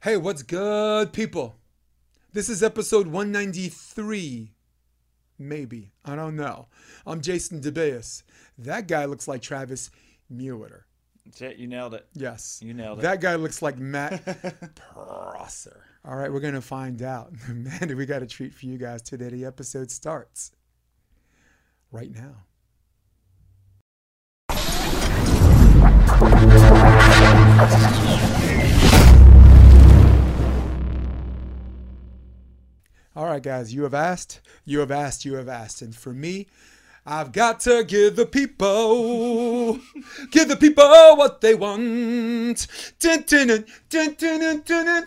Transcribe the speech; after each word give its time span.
Hey, 0.00 0.16
what's 0.16 0.44
good, 0.44 1.12
people? 1.12 1.56
This 2.32 2.48
is 2.48 2.62
episode 2.62 3.08
193. 3.08 4.52
Maybe. 5.40 5.90
I 6.04 6.14
don't 6.14 6.36
know. 6.36 6.68
I'm 7.04 7.20
Jason 7.20 7.60
DeBeas. 7.60 8.22
That 8.58 8.86
guy 8.86 9.06
looks 9.06 9.26
like 9.26 9.42
Travis. 9.42 9.90
That's 11.24 11.42
it. 11.42 11.56
You 11.56 11.66
nailed 11.66 11.94
it. 11.94 12.06
Yes. 12.14 12.60
You 12.62 12.74
nailed 12.74 13.00
it. 13.00 13.02
That 13.02 13.20
guy 13.20 13.34
looks 13.34 13.60
like 13.60 13.76
Matt 13.76 14.74
Prosser. 14.76 15.82
All 16.04 16.14
right, 16.14 16.32
we're 16.32 16.38
going 16.38 16.54
to 16.54 16.60
find 16.60 17.02
out. 17.02 17.32
Man, 17.48 17.96
we 17.96 18.06
got 18.06 18.22
a 18.22 18.26
treat 18.26 18.54
for 18.54 18.66
you 18.66 18.78
guys 18.78 19.02
today. 19.02 19.30
The 19.30 19.46
episode 19.46 19.90
starts 19.90 20.52
right 21.90 22.12
now. 22.14 22.44
All 33.18 33.26
right, 33.26 33.42
guys, 33.42 33.74
you 33.74 33.82
have 33.82 33.94
asked, 33.94 34.40
you 34.64 34.78
have 34.78 34.92
asked, 34.92 35.24
you 35.24 35.34
have 35.34 35.48
asked. 35.48 35.82
And 35.82 35.92
for 35.92 36.10
me, 36.14 36.46
I've 37.10 37.32
got 37.32 37.60
to 37.60 37.84
give 37.84 38.16
the 38.16 38.26
people, 38.26 39.80
give 40.30 40.46
the 40.46 40.56
people 40.56 40.84
what 41.16 41.40
they 41.40 41.54
want. 41.54 42.66
Dun, 42.98 43.24
dun, 43.26 43.64
dun. 43.88 45.06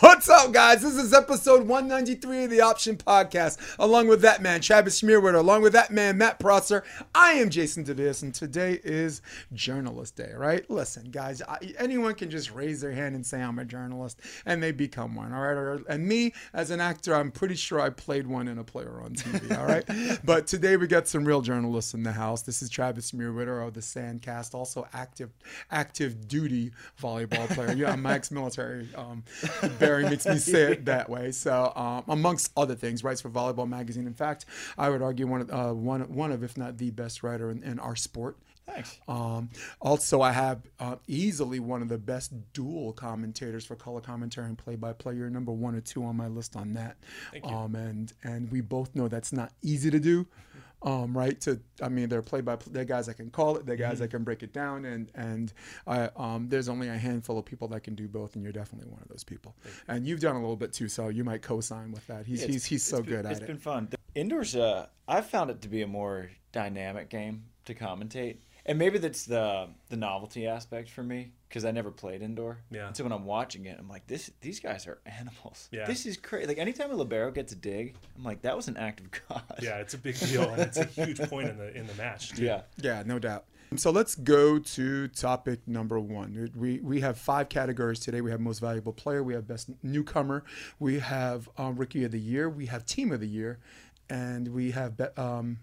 What's 0.00 0.30
up, 0.30 0.52
guys? 0.52 0.80
This 0.80 0.96
is 0.96 1.12
episode 1.12 1.68
193 1.68 2.44
of 2.44 2.50
the 2.50 2.62
Option 2.62 2.96
Podcast. 2.96 3.76
Along 3.78 4.08
with 4.08 4.22
that 4.22 4.40
man, 4.40 4.62
Travis 4.62 5.02
Schmierwood, 5.02 5.34
along 5.34 5.60
with 5.60 5.74
that 5.74 5.90
man, 5.90 6.16
Matt 6.16 6.38
Prosser. 6.38 6.82
I 7.14 7.32
am 7.32 7.50
Jason 7.50 7.84
DeVis, 7.84 8.22
and 8.22 8.34
today 8.34 8.80
is 8.82 9.20
Journalist 9.52 10.16
Day, 10.16 10.32
right? 10.34 10.68
Listen, 10.70 11.10
guys, 11.10 11.42
I, 11.42 11.74
anyone 11.78 12.14
can 12.14 12.30
just 12.30 12.54
raise 12.54 12.80
their 12.80 12.92
hand 12.92 13.14
and 13.14 13.26
say 13.26 13.42
I'm 13.42 13.58
a 13.58 13.66
journalist, 13.66 14.18
and 14.46 14.62
they 14.62 14.72
become 14.72 15.14
one, 15.14 15.34
all 15.34 15.42
right? 15.42 15.80
And 15.90 16.08
me, 16.08 16.32
as 16.54 16.70
an 16.70 16.80
actor, 16.80 17.14
I'm 17.14 17.30
pretty 17.30 17.56
sure 17.56 17.80
I 17.80 17.90
played 17.90 18.26
one 18.26 18.48
in 18.48 18.56
a 18.56 18.64
player 18.64 19.02
on 19.02 19.14
TV, 19.14 19.58
all 19.58 19.66
right? 19.66 19.84
but 20.24 20.46
today 20.46 20.78
we 20.78 20.86
got 20.86 21.06
some 21.06 21.26
real 21.26 21.33
journalists 21.40 21.94
in 21.94 22.02
the 22.02 22.12
house. 22.12 22.42
This 22.42 22.62
is 22.62 22.70
Travis 22.70 23.12
Mewhirter 23.12 23.66
of 23.66 23.74
the 23.74 23.80
Sandcast, 23.80 24.54
also 24.54 24.86
active 24.92 25.30
active 25.70 26.28
duty 26.28 26.72
volleyball 27.00 27.48
player. 27.48 27.72
Yeah, 27.72 27.92
I'm 27.92 28.04
ex-military. 28.14 28.88
Um, 28.94 29.24
Barry 29.78 30.04
makes 30.04 30.26
me 30.26 30.38
say 30.38 30.72
it 30.72 30.84
that 30.86 31.08
way. 31.08 31.32
So, 31.32 31.72
um, 31.74 32.04
amongst 32.08 32.52
other 32.56 32.74
things, 32.74 33.04
writes 33.04 33.20
for 33.20 33.30
Volleyball 33.30 33.68
Magazine. 33.68 34.06
In 34.06 34.14
fact, 34.14 34.46
I 34.78 34.90
would 34.90 35.02
argue 35.02 35.26
one 35.26 35.40
of 35.42 35.50
uh, 35.50 35.72
one 35.72 36.00
one 36.14 36.32
of, 36.32 36.42
if 36.42 36.56
not 36.56 36.78
the 36.78 36.90
best 36.90 37.22
writer 37.22 37.50
in, 37.50 37.62
in 37.62 37.78
our 37.78 37.96
sport. 37.96 38.36
Thanks. 38.66 38.98
Um, 39.08 39.50
also, 39.80 40.22
I 40.22 40.32
have 40.32 40.62
uh, 40.80 40.96
easily 41.06 41.60
one 41.60 41.82
of 41.82 41.88
the 41.88 41.98
best 41.98 42.32
dual 42.52 42.92
commentators 42.92 43.64
for 43.64 43.76
color 43.76 44.00
commentary 44.00 44.46
and 44.46 44.56
play-by-play. 44.56 45.16
You're 45.16 45.28
number 45.28 45.52
one 45.52 45.74
or 45.74 45.80
two 45.80 46.04
on 46.04 46.16
my 46.16 46.28
list 46.28 46.56
on 46.56 46.72
that. 46.74 46.96
Thank 47.30 47.46
you. 47.46 47.52
Um, 47.54 47.74
and 47.74 48.12
and 48.22 48.50
we 48.50 48.60
both 48.60 48.94
know 48.94 49.08
that's 49.08 49.32
not 49.32 49.52
easy 49.62 49.90
to 49.90 50.00
do. 50.00 50.26
Um, 50.84 51.16
right 51.16 51.40
to 51.40 51.58
I 51.82 51.88
mean 51.88 52.10
they're 52.10 52.20
play 52.20 52.42
by 52.42 52.56
they're 52.70 52.84
guys 52.84 53.06
that 53.06 53.14
can 53.14 53.30
call 53.30 53.56
it 53.56 53.64
they're 53.64 53.74
guys 53.74 54.00
that 54.00 54.08
can 54.08 54.22
break 54.22 54.42
it 54.42 54.52
down 54.52 54.84
and 54.84 55.10
and 55.14 55.50
I, 55.86 56.10
um, 56.14 56.48
there's 56.50 56.68
only 56.68 56.88
a 56.90 56.96
handful 56.98 57.38
of 57.38 57.46
people 57.46 57.68
that 57.68 57.80
can 57.84 57.94
do 57.94 58.06
both 58.06 58.34
and 58.34 58.44
you're 58.44 58.52
definitely 58.52 58.90
one 58.90 59.00
of 59.00 59.08
those 59.08 59.24
people. 59.24 59.56
And 59.88 60.06
you've 60.06 60.20
done 60.20 60.36
a 60.36 60.40
little 60.40 60.56
bit 60.56 60.74
too 60.74 60.88
so 60.88 61.08
you 61.08 61.24
might 61.24 61.40
co-sign 61.40 61.90
with 61.90 62.06
that. 62.08 62.26
He's 62.26 62.42
Yeah, 62.42 62.48
he's 62.48 62.64
he's 62.66 62.84
so 62.84 62.98
been- 62.98 63.06
good 63.10 63.24
at 63.26 63.32
It's 63.32 63.40
It's 63.40 63.46
been 63.46 63.58
fun. 63.58 63.88
Indoors, 64.14 64.54
uh, 64.54 64.86
I've 65.08 65.26
found 65.26 65.50
it 65.50 65.62
to 65.62 65.68
be 65.68 65.80
a 65.82 65.86
more 65.86 66.30
dynamic 66.52 67.08
game 67.08 67.44
to 67.64 67.74
commentate, 67.74 68.36
and 68.66 68.78
maybe 68.78 68.98
that's 68.98 69.24
the 69.24 69.68
the 69.90 69.96
novelty 69.96 70.46
aspect 70.46 70.88
for 70.88 71.02
me 71.02 71.32
because 71.48 71.64
I 71.64 71.70
never 71.70 71.90
played 71.90 72.22
indoor. 72.22 72.58
Yeah. 72.70 72.86
And 72.86 72.96
so 72.96 73.04
when 73.04 73.12
I'm 73.12 73.24
watching 73.24 73.66
it, 73.66 73.76
I'm 73.78 73.88
like, 73.88 74.06
this 74.06 74.30
these 74.40 74.60
guys 74.60 74.86
are 74.86 74.98
animals. 75.06 75.68
Yeah. 75.70 75.86
This 75.86 76.06
is 76.06 76.16
crazy. 76.16 76.46
Like 76.46 76.58
anytime 76.58 76.90
a 76.90 76.94
libero 76.94 77.30
gets 77.30 77.52
a 77.52 77.56
dig, 77.56 77.96
I'm 78.16 78.24
like, 78.24 78.42
that 78.42 78.56
was 78.56 78.68
an 78.68 78.76
act 78.76 79.00
of 79.00 79.10
God. 79.28 79.42
Yeah, 79.60 79.78
it's 79.78 79.94
a 79.94 79.98
big 79.98 80.18
deal, 80.26 80.48
and 80.48 80.62
it's 80.62 80.78
a 80.78 80.84
huge 80.84 81.18
point 81.28 81.48
in 81.48 81.58
the 81.58 81.76
in 81.76 81.86
the 81.86 81.94
match. 81.94 82.30
Too. 82.30 82.44
Yeah. 82.44 82.62
Yeah, 82.80 83.02
no 83.04 83.18
doubt. 83.18 83.44
So 83.76 83.90
let's 83.90 84.14
go 84.14 84.60
to 84.60 85.08
topic 85.08 85.66
number 85.66 85.98
one. 85.98 86.50
We, 86.54 86.78
we 86.78 87.00
have 87.00 87.18
five 87.18 87.48
categories 87.48 87.98
today. 87.98 88.20
We 88.20 88.30
have 88.30 88.38
most 88.38 88.60
valuable 88.60 88.92
player, 88.92 89.22
we 89.22 89.34
have 89.34 89.48
best 89.48 89.68
newcomer, 89.82 90.44
we 90.78 91.00
have 91.00 91.48
um, 91.58 91.74
rookie 91.74 92.04
of 92.04 92.12
the 92.12 92.20
year, 92.20 92.48
we 92.48 92.66
have 92.66 92.86
team 92.86 93.10
of 93.10 93.18
the 93.18 93.26
year, 93.26 93.58
and 94.08 94.46
we 94.46 94.70
have 94.70 94.96
be, 94.96 95.06
um, 95.20 95.58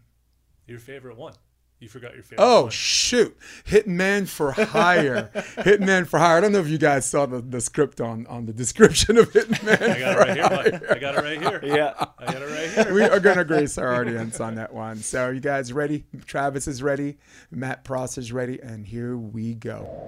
Your 0.68 0.80
favorite 0.80 1.16
one. 1.16 1.36
You 1.82 1.90
forgot 1.90 2.14
your 2.14 2.22
favorite. 2.22 2.46
oh 2.46 2.62
one. 2.64 2.70
shoot, 2.70 3.36
Hitman 3.66 4.28
for 4.28 4.52
Hire, 4.52 5.32
Hitman 5.36 6.08
for 6.08 6.20
Hire. 6.20 6.38
I 6.38 6.42
don't 6.42 6.52
know 6.52 6.60
if 6.60 6.68
you 6.68 6.78
guys 6.78 7.08
saw 7.08 7.26
the, 7.26 7.42
the 7.42 7.60
script 7.60 8.00
on 8.00 8.28
on 8.28 8.46
the 8.46 8.54
description 8.54 9.18
of 9.18 9.34
Hitman. 9.34 9.82
I 9.82 10.00
got 10.00 10.16
it 10.16 10.18
right 10.20 10.38
here. 10.38 10.80
Mike. 10.80 10.92
I 10.92 11.00
got 11.00 11.16
it 11.16 11.22
right 11.22 11.42
here. 11.42 11.60
Yeah. 11.64 12.06
I 12.20 12.32
got 12.32 12.42
it 12.44 12.46
right 12.78 12.86
here. 12.86 12.94
we 12.94 13.02
are 13.04 13.20
going 13.20 13.38
to 13.38 13.44
grace 13.46 13.80
our 13.80 13.96
audience 13.96 14.40
on 14.40 14.56
that 14.56 14.74
one. 14.74 14.98
So, 14.98 15.32
you 15.32 15.40
guys 15.40 15.74
ready? 15.74 16.06
Travis 16.26 16.68
is 16.68 16.84
ready. 16.84 17.18
Matt 17.50 17.84
Pross 17.84 18.18
is 18.18 18.32
ready. 18.32 18.60
And 18.62 18.86
here 18.86 19.18
we 19.18 19.56
go. 19.56 20.08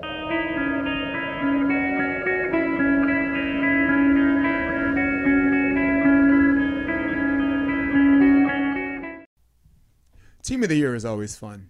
Team 10.43 10.61
of 10.61 10.67
the 10.67 10.75
year 10.75 10.93
is 10.93 11.05
always 11.05 11.37
fun. 11.37 11.69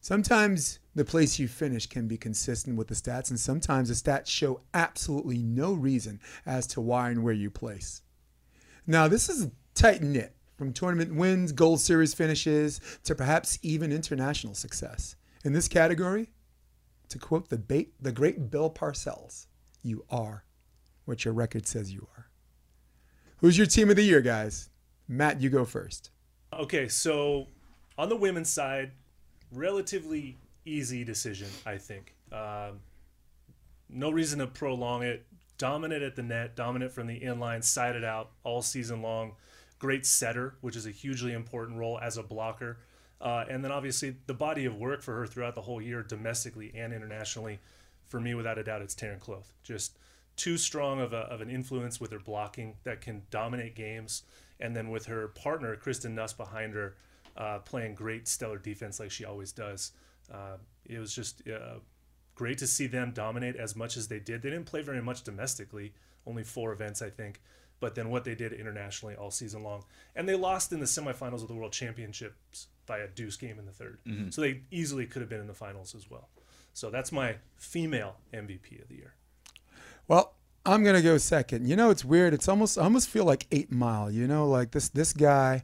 Sometimes 0.00 0.78
the 0.94 1.04
place 1.04 1.38
you 1.38 1.46
finish 1.46 1.86
can 1.86 2.08
be 2.08 2.16
consistent 2.16 2.78
with 2.78 2.88
the 2.88 2.94
stats, 2.94 3.28
and 3.28 3.38
sometimes 3.38 3.88
the 3.88 3.94
stats 3.94 4.28
show 4.28 4.62
absolutely 4.72 5.42
no 5.42 5.74
reason 5.74 6.18
as 6.46 6.66
to 6.68 6.80
why 6.80 7.10
and 7.10 7.22
where 7.22 7.34
you 7.34 7.50
place. 7.50 8.00
Now, 8.86 9.06
this 9.06 9.28
is 9.28 9.44
a 9.44 9.50
tight 9.74 10.02
knit 10.02 10.34
from 10.56 10.72
tournament 10.72 11.14
wins, 11.14 11.52
Gold 11.52 11.78
Series 11.78 12.14
finishes, 12.14 12.80
to 13.04 13.14
perhaps 13.14 13.58
even 13.60 13.92
international 13.92 14.54
success. 14.54 15.16
In 15.44 15.52
this 15.52 15.68
category, 15.68 16.30
to 17.10 17.18
quote 17.18 17.50
the, 17.50 17.58
bait, 17.58 17.92
the 18.00 18.12
great 18.12 18.50
Bill 18.50 18.70
Parcells, 18.70 19.46
you 19.82 20.06
are 20.08 20.44
what 21.04 21.26
your 21.26 21.34
record 21.34 21.66
says 21.66 21.92
you 21.92 22.08
are. 22.16 22.30
Who's 23.38 23.58
your 23.58 23.66
team 23.66 23.90
of 23.90 23.96
the 23.96 24.04
year, 24.04 24.22
guys? 24.22 24.70
Matt, 25.06 25.42
you 25.42 25.50
go 25.50 25.66
first. 25.66 26.10
Okay, 26.52 26.88
so 26.88 27.48
on 27.96 28.08
the 28.08 28.16
women's 28.16 28.50
side, 28.50 28.92
relatively 29.52 30.36
easy 30.64 31.04
decision, 31.04 31.48
I 31.64 31.78
think. 31.78 32.14
Um, 32.32 32.80
no 33.88 34.10
reason 34.10 34.38
to 34.40 34.46
prolong 34.46 35.02
it. 35.02 35.26
Dominant 35.56 36.02
at 36.02 36.16
the 36.16 36.22
net, 36.22 36.56
dominant 36.56 36.92
from 36.92 37.06
the 37.06 37.20
inline, 37.20 37.62
sided 37.62 38.02
out 38.04 38.30
all 38.42 38.60
season 38.60 39.02
long. 39.02 39.32
Great 39.78 40.04
setter, 40.04 40.56
which 40.60 40.74
is 40.74 40.86
a 40.86 40.90
hugely 40.90 41.32
important 41.32 41.78
role 41.78 41.98
as 42.00 42.16
a 42.16 42.22
blocker. 42.22 42.78
Uh, 43.20 43.44
and 43.48 43.64
then 43.64 43.70
obviously 43.70 44.16
the 44.26 44.34
body 44.34 44.64
of 44.64 44.76
work 44.76 45.02
for 45.02 45.14
her 45.14 45.26
throughout 45.26 45.54
the 45.54 45.62
whole 45.62 45.80
year, 45.80 46.02
domestically 46.02 46.72
and 46.74 46.92
internationally, 46.92 47.60
for 48.06 48.20
me, 48.20 48.34
without 48.34 48.58
a 48.58 48.64
doubt, 48.64 48.82
it's 48.82 48.94
Taryn 48.94 49.18
Kloth. 49.18 49.52
Just 49.62 49.96
too 50.36 50.56
strong 50.56 51.00
of, 51.00 51.12
a, 51.12 51.18
of 51.18 51.40
an 51.40 51.48
influence 51.48 52.00
with 52.00 52.10
her 52.10 52.18
blocking 52.18 52.76
that 52.84 53.00
can 53.00 53.22
dominate 53.30 53.74
games. 53.74 54.24
And 54.60 54.76
then 54.76 54.90
with 54.90 55.06
her 55.06 55.28
partner, 55.28 55.76
Kristen 55.76 56.14
Nuss, 56.14 56.32
behind 56.32 56.74
her, 56.74 56.96
uh, 57.36 57.58
playing 57.60 57.94
great 57.94 58.28
stellar 58.28 58.58
defense 58.58 59.00
like 59.00 59.10
she 59.10 59.24
always 59.24 59.52
does. 59.52 59.92
Uh, 60.32 60.56
it 60.84 60.98
was 60.98 61.14
just 61.14 61.42
uh, 61.48 61.78
great 62.34 62.58
to 62.58 62.66
see 62.66 62.86
them 62.86 63.12
dominate 63.12 63.56
as 63.56 63.76
much 63.76 63.96
as 63.96 64.08
they 64.08 64.18
did. 64.18 64.42
They 64.42 64.50
didn't 64.50 64.66
play 64.66 64.82
very 64.82 65.02
much 65.02 65.22
domestically, 65.24 65.92
only 66.26 66.42
four 66.44 66.72
events, 66.72 67.02
I 67.02 67.10
think. 67.10 67.40
But 67.80 67.94
then 67.94 68.08
what 68.08 68.24
they 68.24 68.34
did 68.34 68.52
internationally 68.52 69.14
all 69.14 69.30
season 69.30 69.62
long. 69.62 69.84
And 70.14 70.28
they 70.28 70.36
lost 70.36 70.72
in 70.72 70.80
the 70.80 70.86
semifinals 70.86 71.42
of 71.42 71.48
the 71.48 71.54
World 71.54 71.72
Championships 71.72 72.68
by 72.86 72.98
a 72.98 73.08
deuce 73.08 73.36
game 73.36 73.58
in 73.58 73.66
the 73.66 73.72
3rd 73.72 74.32
So 74.32 74.40
they 74.40 74.62
easily 74.70 75.06
could 75.06 75.20
have 75.22 75.28
been 75.28 75.40
in 75.40 75.46
the 75.46 75.54
finals 75.54 75.94
as 75.94 76.08
well. 76.10 76.28
So 76.72 76.90
that's 76.90 77.12
my 77.12 77.36
female 77.56 78.16
MVP 78.32 78.82
of 78.82 78.88
the 78.88 78.96
year. 78.96 79.14
Well, 80.08 80.34
I'm 80.66 80.82
gonna 80.82 81.02
go 81.02 81.18
second. 81.18 81.68
You 81.68 81.76
know, 81.76 81.90
it's 81.90 82.04
weird. 82.04 82.34
It's 82.34 82.48
almost 82.48 82.78
I 82.78 82.84
almost 82.84 83.08
feel 83.08 83.24
like 83.24 83.46
Eight 83.52 83.70
Mile. 83.70 84.10
You 84.10 84.26
know, 84.26 84.48
like 84.48 84.70
this 84.70 84.88
this 84.88 85.12
guy 85.12 85.62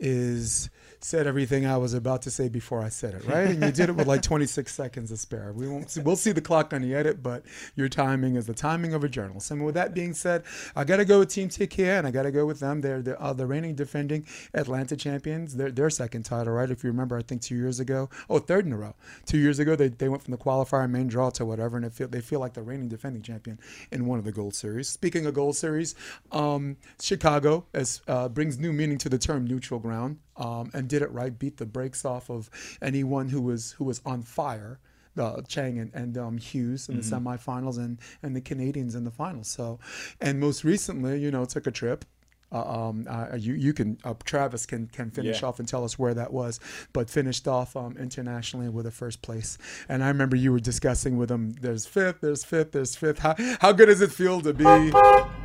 is 0.00 0.70
said 1.04 1.26
everything 1.26 1.66
I 1.66 1.76
was 1.76 1.94
about 1.94 2.22
to 2.22 2.30
say 2.30 2.48
before 2.48 2.80
I 2.80 2.88
said 2.88 3.14
it, 3.14 3.24
right? 3.26 3.48
And 3.48 3.62
you 3.62 3.70
did 3.70 3.88
it 3.88 3.96
with 3.96 4.06
like 4.06 4.22
26 4.28 4.72
seconds 4.72 5.10
to 5.10 5.16
spare. 5.16 5.52
We 5.52 5.68
won't 5.68 5.90
see, 5.90 6.00
we'll 6.00 6.16
see 6.16 6.32
the 6.32 6.40
clock 6.40 6.72
on 6.72 6.82
the 6.82 6.94
edit, 6.94 7.22
but 7.22 7.44
your 7.76 7.88
timing 7.88 8.36
is 8.36 8.46
the 8.46 8.54
timing 8.54 8.94
of 8.94 9.04
a 9.04 9.08
journalist. 9.08 9.50
And 9.50 9.64
with 9.64 9.74
that 9.74 9.94
being 9.94 10.14
said, 10.14 10.42
I 10.74 10.84
got 10.84 10.96
to 10.96 11.04
go 11.04 11.20
with 11.20 11.28
Team 11.28 11.48
TKN. 11.48 12.04
I 12.04 12.10
got 12.10 12.22
to 12.22 12.30
go 12.30 12.46
with 12.46 12.60
them. 12.60 12.80
They're 12.80 13.02
the, 13.02 13.20
uh, 13.20 13.32
the 13.32 13.46
reigning 13.46 13.74
defending 13.74 14.26
Atlanta 14.54 14.96
champions. 14.96 15.56
They're 15.56 15.70
their 15.70 15.90
second 15.90 16.24
title, 16.24 16.54
right? 16.54 16.70
If 16.70 16.82
you 16.82 16.90
remember, 16.90 17.16
I 17.16 17.22
think 17.22 17.42
two 17.42 17.56
years 17.56 17.80
ago, 17.80 18.08
oh, 18.28 18.38
third 18.38 18.66
in 18.66 18.72
a 18.72 18.76
row. 18.76 18.94
Two 19.26 19.38
years 19.38 19.58
ago, 19.58 19.76
they, 19.76 19.88
they 19.88 20.08
went 20.08 20.22
from 20.22 20.32
the 20.32 20.38
qualifier 20.38 20.90
main 20.90 21.08
draw 21.08 21.30
to 21.30 21.44
whatever, 21.44 21.76
and 21.76 21.86
it 21.86 21.92
feel, 21.92 22.08
they 22.08 22.20
feel 22.20 22.40
like 22.40 22.54
the 22.54 22.62
reigning 22.62 22.88
defending 22.88 23.22
champion 23.22 23.58
in 23.92 24.06
one 24.06 24.18
of 24.18 24.24
the 24.24 24.32
Gold 24.32 24.54
Series. 24.54 24.88
Speaking 24.88 25.26
of 25.26 25.34
Gold 25.34 25.56
Series, 25.56 25.94
um, 26.32 26.76
Chicago 27.00 27.66
as, 27.72 28.02
uh, 28.08 28.28
brings 28.28 28.58
new 28.58 28.72
meaning 28.72 28.98
to 28.98 29.08
the 29.08 29.18
term 29.18 29.46
neutral 29.46 29.80
ground 29.80 30.18
um, 30.38 30.70
and 30.72 30.88
did 30.88 31.02
it 31.02 31.10
right, 31.12 31.36
beat 31.38 31.56
the 31.58 31.66
brakes 31.66 32.04
off 32.04 32.30
of 32.30 32.48
anyone 32.80 33.28
who 33.28 33.40
was 33.42 33.72
who 33.72 33.84
was 33.84 34.00
on 34.06 34.22
fire. 34.22 34.78
the 35.14 35.42
Chang 35.48 35.78
and, 35.80 35.90
and 35.94 36.16
um, 36.16 36.38
Hughes 36.38 36.88
in 36.88 36.96
the 36.96 37.02
semifinals, 37.02 37.76
and 37.76 37.98
and 38.22 38.34
the 38.36 38.40
Canadians 38.40 38.94
in 38.94 39.04
the 39.04 39.10
finals. 39.10 39.48
So, 39.48 39.78
and 40.20 40.38
most 40.38 40.62
recently, 40.64 41.18
you 41.20 41.30
know, 41.30 41.44
took 41.44 41.66
a 41.66 41.70
trip. 41.72 42.04
Uh, 42.50 42.64
um, 42.88 43.06
uh, 43.10 43.36
you 43.36 43.52
you 43.52 43.72
can 43.74 43.98
uh, 44.04 44.14
Travis 44.24 44.64
can 44.64 44.86
can 44.86 45.10
finish 45.10 45.42
Yeah. 45.42 45.48
off 45.48 45.58
and 45.58 45.68
tell 45.68 45.84
us 45.84 45.98
where 45.98 46.14
that 46.14 46.32
was, 46.32 46.60
but 46.94 47.10
finished 47.10 47.46
off 47.46 47.76
um, 47.76 47.94
internationally 47.98 48.70
with 48.70 48.86
a 48.86 48.90
first 48.90 49.20
place. 49.20 49.58
And 49.86 50.02
I 50.02 50.08
remember 50.08 50.34
you 50.34 50.52
were 50.52 50.60
discussing 50.60 51.18
with 51.18 51.30
him. 51.30 51.52
There's 51.60 51.84
fifth, 51.84 52.22
there's 52.22 52.44
fifth, 52.44 52.72
there's 52.72 52.96
fifth. 52.96 53.18
How 53.18 53.34
how 53.60 53.72
good 53.72 53.86
does 53.86 54.00
it 54.00 54.12
feel 54.12 54.40
to 54.40 54.54
be 54.54 54.64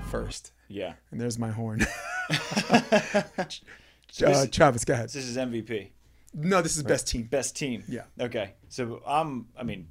first? 0.09 0.53
Yeah. 0.69 0.93
And 1.11 1.19
there's 1.19 1.37
my 1.37 1.49
horn. 1.51 1.81
uh, 4.21 4.45
Travis, 4.51 4.85
go 4.85 4.93
ahead. 4.93 5.09
This 5.09 5.25
is 5.25 5.37
MVP. 5.37 5.89
No, 6.33 6.61
this 6.61 6.77
is 6.77 6.83
best 6.83 7.07
team. 7.07 7.23
Best 7.23 7.55
team. 7.55 7.83
Yeah. 7.87 8.03
Okay. 8.19 8.53
So 8.69 9.01
I'm. 9.05 9.47
I 9.57 9.63
mean, 9.63 9.87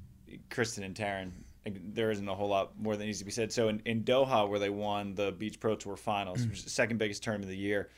Kristen 0.50 0.84
and 0.84 0.94
Taryn. 0.94 1.30
There 1.64 2.10
isn't 2.10 2.28
a 2.28 2.34
whole 2.34 2.48
lot 2.48 2.72
more 2.80 2.96
that 2.96 3.04
needs 3.04 3.20
to 3.20 3.24
be 3.24 3.30
said. 3.30 3.52
So 3.52 3.68
in, 3.68 3.80
in 3.84 4.02
Doha, 4.02 4.48
where 4.48 4.58
they 4.58 4.70
won 4.70 5.14
the 5.14 5.30
Beach 5.30 5.60
Pro 5.60 5.76
Tour 5.76 5.96
Finals, 5.96 6.44
which 6.44 6.58
is 6.58 6.64
the 6.64 6.70
second 6.70 6.98
biggest 6.98 7.22
tournament 7.22 7.44
of 7.44 7.50
the 7.50 7.56
year, 7.56 7.88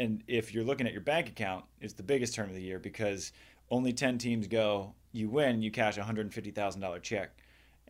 and 0.00 0.24
if 0.26 0.52
you're 0.52 0.64
looking 0.64 0.88
at 0.88 0.92
your 0.92 1.02
bank 1.02 1.28
account, 1.28 1.64
it's 1.80 1.92
the 1.92 2.02
biggest 2.02 2.34
tournament 2.34 2.56
of 2.56 2.62
the 2.62 2.66
year 2.68 2.80
because 2.80 3.32
only 3.70 3.92
ten 3.92 4.18
teams 4.18 4.48
go. 4.48 4.94
You 5.12 5.28
win, 5.28 5.62
you 5.62 5.70
cash 5.70 5.98
a 5.98 6.02
hundred 6.02 6.22
and 6.22 6.34
fifty 6.34 6.50
thousand 6.50 6.80
dollar 6.80 6.98
check, 6.98 7.30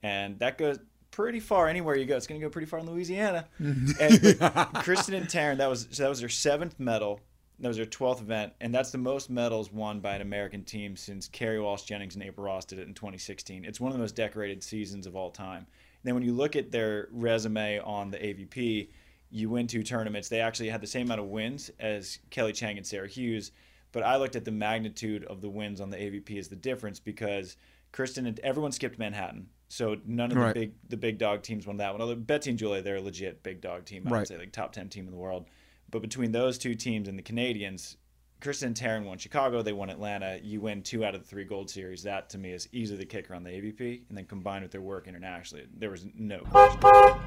and 0.03 0.39
that 0.41 0.59
goes 0.59 0.79
pretty 1.11 1.41
far 1.41 1.69
anywhere 1.69 1.95
you 1.95 2.05
go. 2.05 2.17
It's 2.17 2.27
going 2.27 2.41
to 2.41 2.47
go 2.47 2.51
pretty 2.51 2.67
far 2.67 2.81
in 2.81 2.87
Louisiana. 2.87 3.47
and 3.59 3.95
Kristen 4.83 5.15
and 5.15 5.27
Taryn, 5.27 5.59
that 5.59 5.71
was 5.71 5.89
so 5.93 6.03
that 6.03 6.09
was 6.11 6.21
their 6.21 6.29
seventh 6.29 6.79
medal. 6.79 7.21
That 7.63 7.69
was 7.69 7.77
their 7.77 7.87
12th 7.87 8.21
event, 8.21 8.53
and 8.61 8.75
that's 8.75 8.91
the 8.91 8.99
most 8.99 9.31
medals 9.31 9.73
won 9.73 10.01
by 10.01 10.17
an 10.17 10.21
American 10.21 10.65
team 10.65 10.97
since 10.97 11.29
Kerry 11.29 11.61
Walsh 11.61 11.83
Jennings 11.83 12.17
and 12.17 12.25
April 12.25 12.45
Ross 12.45 12.65
did 12.65 12.81
it 12.81 12.89
in 12.89 12.93
2016. 12.95 13.65
It's 13.65 13.81
one 13.81 13.93
of 13.93 13.97
the 13.97 14.03
most 14.03 14.17
decorated 14.17 14.65
seasons 14.65 15.07
of 15.07 15.15
all 15.15 15.31
time. 15.31 15.59
And 15.59 15.67
then 16.03 16.15
when 16.15 16.25
you 16.25 16.33
look 16.33 16.57
at 16.57 16.73
their 16.73 17.07
resume 17.13 17.79
on 17.79 18.11
the 18.11 18.19
AVP, 18.19 18.89
you 19.31 19.49
win 19.49 19.69
two 19.69 19.85
tournaments. 19.85 20.29
They 20.29 20.41
actually 20.41 20.71
had 20.71 20.81
the 20.81 20.89
same 20.89 21.07
amount 21.07 21.21
of 21.21 21.29
wins 21.29 21.71
as 21.79 22.19
Kelly 22.31 22.53
Chang 22.53 22.79
and 22.79 22.87
Sarah 22.87 23.07
Hughes, 23.07 23.53
but 23.93 24.03
I 24.03 24.17
looked 24.17 24.35
at 24.35 24.45
the 24.45 24.51
magnitude 24.51 25.23
of 25.27 25.41
the 25.41 25.49
wins 25.49 25.81
on 25.81 25.89
the 25.89 25.97
AVP 25.99 26.37
as 26.39 26.49
the 26.49 26.57
difference 26.57 26.99
because 26.99 27.57
Kristen 27.93 28.27
and 28.27 28.41
everyone 28.41 28.73
skipped 28.73 28.99
Manhattan. 28.99 29.47
So 29.69 29.99
none 30.05 30.33
of 30.33 30.37
the 30.37 30.43
Right. 30.43 30.55
big 30.55 30.73
the 30.89 30.97
big 30.97 31.17
dog 31.19 31.45
teams 31.45 31.65
won 31.69 31.77
that 31.77 31.93
one. 31.93 32.01
Although 32.01 32.17
Betsy 32.17 32.51
and 32.51 32.59
Julia, 32.59 32.83
they're 32.83 32.97
a 32.97 33.01
legit 33.01 33.45
big 33.45 33.61
dog 33.61 33.85
team. 33.85 34.03
I 34.09 34.11
would 34.11 34.17
Right. 34.17 34.27
say 34.27 34.37
like 34.37 34.51
top 34.51 34.73
ten 34.73 34.89
team 34.89 35.05
in 35.07 35.13
the 35.13 35.17
world. 35.17 35.47
But 35.93 36.03
between 36.03 36.33
those 36.33 36.59
two 36.59 36.75
teams 36.75 37.07
and 37.07 37.17
the 37.17 37.23
Canadians, 37.23 37.99
Kristen 38.41 38.69
and 38.69 38.77
Taryn 38.77 39.05
won 39.05 39.19
Chicago. 39.19 39.63
They 39.63 39.73
won 39.73 39.89
Atlanta. 39.89 40.41
You 40.43 40.61
win 40.61 40.83
two 40.83 41.05
out 41.05 41.15
of 41.15 41.21
the 41.21 41.29
three 41.29 41.45
Gold 41.45 41.71
Series. 41.71 42.03
That 42.03 42.29
to 42.31 42.39
me 42.39 42.51
is 42.51 42.69
easily 42.73 42.99
the 42.99 43.07
kicker 43.07 43.35
on 43.35 43.45
the 43.45 43.51
AVP. 43.51 44.03
And 44.09 44.19
then 44.19 44.25
combined 44.25 44.63
with 44.63 44.73
their 44.73 44.81
work 44.81 45.07
internationally, 45.07 45.67
there 45.79 45.91
was 45.91 46.05
no 46.17 46.41
question. 46.41 47.21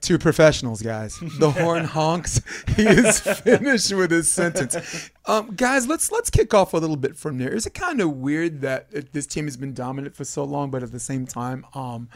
Two 0.00 0.18
professionals, 0.18 0.82
guys. 0.82 1.18
The 1.38 1.50
horn 1.62 1.84
honks. 1.84 2.42
He 2.76 2.82
is 2.82 3.20
finished 3.20 3.94
with 3.94 4.10
his 4.10 4.30
sentence. 4.30 5.10
Um, 5.24 5.54
guys, 5.54 5.86
let's 5.86 6.10
let's 6.12 6.28
kick 6.28 6.52
off 6.52 6.74
a 6.74 6.76
little 6.76 6.96
bit 6.96 7.16
from 7.16 7.38
there. 7.38 7.54
Is 7.54 7.64
it 7.64 7.74
kind 7.74 8.00
of 8.00 8.16
weird 8.16 8.60
that 8.60 9.12
this 9.12 9.26
team 9.26 9.46
has 9.46 9.56
been 9.56 9.72
dominant 9.72 10.14
for 10.14 10.24
so 10.24 10.44
long, 10.44 10.70
but 10.70 10.82
at 10.82 10.92
the 10.92 11.00
same 11.00 11.26
time, 11.26 11.64
um, 11.74 12.10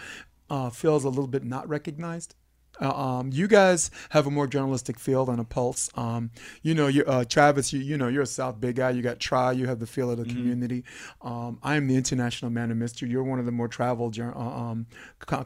uh, 0.51 0.69
feels 0.69 1.05
a 1.05 1.09
little 1.09 1.29
bit 1.29 1.45
not 1.45 1.67
recognized? 1.69 2.35
Uh, 2.81 2.91
um, 2.93 3.31
you 3.33 3.49
guys 3.49 3.91
have 4.11 4.27
a 4.27 4.31
more 4.31 4.47
journalistic 4.47 4.99
feel 4.99 5.29
and 5.31 5.41
a 5.41 5.45
pulse. 5.45 5.91
Um, 5.97 6.31
you 6.63 6.75
know, 6.75 6.87
you, 6.87 7.05
uh, 7.05 7.25
Travis, 7.25 7.73
you, 7.73 7.81
you 7.81 7.97
know, 7.99 8.09
you're 8.09 8.23
a 8.23 8.27
South 8.27 8.61
big 8.61 8.77
guy. 8.77 8.91
You 8.91 9.03
got 9.03 9.19
Try. 9.19 9.53
You 9.53 9.67
have 9.67 9.81
the 9.81 9.87
feel 9.87 10.11
of 10.11 10.19
the 10.19 10.25
community. 10.25 10.85
Um, 11.23 11.59
I 11.63 11.77
am 11.77 11.89
the 11.89 11.97
international 11.97 12.51
man 12.51 12.71
of 12.71 12.77
mystery. 12.77 13.09
You're 13.09 13.25
one 13.25 13.39
of 13.39 13.47
the 13.47 13.53
more 13.53 13.69
travel 13.69 14.11
jour- 14.11 14.37
uh, 14.37 14.41
um, 14.41 14.87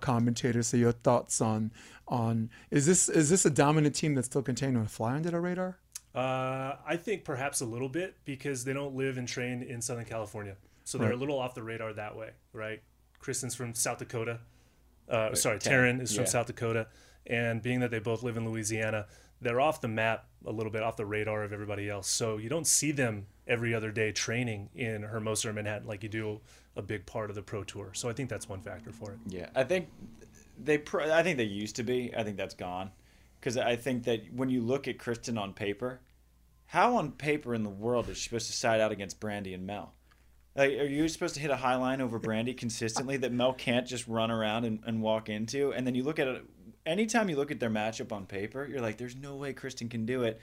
commentators. 0.00 0.66
So 0.68 0.76
your 0.76 0.92
thoughts 0.92 1.40
on 1.40 1.72
on 2.08 2.50
is 2.70 2.84
this 2.86 3.08
is 3.08 3.30
this 3.30 3.44
a 3.46 3.50
dominant 3.50 3.94
team 3.94 4.14
that's 4.14 4.26
still 4.26 4.42
continuing 4.42 4.84
to 4.86 4.92
fly 4.92 5.14
under 5.14 5.30
the 5.30 5.40
radar? 5.40 5.78
Uh, 6.14 6.76
I 6.86 6.96
think 6.96 7.24
perhaps 7.24 7.62
a 7.62 7.64
little 7.64 7.88
bit 7.88 8.16
because 8.26 8.64
they 8.64 8.74
don't 8.74 8.94
live 8.94 9.16
and 9.16 9.26
train 9.26 9.62
in 9.62 9.80
Southern 9.80 10.04
California, 10.04 10.56
so 10.84 10.98
they're 10.98 11.08
Right. 11.08 11.16
a 11.16 11.18
little 11.18 11.38
off 11.38 11.54
the 11.54 11.62
radar 11.62 11.92
that 11.94 12.16
way, 12.16 12.30
right? 12.52 12.82
Kristen's 13.18 13.54
from 13.54 13.74
South 13.74 13.98
Dakota. 13.98 14.40
Uh, 15.08 15.34
sorry, 15.34 15.58
Taryn, 15.58 15.96
Taryn 15.98 16.02
is 16.02 16.14
from 16.14 16.24
yeah. 16.24 16.30
South 16.30 16.46
Dakota, 16.48 16.86
and 17.26 17.62
being 17.62 17.80
that 17.80 17.90
they 17.90 17.98
both 17.98 18.22
live 18.22 18.36
in 18.36 18.48
Louisiana, 18.48 19.06
they're 19.40 19.60
off 19.60 19.80
the 19.80 19.88
map 19.88 20.26
a 20.46 20.52
little 20.52 20.72
bit, 20.72 20.82
off 20.82 20.96
the 20.96 21.06
radar 21.06 21.42
of 21.42 21.52
everybody 21.52 21.88
else. 21.88 22.08
So 22.08 22.36
you 22.36 22.48
don't 22.48 22.66
see 22.66 22.92
them 22.92 23.26
every 23.46 23.74
other 23.74 23.90
day 23.90 24.12
training 24.12 24.70
in 24.74 25.02
Hermosa 25.02 25.50
or 25.50 25.52
Manhattan 25.52 25.88
like 25.88 26.02
you 26.02 26.08
do 26.08 26.40
a 26.76 26.82
big 26.82 27.04
part 27.06 27.28
of 27.28 27.36
the 27.36 27.42
pro 27.42 27.64
tour. 27.64 27.90
So 27.92 28.08
I 28.08 28.12
think 28.12 28.30
that's 28.30 28.48
one 28.48 28.60
factor 28.60 28.92
for 28.92 29.12
it. 29.12 29.18
Yeah, 29.26 29.48
I 29.54 29.64
think 29.64 29.88
they. 30.62 30.82
I 30.94 31.22
think 31.22 31.36
they 31.36 31.44
used 31.44 31.76
to 31.76 31.82
be. 31.82 32.12
I 32.16 32.22
think 32.22 32.36
that's 32.36 32.54
gone, 32.54 32.90
because 33.40 33.56
I 33.56 33.76
think 33.76 34.04
that 34.04 34.32
when 34.34 34.48
you 34.48 34.62
look 34.62 34.88
at 34.88 34.98
Kristen 34.98 35.36
on 35.36 35.52
paper, 35.52 36.00
how 36.66 36.96
on 36.96 37.12
paper 37.12 37.54
in 37.54 37.62
the 37.64 37.70
world 37.70 38.08
is 38.08 38.16
she 38.16 38.24
supposed 38.24 38.46
to 38.46 38.56
side 38.56 38.80
out 38.80 38.92
against 38.92 39.20
Brandie 39.20 39.54
and 39.54 39.66
Mel? 39.66 39.92
Like, 40.54 40.70
are 40.70 40.84
you 40.84 41.08
supposed 41.08 41.34
to 41.34 41.40
hit 41.40 41.50
a 41.50 41.56
high 41.56 41.76
line 41.76 42.00
over 42.00 42.18
Brandie 42.18 42.54
consistently 42.54 43.16
that 43.18 43.32
Mel 43.32 43.54
can't 43.54 43.86
just 43.86 44.06
run 44.06 44.30
around 44.30 44.64
and, 44.64 44.80
and 44.86 45.02
walk 45.02 45.28
into? 45.28 45.72
And 45.72 45.86
then 45.86 45.94
you 45.94 46.04
look 46.04 46.18
at 46.18 46.28
it. 46.28 46.44
Anytime 46.84 47.28
you 47.28 47.36
look 47.36 47.50
at 47.50 47.60
their 47.60 47.70
matchup 47.70 48.12
on 48.12 48.26
paper, 48.26 48.66
you're 48.68 48.80
like, 48.80 48.96
"There's 48.96 49.14
no 49.16 49.36
way 49.36 49.52
Kristen 49.52 49.88
can 49.88 50.04
do 50.04 50.22
it." 50.24 50.40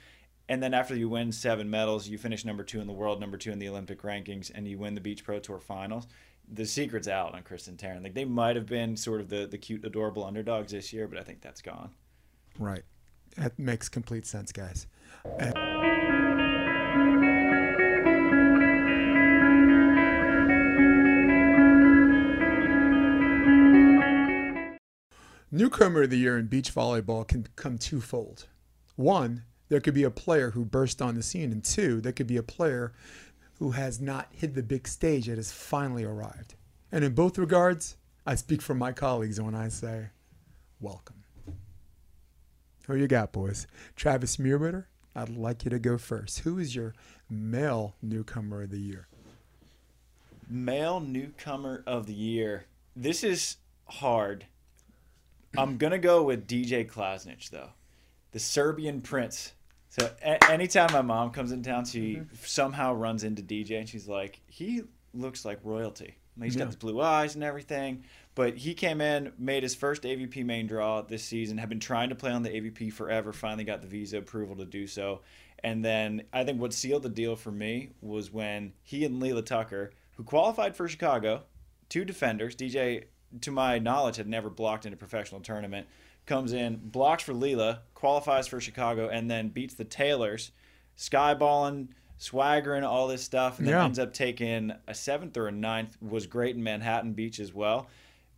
And 0.48 0.62
then 0.62 0.74
after 0.74 0.96
you 0.96 1.08
win 1.08 1.30
seven 1.32 1.70
medals, 1.70 2.08
you 2.08 2.18
finish 2.18 2.44
number 2.44 2.64
two 2.64 2.80
in 2.80 2.86
the 2.86 2.92
world, 2.92 3.20
number 3.20 3.36
two 3.36 3.52
in 3.52 3.58
the 3.58 3.68
Olympic 3.68 4.02
rankings, 4.02 4.50
and 4.52 4.66
you 4.66 4.78
win 4.78 4.94
the 4.94 5.00
Beach 5.00 5.22
Pro 5.22 5.38
Tour 5.38 5.60
finals. 5.60 6.08
The 6.52 6.66
secret's 6.66 7.06
out 7.06 7.34
on 7.34 7.42
Kristen 7.42 7.76
Taryn. 7.76 8.02
Like 8.02 8.14
they 8.14 8.24
might 8.24 8.56
have 8.56 8.66
been 8.66 8.96
sort 8.96 9.20
of 9.20 9.28
the, 9.28 9.46
the 9.46 9.58
cute, 9.58 9.84
adorable 9.84 10.24
underdogs 10.24 10.72
this 10.72 10.92
year, 10.92 11.06
but 11.06 11.18
I 11.18 11.22
think 11.22 11.40
that's 11.40 11.62
gone. 11.62 11.90
Right. 12.58 12.82
That 13.36 13.56
makes 13.58 13.88
complete 13.88 14.26
sense, 14.26 14.50
guys. 14.50 14.88
And- 15.38 15.99
Newcomer 25.60 26.04
of 26.04 26.08
the 26.08 26.16
year 26.16 26.38
in 26.38 26.46
beach 26.46 26.74
volleyball 26.74 27.28
can 27.28 27.46
come 27.54 27.76
twofold. 27.76 28.46
One, 28.96 29.42
there 29.68 29.78
could 29.78 29.92
be 29.92 30.04
a 30.04 30.10
player 30.10 30.52
who 30.52 30.64
burst 30.64 31.02
on 31.02 31.16
the 31.16 31.22
scene, 31.22 31.52
and 31.52 31.62
two, 31.62 32.00
there 32.00 32.12
could 32.12 32.26
be 32.26 32.38
a 32.38 32.42
player 32.42 32.94
who 33.58 33.72
has 33.72 34.00
not 34.00 34.28
hit 34.30 34.54
the 34.54 34.62
big 34.62 34.88
stage 34.88 35.28
yet 35.28 35.36
has 35.36 35.52
finally 35.52 36.02
arrived. 36.02 36.54
And 36.90 37.04
in 37.04 37.12
both 37.12 37.36
regards, 37.36 37.98
I 38.24 38.36
speak 38.36 38.62
for 38.62 38.72
my 38.74 38.92
colleagues 38.92 39.38
when 39.38 39.54
I 39.54 39.68
say, 39.68 40.06
welcome. 40.80 41.24
Who 42.86 42.94
you 42.94 43.06
got, 43.06 43.30
boys? 43.30 43.66
Travis 43.96 44.38
Mewhirter, 44.38 44.86
I'd 45.14 45.28
like 45.28 45.66
you 45.66 45.70
to 45.72 45.78
go 45.78 45.98
first. 45.98 46.38
Who 46.38 46.58
is 46.58 46.74
your 46.74 46.94
male 47.28 47.96
newcomer 48.00 48.62
of 48.62 48.70
the 48.70 48.80
year? 48.80 49.08
Male 50.48 51.00
newcomer 51.00 51.84
of 51.86 52.06
the 52.06 52.14
year. 52.14 52.64
This 52.96 53.22
is 53.22 53.58
hard. 53.84 54.46
I'm 55.56 55.76
gonna 55.76 55.98
go 55.98 56.22
with 56.22 56.46
DJ 56.46 56.88
Klasnic 56.88 57.50
though, 57.50 57.70
the 58.32 58.38
Serbian 58.38 59.00
prince. 59.00 59.52
So 59.88 60.08
a- 60.22 60.50
anytime 60.50 60.92
my 60.92 61.02
mom 61.02 61.30
comes 61.30 61.52
in 61.52 61.62
town, 61.62 61.84
she 61.84 62.16
mm-hmm. 62.16 62.34
somehow 62.42 62.94
runs 62.94 63.24
into 63.24 63.42
DJ 63.42 63.78
and 63.78 63.88
she's 63.88 64.06
like, 64.06 64.40
he 64.46 64.82
looks 65.12 65.44
like 65.44 65.58
royalty. 65.64 66.16
He's 66.40 66.54
Yeah. 66.54 66.64
got 66.64 66.70
the 66.72 66.78
blue 66.78 67.00
eyes 67.00 67.34
and 67.34 67.44
everything. 67.44 68.04
But 68.34 68.56
he 68.56 68.74
came 68.74 69.00
in, 69.00 69.32
made 69.36 69.62
his 69.62 69.74
first 69.74 70.04
AVP 70.04 70.44
main 70.44 70.66
draw 70.66 71.02
this 71.02 71.24
season, 71.24 71.58
had 71.58 71.68
been 71.68 71.80
trying 71.80 72.08
to 72.10 72.14
play 72.14 72.30
on 72.30 72.42
the 72.42 72.50
AVP 72.50 72.92
forever, 72.92 73.32
finally 73.32 73.64
got 73.64 73.82
the 73.82 73.88
visa 73.88 74.18
approval 74.18 74.56
to 74.56 74.64
do 74.64 74.86
so. 74.86 75.20
And 75.62 75.84
then 75.84 76.22
I 76.32 76.44
think 76.44 76.60
what 76.60 76.72
sealed 76.72 77.02
the 77.02 77.08
deal 77.10 77.36
for 77.36 77.50
me 77.50 77.90
was 78.00 78.32
when 78.32 78.72
he 78.82 79.04
and 79.04 79.20
Leela 79.20 79.44
Tucker, 79.44 79.90
who 80.16 80.22
qualified 80.24 80.74
for 80.76 80.88
Chicago, 80.88 81.42
two 81.88 82.04
defenders, 82.04 82.56
DJ, 82.56 83.04
to 83.42 83.50
my 83.50 83.78
knowledge, 83.78 84.16
had 84.16 84.28
never 84.28 84.50
blocked 84.50 84.86
in 84.86 84.92
a 84.92 84.96
professional 84.96 85.40
tournament, 85.40 85.86
comes 86.26 86.52
in, 86.52 86.76
blocks 86.76 87.22
for 87.24 87.32
Leela, 87.32 87.78
qualifies 87.94 88.46
for 88.46 88.60
Chicago, 88.60 89.08
and 89.08 89.30
then 89.30 89.48
beats 89.48 89.74
the 89.74 89.84
Taylors, 89.84 90.52
skyballing, 90.96 91.88
swaggering, 92.18 92.84
all 92.84 93.08
this 93.08 93.22
stuff, 93.22 93.58
and 93.58 93.66
then 93.66 93.74
Yeah. 93.74 93.84
ends 93.84 93.98
up 93.98 94.12
taking 94.12 94.72
a 94.86 94.94
seventh 94.94 95.36
or 95.36 95.48
a 95.48 95.52
ninth, 95.52 95.96
was 96.02 96.26
great 96.26 96.54
in 96.54 96.62
Manhattan 96.62 97.14
Beach 97.14 97.40
as 97.40 97.52
well. 97.54 97.88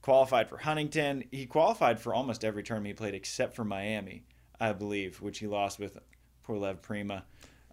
Qualified 0.02 0.48
for 0.48 0.58
Huntington. 0.58 1.24
He 1.30 1.46
qualified 1.46 2.00
for 2.00 2.14
almost 2.14 2.44
every 2.44 2.62
tournament 2.62 2.88
he 2.88 2.94
played 2.94 3.14
except 3.14 3.54
for 3.54 3.64
Miami, 3.64 4.24
I 4.60 4.72
believe, 4.72 5.20
which 5.20 5.38
he 5.38 5.46
lost 5.46 5.78
with 5.78 5.98
poor 6.42 6.56
Lev 6.58 6.82
Priima. 6.82 7.22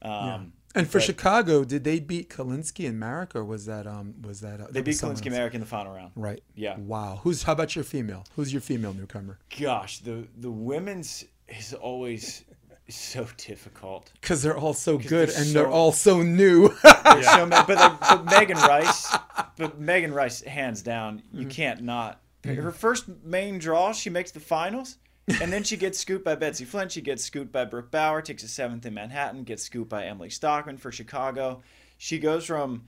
Um, 0.01 0.53
And 0.75 0.87
for 0.87 0.99
but 0.99 1.03
Chicago, 1.05 1.63
did 1.63 1.83
they 1.83 1.99
beat 1.99 2.29
Kalinsky 2.29 2.87
and 2.87 2.99
Marek, 2.99 3.35
or 3.35 3.43
was 3.43 3.65
that 3.65 3.87
um 3.87 4.15
was 4.21 4.41
that 4.41 4.61
uh, 4.61 4.67
They 4.67 4.79
that 4.81 4.85
beat 4.85 4.95
Kalinsky 4.95 5.27
else? 5.27 5.35
Merrick 5.35 5.53
in 5.55 5.61
the 5.61 5.65
final 5.65 5.93
round. 5.95 6.11
Right. 6.15 6.43
Yeah. 6.55 6.77
Wow. 6.77 7.21
Who's 7.23 7.43
how 7.43 7.53
about 7.53 7.75
your 7.75 7.83
female? 7.83 8.23
Who's 8.35 8.53
your 8.53 8.61
female 8.61 8.93
newcomer? 8.93 9.39
Gosh, 9.59 9.99
the 9.99 10.27
the 10.37 10.51
women's 10.51 11.25
is 11.47 11.73
always 11.73 12.43
so 12.87 13.27
difficult. 13.37 14.11
Because 14.21 14.41
they're 14.43 14.57
all 14.57 14.73
so 14.73 14.97
good 14.97 15.29
they're 15.29 15.37
and 15.37 15.45
so- 15.47 15.53
they're 15.53 15.67
all 15.67 15.91
so 15.91 16.21
new. 16.21 16.69
There's 17.03 17.25
so 17.31 17.47
but, 17.47 17.69
like, 17.69 17.99
but 17.99 18.25
Megan 18.25 18.57
Rice, 18.57 19.15
but 19.57 19.79
Megan 19.79 20.13
Rice, 20.13 20.41
hands 20.41 20.81
down, 20.81 21.21
you 21.33 21.41
Mm-hmm. 21.41 21.49
can't 21.49 21.81
not. 21.81 22.21
Her 22.45 22.71
first 22.71 23.05
main 23.23 23.59
draw, 23.59 23.91
she 23.91 24.09
makes 24.09 24.31
the 24.31 24.39
finals, 24.39 24.97
and 25.41 25.51
then 25.51 25.63
she 25.63 25.77
gets 25.77 25.99
scooped 25.99 26.25
by 26.25 26.35
Betsy 26.35 26.65
Flint. 26.65 26.91
She 26.91 27.01
gets 27.01 27.23
scooped 27.23 27.51
by 27.51 27.65
Brooke 27.65 27.91
Bauer, 27.91 28.21
takes 28.21 28.43
a 28.43 28.47
seventh 28.47 28.85
in 28.85 28.93
Manhattan, 28.93 29.43
gets 29.43 29.63
scooped 29.63 29.89
by 29.89 30.05
Emily 30.05 30.29
Stockman 30.29 30.77
for 30.77 30.91
Chicago. 30.91 31.61
She 31.97 32.19
goes 32.19 32.45
from 32.45 32.85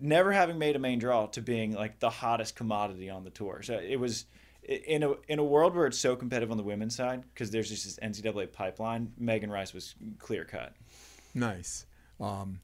never 0.00 0.32
having 0.32 0.58
made 0.58 0.76
a 0.76 0.78
main 0.78 0.98
draw 0.98 1.26
to 1.26 1.40
being 1.40 1.74
like 1.74 1.98
the 1.98 2.10
hottest 2.10 2.56
commodity 2.56 3.10
on 3.10 3.24
the 3.24 3.30
tour. 3.30 3.62
So 3.62 3.74
it 3.78 3.98
was 3.98 4.26
in 4.62 5.02
a 5.02 5.14
in 5.28 5.38
a 5.38 5.44
world 5.44 5.74
where 5.74 5.86
it's 5.86 5.98
so 5.98 6.14
competitive 6.14 6.50
on 6.50 6.56
the 6.56 6.62
women's 6.62 6.94
side 6.94 7.22
because 7.32 7.50
there's 7.50 7.68
just 7.68 7.84
this 7.84 7.98
NCAA 8.02 8.52
pipeline. 8.52 9.12
Megan 9.18 9.50
Rice 9.50 9.72
was 9.72 9.94
clear 10.18 10.44
cut. 10.44 10.74
nice. 11.34 11.86
Um, 12.20 12.60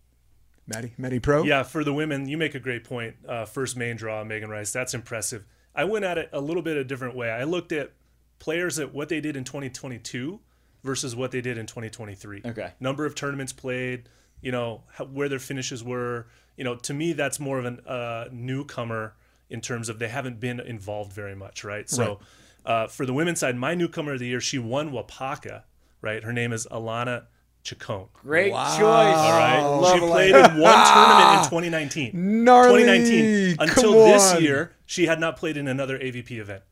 Maddie, 0.66 0.92
Maddie 0.98 1.20
Pro. 1.20 1.44
Yeah, 1.44 1.62
for 1.62 1.84
the 1.84 1.92
women, 1.92 2.26
you 2.26 2.38
make 2.38 2.54
a 2.54 2.58
great 2.58 2.84
point. 2.84 3.16
Uh, 3.28 3.44
first 3.44 3.76
main 3.76 3.96
draw, 3.96 4.24
Megan 4.24 4.50
Rice. 4.50 4.72
That's 4.72 4.94
impressive. 4.94 5.44
I 5.74 5.84
went 5.84 6.04
at 6.04 6.18
it 6.18 6.30
a 6.32 6.40
little 6.40 6.62
bit 6.62 6.76
a 6.76 6.84
different 6.84 7.14
way. 7.14 7.30
I 7.30 7.44
looked 7.44 7.70
at 7.72 7.92
players 8.44 8.78
at 8.78 8.92
what 8.92 9.08
they 9.08 9.20
did 9.22 9.36
in 9.36 9.44
2022 9.44 10.38
versus 10.82 11.16
what 11.16 11.30
they 11.30 11.40
did 11.40 11.56
in 11.56 11.64
2023. 11.66 12.42
Okay. 12.44 12.72
Number 12.78 13.06
of 13.06 13.14
tournaments 13.14 13.54
played, 13.54 14.08
you 14.42 14.52
know, 14.52 14.82
how, 14.92 15.06
where 15.06 15.30
their 15.30 15.38
finishes 15.38 15.82
were. 15.82 16.26
You 16.58 16.64
know, 16.64 16.76
to 16.76 16.92
me, 16.92 17.14
that's 17.14 17.40
more 17.40 17.58
of 17.58 17.64
a 17.64 17.88
uh, 17.90 18.28
newcomer 18.30 19.14
in 19.48 19.62
terms 19.62 19.88
of 19.88 19.98
they 19.98 20.08
haven't 20.08 20.40
been 20.40 20.60
involved 20.60 21.12
very 21.14 21.34
much, 21.34 21.64
right? 21.64 21.88
So 21.88 22.20
Uh, 22.66 22.86
for 22.86 23.04
the 23.06 23.12
women's 23.12 23.40
side, 23.40 23.56
my 23.56 23.74
newcomer 23.74 24.12
of 24.14 24.18
the 24.20 24.26
year, 24.26 24.40
she 24.40 24.58
won 24.58 24.90
Wapaka, 24.90 25.64
right? 26.00 26.22
Her 26.24 26.32
name 26.32 26.50
is 26.52 26.66
Alana 26.70 27.24
Chacon. 27.62 28.06
Great 28.14 28.52
Wow. 28.52 28.64
choice. 28.78 29.16
All 29.26 29.38
right. 29.38 29.60
Love 29.60 29.94
she 29.94 30.00
played 30.00 30.34
in 30.34 30.58
one 30.60 30.86
tournament 30.92 31.28
in 31.38 31.44
2019. 31.50 32.44
Gnarly. 32.44 32.82
2019. 32.84 33.56
Come 33.56 33.68
Until 33.68 33.92
this 34.06 34.40
year, 34.40 34.72
she 34.86 35.06
had 35.06 35.18
not 35.20 35.36
played 35.36 35.56
in 35.56 35.66
another 35.68 35.98
AVP 35.98 36.38
event. 36.38 36.62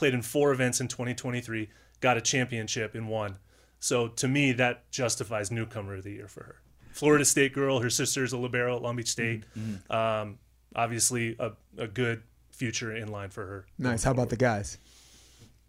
Played 0.00 0.14
in 0.14 0.22
four 0.22 0.50
events 0.50 0.80
in 0.80 0.88
2023, 0.88 1.68
got 2.00 2.16
a 2.16 2.22
championship 2.22 2.96
in 2.96 3.06
one. 3.06 3.36
So 3.80 4.08
to 4.08 4.26
me, 4.26 4.52
that 4.52 4.90
justifies 4.90 5.50
newcomer 5.50 5.96
of 5.96 6.04
the 6.04 6.12
year 6.12 6.26
for 6.26 6.42
her. 6.42 6.56
Florida 6.92 7.22
State 7.22 7.52
girl, 7.52 7.80
her 7.80 7.90
sister's 7.90 8.32
a 8.32 8.38
libero 8.38 8.76
at 8.76 8.80
Long 8.80 8.96
Beach 8.96 9.10
State. 9.10 9.44
Mm-hmm. 9.58 9.92
Um, 9.92 10.38
obviously, 10.74 11.36
a, 11.38 11.52
a 11.76 11.86
good 11.86 12.22
future 12.50 12.96
in 12.96 13.08
line 13.08 13.28
for 13.28 13.44
her. 13.44 13.66
Nice. 13.78 14.02
How 14.02 14.12
about 14.12 14.30
the 14.30 14.38
guys? 14.38 14.78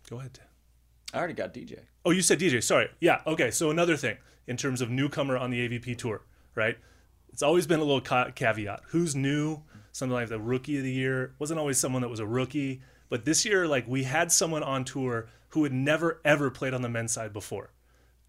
Go 0.09 0.19
ahead. 0.19 0.39
I 1.13 1.17
already 1.17 1.33
got 1.33 1.53
DJ. 1.53 1.81
Oh, 2.05 2.11
you 2.11 2.21
said 2.21 2.39
DJ. 2.39 2.63
Sorry. 2.63 2.87
Yeah. 3.01 3.19
Okay. 3.27 3.51
So 3.51 3.69
another 3.69 3.97
thing 3.97 4.15
in 4.47 4.55
terms 4.55 4.79
of 4.79 4.89
newcomer 4.89 5.35
on 5.35 5.49
the 5.49 5.67
AVP 5.67 5.97
tour, 5.97 6.21
right? 6.55 6.77
It's 7.33 7.43
always 7.43 7.67
been 7.67 7.81
a 7.81 7.83
little 7.83 7.99
ca- 7.99 8.31
caveat. 8.31 8.79
Who's 8.91 9.13
new? 9.13 9.63
Something 9.91 10.13
like 10.13 10.29
the 10.29 10.39
rookie 10.39 10.77
of 10.77 10.85
the 10.85 10.93
year 10.93 11.35
wasn't 11.37 11.59
always 11.59 11.77
someone 11.77 12.01
that 12.01 12.07
was 12.07 12.21
a 12.21 12.25
rookie, 12.25 12.81
but 13.11 13.25
this 13.25 13.45
year, 13.45 13.67
like 13.67 13.87
we 13.89 14.03
had 14.03 14.31
someone 14.31 14.63
on 14.63 14.85
tour 14.85 15.27
who 15.49 15.63
had 15.63 15.73
never 15.73 16.21
ever 16.23 16.49
played 16.49 16.73
on 16.73 16.81
the 16.81 16.87
men's 16.87 17.11
side 17.11 17.33
before. 17.33 17.71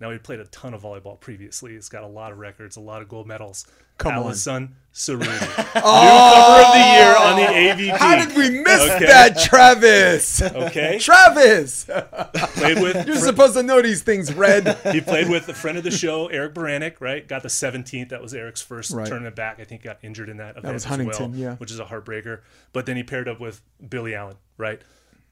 Now 0.03 0.11
he 0.11 0.19
played 0.19 0.41
a 0.41 0.47
ton 0.47 0.75
of 0.75 0.83
volleyball 0.83 1.19
previously. 1.21 1.75
He's 1.75 1.89
got 1.89 2.03
a 2.03 2.09
lot 2.09 2.33
of 2.33 2.39
records, 2.39 2.77
a 2.77 2.81
lot 2.81 3.03
of 3.03 3.09
gold 3.09 3.29
medals. 3.29 3.69
Come 3.99 4.15
on. 4.15 4.19
Alison 4.25 4.75
Cerutti, 4.93 5.21
newcomer 5.31 5.69
of 5.69 5.73
the 5.75 5.83
oh! 5.85 6.97
year 6.97 7.17
on 7.17 7.37
the 7.37 7.85
AVP. 7.87 7.97
How 7.97 8.17
did 8.17 8.37
we 8.37 8.51
miss 8.63 8.81
Okay. 8.81 9.07
that, 9.07 9.39
Travis? 9.39 10.43
Okay, 10.43 10.99
Travis, 10.99 11.85
played 11.85 12.83
with 12.83 13.07
you're 13.07 13.15
supposed 13.15 13.55
to 13.55 13.63
know 13.63 13.81
these 13.81 14.03
things, 14.03 14.35
Red. 14.35 14.77
he 14.93 15.01
played 15.01 15.29
with 15.29 15.49
a 15.49 15.55
friend 15.55 15.79
of 15.79 15.85
the 15.85 15.93
show, 15.93 16.27
Eric 16.27 16.55
Beranek, 16.55 17.01
right? 17.01 17.27
Got 17.29 17.43
the 17.43 17.49
17th. 17.49 18.09
That 18.09 18.21
was 18.21 18.35
Eric's 18.35 18.61
first 18.61 18.91
Right. 18.91 19.07
tournament 19.07 19.37
back. 19.37 19.61
I 19.61 19.65
think 19.65 19.85
got 19.85 19.99
injured 20.03 20.29
in 20.29 20.39
that 20.39 20.57
event 20.57 20.75
was 20.75 20.85
as 20.85 20.89
Huntington, 20.91 21.31
well, 21.31 21.41
yeah. 21.41 21.55
which 21.57 21.71
is 21.71 21.79
a 21.79 21.85
heartbreaker. 21.85 22.41
But 22.73 22.87
then 22.87 22.97
he 22.97 23.05
paired 23.05 23.29
up 23.29 23.39
with 23.39 23.61
Billy 23.89 24.17
Allen, 24.17 24.37
right? 24.59 24.83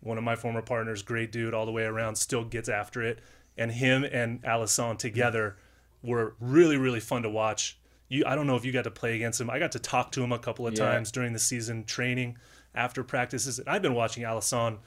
One 0.00 0.16
of 0.16 0.22
my 0.24 0.36
former 0.36 0.62
partners, 0.62 1.02
great 1.02 1.32
dude 1.32 1.54
all 1.54 1.66
the 1.66 1.72
way 1.72 1.82
around, 1.82 2.16
still 2.16 2.44
gets 2.44 2.68
after 2.68 3.02
it. 3.02 3.18
And 3.61 3.71
him 3.71 4.05
and 4.05 4.45
Alison 4.45 4.97
together 4.97 5.57
were 6.02 6.35
really, 6.40 6.76
really 6.76 7.00
fun 7.00 7.23
to 7.23 7.31
watch. 7.31 7.79
You, 8.09 8.25
I 8.26 8.35
don't 8.35 8.47
know 8.47 8.57
if 8.57 8.64
you 8.64 8.73
got 8.73 8.85
to 8.85 8.90
play 8.90 9.14
against 9.14 9.40
him. 9.40 9.50
I 9.50 9.59
got 9.59 9.73
to 9.73 9.79
talk 9.79 10.11
to 10.12 10.25
him 10.25 10.33
a 10.33 10.38
couple 10.38 10.67
of 10.67 10.75
Yeah. 10.75 10.90
times 10.90 11.12
during 11.12 11.33
the 11.33 11.38
season 11.38 11.85
training 11.85 12.38
after 12.75 13.05
practices. 13.05 13.59
And 13.59 13.69
I've 13.69 13.83
been 13.83 13.95
watching 13.95 14.25
Alison 14.25 14.79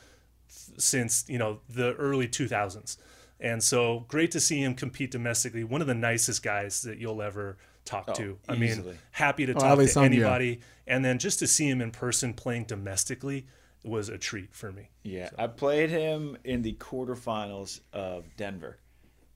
since 0.77 1.25
you 1.27 1.37
know 1.37 1.59
the 1.69 1.93
early 1.95 2.27
2000s 2.27 2.97
and 3.39 3.63
so 3.63 4.05
great 4.07 4.31
to 4.31 4.39
see 4.39 4.61
him 4.61 4.75
compete 4.75 5.11
domestically 5.11 5.63
one 5.63 5.81
of 5.81 5.87
the 5.87 5.95
nicest 5.95 6.43
guys 6.43 6.83
that 6.83 6.97
you'll 6.99 7.21
ever 7.21 7.57
talk 7.85 8.05
oh, 8.09 8.13
to 8.13 8.37
i 8.47 8.55
mean 8.55 8.83
happy 9.11 9.45
to 9.45 9.53
talk 9.53 9.63
Ali 9.63 9.85
to 9.85 9.91
Song, 9.91 10.03
yeah. 10.03 10.09
anybody 10.09 10.59
and 10.85 11.03
then 11.03 11.17
just 11.17 11.39
to 11.39 11.47
see 11.47 11.67
him 11.67 11.81
in 11.81 11.91
person 11.91 12.33
playing 12.33 12.65
domestically 12.65 13.47
was 13.83 14.09
a 14.09 14.17
treat 14.17 14.53
for 14.53 14.71
me 14.71 14.89
Yeah, 15.03 15.29
I 15.37 15.47
played 15.47 15.89
him 15.89 16.37
in 16.43 16.61
the 16.61 16.73
quarterfinals 16.73 17.81
of 17.91 18.25
Denver, 18.37 18.77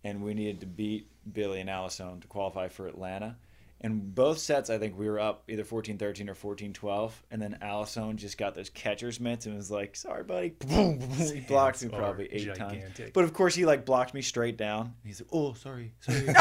and 0.04 0.24
we 0.24 0.34
needed 0.34 0.62
to 0.62 0.66
beat 0.66 1.10
Billy 1.34 1.60
and 1.60 1.70
Alison 1.70 2.22
to 2.22 2.28
qualify 2.28 2.68
for 2.70 2.88
Atlanta. 2.88 3.38
And 3.80 4.16
both 4.16 4.40
sets, 4.40 4.72
I 4.72 4.80
think 4.80 4.98
we 4.98 5.08
were 5.08 5.20
up 5.20 5.44
either 5.48 5.64
14 5.64 6.00
13 6.00 6.30
or 6.30 6.34
14 6.34 6.74
12. 6.74 7.24
And 7.30 7.40
then 7.40 7.60
Alison 7.62 8.18
just 8.18 8.38
got 8.38 8.56
those 8.56 8.70
catcher's 8.72 9.20
mitts 9.20 9.46
and 9.46 9.56
was 9.56 9.70
like, 9.70 9.96
sorry, 9.96 10.24
buddy. 10.24 10.50
Boom, 10.50 10.98
boom, 10.98 11.10
boom. 11.10 11.18
He 11.36 11.42
blocked 11.42 11.84
me 11.84 11.90
probably 11.90 12.26
are 12.26 12.30
eight 12.32 12.56
times. 12.56 12.84
But 13.14 13.24
of 13.24 13.34
course, 13.34 13.54
he 13.54 13.66
like 13.66 13.86
blocked 13.86 14.16
me 14.16 14.24
straight 14.24 14.58
down. 14.58 14.96
He's 15.06 15.22
like, 15.22 15.30
oh, 15.32 15.54
sorry. 15.54 15.94
sorry. 16.00 16.22
the 16.22 16.34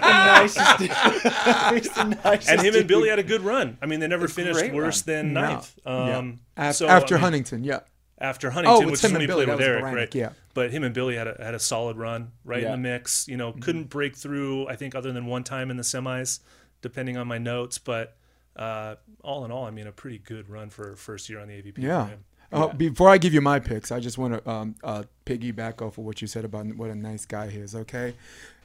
nicest 0.00 0.78
dude. 0.78 0.90
He's 0.90 1.90
the 1.94 2.18
nicest 2.24 2.50
and 2.50 2.60
him 2.60 2.74
and. 2.74 2.86
Billy 2.86 3.08
had 3.08 3.18
a 3.18 3.22
good 3.22 3.40
run 3.42 3.78
i 3.80 3.86
mean 3.86 4.00
they 4.00 4.08
never 4.08 4.26
A 4.26 4.28
finished 4.28 4.70
worse 4.72 5.06
run. 5.06 5.16
than 5.16 5.32
No. 5.32 5.40
ninth 5.40 5.74
Yeah. 5.86 6.18
um, 6.18 6.40
Af- 6.56 6.74
so, 6.76 6.86
after 6.88 7.14
I 7.14 7.18
mean, 7.18 7.22
Huntington, 7.22 7.64
yeah. 7.64 7.80
after 8.18 8.50
Huntington, 8.50 8.84
Oh, 8.84 8.90
which 8.90 9.02
is 9.02 9.10
when 9.12 9.20
he 9.22 9.26
played 9.26 9.48
with 9.48 9.60
Eric, 9.60 9.84
Beranek, 9.84 9.94
right? 9.94 10.14
yeah. 10.14 10.28
But 10.54 10.70
him 10.70 10.84
and 10.84 10.94
Billy 10.94 11.16
had 11.16 11.26
a 11.26 11.36
had 11.42 11.54
a 11.54 11.58
solid 11.58 11.96
run 11.96 12.32
right 12.44 12.62
Yeah. 12.62 12.74
in 12.74 12.82
the 12.82 12.88
mix. 12.88 13.26
You 13.28 13.32
Mm-hmm. 13.36 13.38
know, 13.38 13.52
couldn't 13.64 13.84
break 13.90 14.16
through. 14.16 14.68
I 14.68 14.76
think 14.76 14.94
other 14.94 15.12
than 15.12 15.26
one 15.26 15.44
time 15.44 15.70
in 15.70 15.76
the 15.76 15.82
semis, 15.82 16.40
depending 16.82 17.16
on 17.16 17.26
my 17.26 17.38
notes. 17.38 17.78
But 17.78 18.16
uh, 18.56 18.96
all 19.22 19.44
in 19.46 19.50
all, 19.50 19.64
I 19.64 19.70
mean, 19.70 19.86
a 19.86 19.92
pretty 19.92 20.18
good 20.18 20.48
run 20.50 20.68
for 20.70 20.94
first 20.96 21.30
year 21.30 21.40
on 21.40 21.48
the 21.48 21.54
AVP. 21.54 21.78
Yeah. 21.78 22.08
Uh, 22.52 22.68
before 22.68 23.08
I 23.08 23.16
give 23.16 23.32
you 23.32 23.40
my 23.40 23.58
picks, 23.58 23.90
I 23.90 23.98
just 23.98 24.18
want 24.18 24.34
to 24.34 24.50
um, 24.50 24.74
uh, 24.84 25.04
piggyback 25.24 25.80
off 25.80 25.96
of 25.96 26.04
what 26.04 26.20
you 26.20 26.28
said 26.28 26.44
about 26.44 26.66
what 26.76 26.90
a 26.90 26.94
nice 26.94 27.24
guy 27.24 27.48
he 27.48 27.58
is. 27.58 27.74
Okay, 27.74 28.12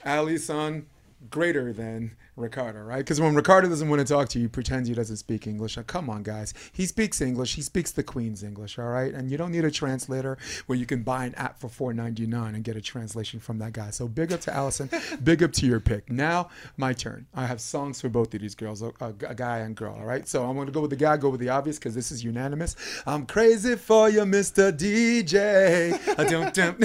Alison, 0.04 0.88
greater 1.30 1.74
than 1.74 2.16
Ricardo, 2.36 2.82
right? 2.82 3.00
Because 3.00 3.20
when 3.20 3.34
Ricardo 3.36 3.68
doesn't 3.70 3.90
want 3.90 4.06
to 4.06 4.14
talk 4.14 4.30
to 4.30 4.40
you, 4.40 4.46
he 4.46 4.50
pretends 4.50 4.88
he 4.88 4.94
doesn't 4.96 5.18
speak 5.18 5.48
English. 5.48 5.76
Like, 5.78 5.88
come 5.88 6.10
on, 6.10 6.22
guys, 6.24 6.54
he 6.72 6.86
speaks 6.86 7.20
English. 7.22 7.56
He 7.56 7.62
speaks 7.64 7.92
the 7.92 8.04
Queen's 8.04 8.44
English, 8.44 8.78
all 8.78 8.86
right? 8.90 9.14
And 9.14 9.32
you 9.32 9.38
don't 9.38 9.52
need 9.52 9.66
a 9.66 9.72
translator 9.72 10.38
where 10.68 10.78
you 10.78 10.86
can 10.86 11.02
buy 11.04 11.26
an 11.26 11.34
app 11.36 11.60
for 11.60 11.70
four 11.70 11.94
ninety 11.94 12.28
nine 12.28 12.54
and 12.56 12.64
get 12.64 12.76
a 12.76 12.82
translation 12.82 13.40
from 13.40 13.58
that 13.60 13.74
guy. 13.74 13.90
So 13.90 14.08
big 14.08 14.32
up 14.32 14.42
to 14.42 14.54
Alison, 14.54 14.90
big 15.24 15.42
up 15.42 15.52
to 15.54 15.66
your 15.66 15.80
pick. 15.80 16.12
Now 16.12 16.50
my 16.78 16.94
turn. 16.94 17.26
I 17.34 17.46
have 17.48 17.60
songs 17.62 18.00
for 18.00 18.10
both 18.10 18.34
of 18.36 18.42
these 18.42 18.56
girls, 18.56 18.82
a, 18.84 18.92
a- 19.02 19.14
a 19.30 19.36
guy 19.36 19.60
and 19.60 19.76
girl. 19.76 19.96
All 20.00 20.06
right. 20.06 20.28
So 20.28 20.46
I'm 20.48 20.56
going 20.56 20.68
to 20.68 20.74
go 20.74 20.82
with 20.82 20.92
the 20.92 20.96
guy. 20.96 21.18
Go 21.18 21.30
with 21.30 21.40
the 21.40 21.50
obvious 21.50 21.80
because 21.80 21.96
this 21.96 22.12
is 22.12 22.24
unanimous. 22.24 22.76
I'm 23.08 23.26
crazy 23.26 23.76
for 23.76 24.10
you, 24.10 24.22
Mr. 24.22 24.72
DJ. 24.72 25.94
I 26.20 26.24
don't, 26.26 26.54
don't. 26.54 26.78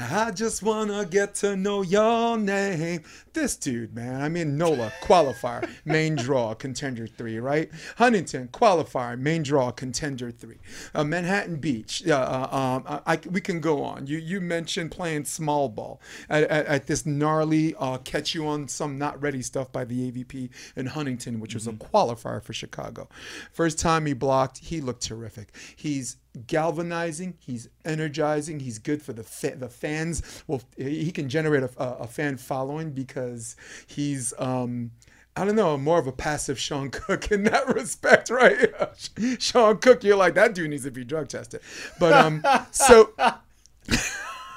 I 0.12 0.30
just 0.32 0.62
wanna 0.62 1.04
get 1.06 1.34
to 1.36 1.56
know 1.56 1.82
your 1.82 2.36
name. 2.36 3.02
This 3.32 3.56
dude, 3.56 3.69
man. 3.92 4.20
I 4.22 4.28
mean, 4.28 4.56
Nola 4.58 4.92
qualifier, 5.02 5.68
main 5.84 6.16
draw, 6.16 6.54
contender 6.54 7.06
three, 7.06 7.38
right? 7.38 7.70
Huntington 7.96 8.48
qualifier, 8.48 9.18
main 9.18 9.42
draw, 9.42 9.70
contender 9.70 10.30
three. 10.30 10.58
Uh, 10.94 11.04
Manhattan 11.04 11.56
Beach. 11.56 12.02
Uh, 12.06 12.14
uh, 12.14 12.56
um, 12.56 12.84
I, 13.06 13.14
I- 13.14 13.20
we 13.30 13.40
can 13.40 13.60
go 13.60 13.82
on. 13.82 14.06
You 14.06 14.18
you 14.18 14.40
mentioned 14.40 14.90
playing 14.90 15.24
small 15.26 15.68
ball 15.68 16.00
at, 16.28 16.44
at, 16.44 16.66
at 16.66 16.86
this 16.86 17.04
gnarly 17.06 17.74
uh, 17.78 17.98
catch 17.98 18.34
you 18.34 18.46
on 18.46 18.68
some 18.68 18.98
not 18.98 19.20
ready 19.22 19.42
stuff 19.42 19.70
by 19.72 19.84
the 19.84 20.10
AVP 20.10 20.50
in 20.76 20.86
Huntington, 20.86 21.38
which 21.40 21.54
was 21.54 21.66
a 21.66 21.72
qualifier 21.72 22.42
for 22.42 22.52
Chicago. 22.52 23.08
First 23.52 23.78
time 23.78 24.06
he 24.06 24.12
blocked, 24.14 24.58
he 24.58 24.80
looked 24.80 25.02
terrific. 25.02 25.54
He's 25.76 26.16
galvanizing. 26.46 27.34
He's 27.38 27.68
energizing. 27.84 28.60
He's 28.60 28.78
good 28.78 29.02
for 29.02 29.12
the 29.12 29.22
fa- 29.22 29.56
the 29.56 29.68
fans. 29.68 30.42
Well, 30.46 30.62
he 30.76 31.10
can 31.10 31.28
generate 31.28 31.62
a, 31.62 31.70
a, 31.78 32.06
fan 32.06 32.36
following 32.36 32.90
because 32.90 33.56
he's. 33.86 34.32
Um, 34.38 34.92
I 35.36 35.44
don't 35.44 35.54
know, 35.54 35.78
more 35.78 35.98
of 35.98 36.08
a 36.08 36.12
passive 36.12 36.58
Seain 36.58 36.90
Cook 36.90 37.30
in 37.30 37.44
that 37.44 37.68
respect, 37.74 38.30
right? 38.30 38.68
Seain 39.38 39.78
Cook, 39.78 40.02
you're 40.02 40.16
like 40.16 40.34
that 40.34 40.54
dude 40.54 40.70
needs 40.70 40.84
to 40.84 40.90
be 40.90 41.04
drug 41.04 41.28
tested. 41.28 41.60
But 41.98 42.12
um, 42.12 42.44
so 42.72 43.12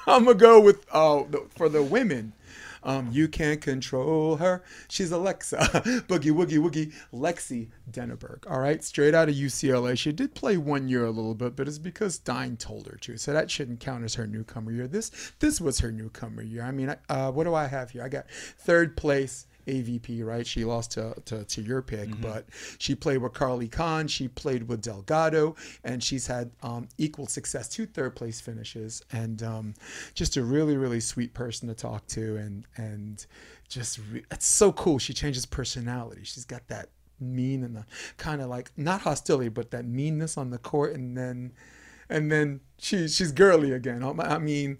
I'm 0.06 0.24
gonna 0.24 0.34
go 0.34 0.60
with 0.60 0.84
uh 0.92 1.22
for 1.50 1.68
the 1.68 1.82
women. 1.82 2.32
Um, 2.84 3.08
you 3.10 3.28
can't 3.28 3.60
control 3.60 4.36
her. 4.36 4.62
She's 4.88 5.10
Alexa. 5.10 5.56
Boogie 6.08 6.32
woogie 6.32 6.58
woogie. 6.58 6.92
Lexi 7.12 7.68
Denaburg. 7.90 8.48
All 8.48 8.60
right, 8.60 8.84
straight 8.84 9.14
out 9.14 9.28
of 9.28 9.34
UCLA. 9.34 9.96
She 9.96 10.12
did 10.12 10.34
play 10.34 10.56
one 10.56 10.88
year 10.88 11.04
a 11.04 11.10
little 11.10 11.34
bit, 11.34 11.56
but 11.56 11.66
it's 11.66 11.78
because 11.78 12.18
Dine 12.18 12.56
told 12.56 12.86
her 12.86 12.96
to. 13.02 13.16
So 13.16 13.32
that 13.32 13.50
shouldn't 13.50 13.80
count 13.80 14.04
as 14.04 14.14
her 14.14 14.26
newcomer 14.26 14.70
year. 14.70 14.86
This 14.86 15.10
this 15.40 15.60
was 15.60 15.80
her 15.80 15.90
newcomer 15.90 16.42
year. 16.42 16.62
I 16.62 16.70
mean, 16.70 16.94
uh, 17.08 17.32
what 17.32 17.44
do 17.44 17.54
I 17.54 17.66
have 17.66 17.90
here? 17.90 18.04
I 18.04 18.08
got 18.08 18.30
third 18.30 18.96
place. 18.96 19.46
AVP, 19.66 20.24
right? 20.24 20.46
She 20.46 20.64
lost 20.64 20.92
to, 20.92 21.14
to, 21.26 21.44
to 21.44 21.62
your 21.62 21.82
pick, 21.82 22.08
Mm-hmm. 22.08 22.22
but 22.22 22.46
she 22.78 22.94
played 22.94 23.18
with 23.18 23.32
Carly 23.32 23.68
Khan. 23.68 24.08
She 24.08 24.28
played 24.28 24.68
with 24.68 24.82
Delgado, 24.82 25.56
and 25.84 26.02
she's 26.02 26.26
had 26.26 26.50
um, 26.62 26.88
equal 26.98 27.26
success, 27.26 27.68
two 27.68 27.86
third 27.86 28.14
place 28.16 28.40
finishes, 28.40 29.02
and 29.12 29.42
um, 29.42 29.74
just 30.14 30.36
a 30.36 30.42
really, 30.42 30.76
really 30.76 31.00
sweet 31.00 31.34
person 31.34 31.68
to 31.68 31.74
talk 31.74 32.06
to, 32.08 32.36
and 32.36 32.66
and 32.76 33.26
just 33.68 33.98
re- 34.12 34.24
it's 34.30 34.46
so 34.46 34.72
cool. 34.72 34.98
She 34.98 35.12
changes 35.14 35.46
personality. 35.46 36.20
She's 36.24 36.44
got 36.44 36.66
that 36.68 36.88
mean 37.20 37.62
and 37.62 37.76
the 37.76 37.86
kind 38.16 38.42
of 38.42 38.48
like 38.48 38.70
not 38.76 39.00
hostility, 39.02 39.48
but 39.48 39.70
that 39.70 39.84
meanness 39.86 40.36
on 40.36 40.50
the 40.50 40.58
court, 40.58 40.94
and 40.94 41.16
then 41.16 41.52
and 42.10 42.30
then 42.30 42.60
she 42.78 43.08
she's 43.08 43.32
girly 43.32 43.72
again. 43.72 44.02
I 44.20 44.38
mean, 44.38 44.78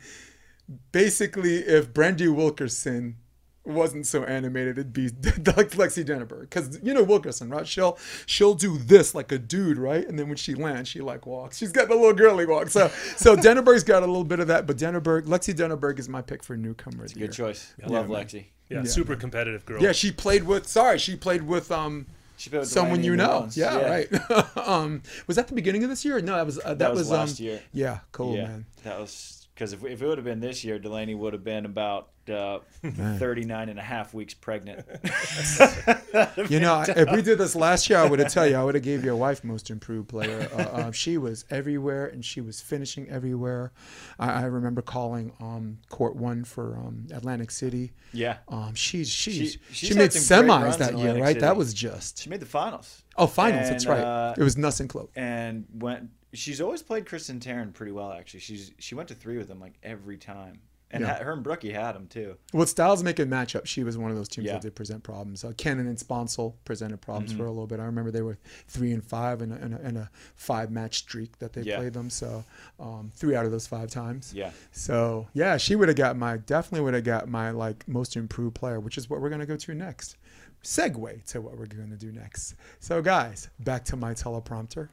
basically, 0.92 1.56
if 1.56 1.92
Brandie 1.92 2.28
Wilkerson 2.28 3.16
wasn't 3.64 4.06
so 4.06 4.25
animated, 4.25 4.78
it'd 4.78 4.92
be 4.92 5.09
like 5.09 5.71
Lexi 5.71 6.04
Denaburg. 6.04 6.42
Because 6.42 6.78
you 6.83 6.92
know 6.92 7.02
Wilkerson, 7.02 7.49
right? 7.49 7.66
She'll 7.66 7.99
she'll 8.26 8.54
do 8.54 8.78
this 8.78 9.14
like 9.14 9.33
a 9.33 9.38
dude, 9.38 9.78
right? 9.78 10.06
And 10.06 10.18
then 10.18 10.28
when 10.28 10.37
she 10.37 10.54
lands, 10.54 10.88
she 10.88 11.00
like 11.00 11.26
walks. 11.26 11.59
She's 11.59 11.73
got 11.73 11.88
the 11.88 11.94
little 11.94 12.12
girly 12.12 12.47
walk. 12.47 12.68
So 12.68 12.88
so 13.16 13.37
Denaburg's 13.37 13.85
got 13.85 14.02
a 14.02 14.06
little 14.06 14.25
bit 14.25 14.40
of 14.40 14.49
that, 14.49 14.66
but 14.66 14.76
Denaburg, 14.76 15.23
Lexi 15.23 15.54
Denaburg 15.54 15.99
is 15.99 16.09
my 16.09 16.21
pick 16.23 16.42
for 16.42 16.56
newcomer. 16.56 17.04
It's 17.04 17.14
a 17.14 17.18
good 17.18 17.33
choice. 17.33 17.75
I 17.83 17.88
love 17.88 18.09
man. 18.09 18.25
Lexi. 18.25 18.47
Yeah, 18.68 18.78
Yeah. 18.78 18.85
super 18.85 19.16
competitive 19.16 19.64
girl. 19.66 19.83
Yeah, 19.83 19.92
she 19.92 20.11
played 20.12 20.44
with. 20.44 20.66
Sorry, 20.66 20.99
she 20.99 21.16
played 21.16 21.42
with 21.42 21.71
um 21.73 22.06
She 22.37 22.50
played 22.50 22.61
with 22.61 22.68
someone 22.68 23.02
you 23.02 23.16
know. 23.16 23.30
Orleans. 23.33 23.56
Yeah, 23.56 23.76
right. 23.78 24.56
um, 24.68 25.02
was 25.26 25.37
that 25.37 25.49
the 25.49 25.54
beginning 25.54 25.85
of 25.85 25.90
this 25.90 26.04
year? 26.04 26.21
No, 26.21 26.37
that 26.37 26.47
was 26.47 26.59
uh, 26.59 26.68
that, 26.68 26.78
That 26.78 26.90
was 26.90 27.00
was, 27.00 27.11
last 27.11 27.40
um, 27.40 27.47
year. 27.47 27.62
Yeah, 27.73 27.99
cool 28.12 28.37
yeah, 28.37 28.47
man. 28.49 28.66
that 28.85 28.99
was 28.99 29.43
because 29.54 29.73
if, 29.73 29.84
if 29.84 30.02
it 30.02 30.06
would 30.06 30.18
have 30.18 30.25
been 30.25 30.40
this 30.40 30.64
year, 30.64 30.78
Delaney 30.78 31.14
would 31.14 31.32
have 31.32 31.44
been 31.44 31.64
about 31.64 32.08
uh, 32.28 32.58
39 32.84 33.68
and 33.68 33.78
a 33.78 33.82
half 33.82 34.12
weeks 34.14 34.34
pregnant. 34.34 34.84
You 36.49 36.61
know, 36.61 36.84
if 36.87 37.11
we 37.11 37.23
did 37.23 37.38
this 37.38 37.56
last 37.56 37.90
year, 37.90 37.99
I 37.99 38.08
would 38.08 38.18
have 38.20 38.32
tell 38.32 38.46
you, 38.46 38.54
I 38.56 38.62
would 38.62 38.75
have 38.76 38.84
gave 38.84 39.04
your 39.04 39.16
wife 39.16 39.42
most 39.42 39.68
improved 39.70 40.08
player. 40.08 40.49
Uh, 40.52 40.56
uh, 40.62 40.92
she 40.92 41.18
was 41.18 41.44
everywhere, 41.50 42.06
and 42.06 42.25
she 42.25 42.40
was 42.40 42.61
finishing 42.61 43.08
everywhere. 43.08 43.73
I, 44.18 44.42
I 44.42 44.44
remember 44.44 44.80
calling 44.80 45.32
um, 45.40 45.78
court 45.90 46.14
one 46.16 46.44
for 46.44 46.76
um, 46.78 47.06
Atlantic 47.12 47.50
City. 47.50 47.92
yeah, 48.12 48.38
Um, 48.49 48.75
she's 48.75 49.08
she's 49.11 49.58
She- 49.73 49.87
she, 49.87 49.88
had 49.88 49.96
made 49.96 50.11
semis 50.11 50.78
that 50.78 50.96
year, 50.99 51.18
right? 51.20 51.38
That 51.38 51.56
was 51.56 51.75
just 51.75 52.23
she 52.23 52.30
made 52.30 52.40
the 52.40 52.46
finals 52.46 53.02
oh 53.16 53.26
finals. 53.26 53.68
that's 53.68 53.87
right. 53.87 54.00
uh, 54.00 54.34
it 54.38 54.42
was 54.42 54.56
Nuss 54.56 54.80
and 54.80 54.88
Kloth. 54.88 55.08
and 55.16 55.66
went. 55.75 56.11
She's 56.34 56.60
always 56.60 56.82
played 56.82 57.06
Kristen 57.06 57.40
Taryn 57.40 57.72
pretty 57.72 57.92
well, 57.92 58.12
actually. 58.12 58.40
She's 58.40 58.72
she 58.78 58.94
went 58.94 59.08
to 59.08 59.14
three 59.14 59.38
with 59.38 59.48
them 59.48 59.60
like 59.60 59.74
every 59.82 60.16
time, 60.18 60.60
and 60.90 61.02
Yeah. 61.02 61.22
her 61.22 61.32
and 61.32 61.42
Brookie 61.42 61.70
had 61.72 61.92
them 61.92 62.06
too. 62.08 62.36
Well, 62.52 62.66
Styles 62.66 63.02
making 63.02 63.26
matchup. 63.28 63.66
She 63.66 63.84
was 63.84 63.96
one 63.96 64.10
of 64.10 64.16
those 64.16 64.28
teams 64.28 64.46
Yeah. 64.46 64.54
that 64.54 64.62
did 64.62 64.74
present 64.74 65.02
problems. 65.02 65.44
Uh, 65.44 65.52
Cannon 65.56 65.86
and 65.86 65.96
Sponcil 65.98 66.54
presented 66.64 67.00
problems 67.00 67.30
Mm-hmm. 67.30 67.38
for 67.40 67.46
a 67.46 67.50
little 67.50 67.66
bit. 67.66 67.80
I 67.80 67.84
remember 67.84 68.10
they 68.10 68.22
were 68.22 68.38
three 68.68 68.92
and 68.92 69.02
five 69.04 69.42
in 69.42 69.52
a, 69.52 69.56
in 69.56 69.72
a, 69.74 69.80
in 69.80 69.96
a 69.96 70.10
five 70.34 70.70
match 70.70 70.98
streak 70.98 71.38
that 71.38 71.52
they 71.52 71.62
Yeah. 71.62 71.78
played 71.78 71.92
them. 71.94 72.10
So 72.10 72.44
um, 72.80 73.10
three 73.14 73.34
out 73.36 73.44
of 73.46 73.50
those 73.52 73.66
five 73.66 73.90
times. 73.90 74.32
Yeah, 74.34 74.50
So 74.72 75.28
yeah, 75.34 75.56
she 75.56 75.76
would 75.76 75.88
have 75.88 75.96
got 75.96 76.16
my 76.16 76.36
definitely 76.38 76.80
would 76.84 76.94
have 76.94 77.04
got 77.04 77.28
my 77.28 77.50
like 77.50 77.86
most 77.88 78.16
improved 78.16 78.54
player, 78.56 78.80
which 78.80 78.98
is 78.98 79.08
what 79.08 79.20
we're 79.20 79.30
gonna 79.30 79.46
go 79.46 79.56
to 79.56 79.74
next. 79.74 80.16
Segue 80.62 81.22
to 81.26 81.40
what 81.42 81.58
we're 81.58 81.66
gonna 81.66 81.96
do 81.96 82.10
next. 82.10 82.54
So 82.80 83.02
guys, 83.02 83.48
back 83.60 83.84
to 83.86 83.96
my 83.96 84.14
teleprompter. 84.14 84.88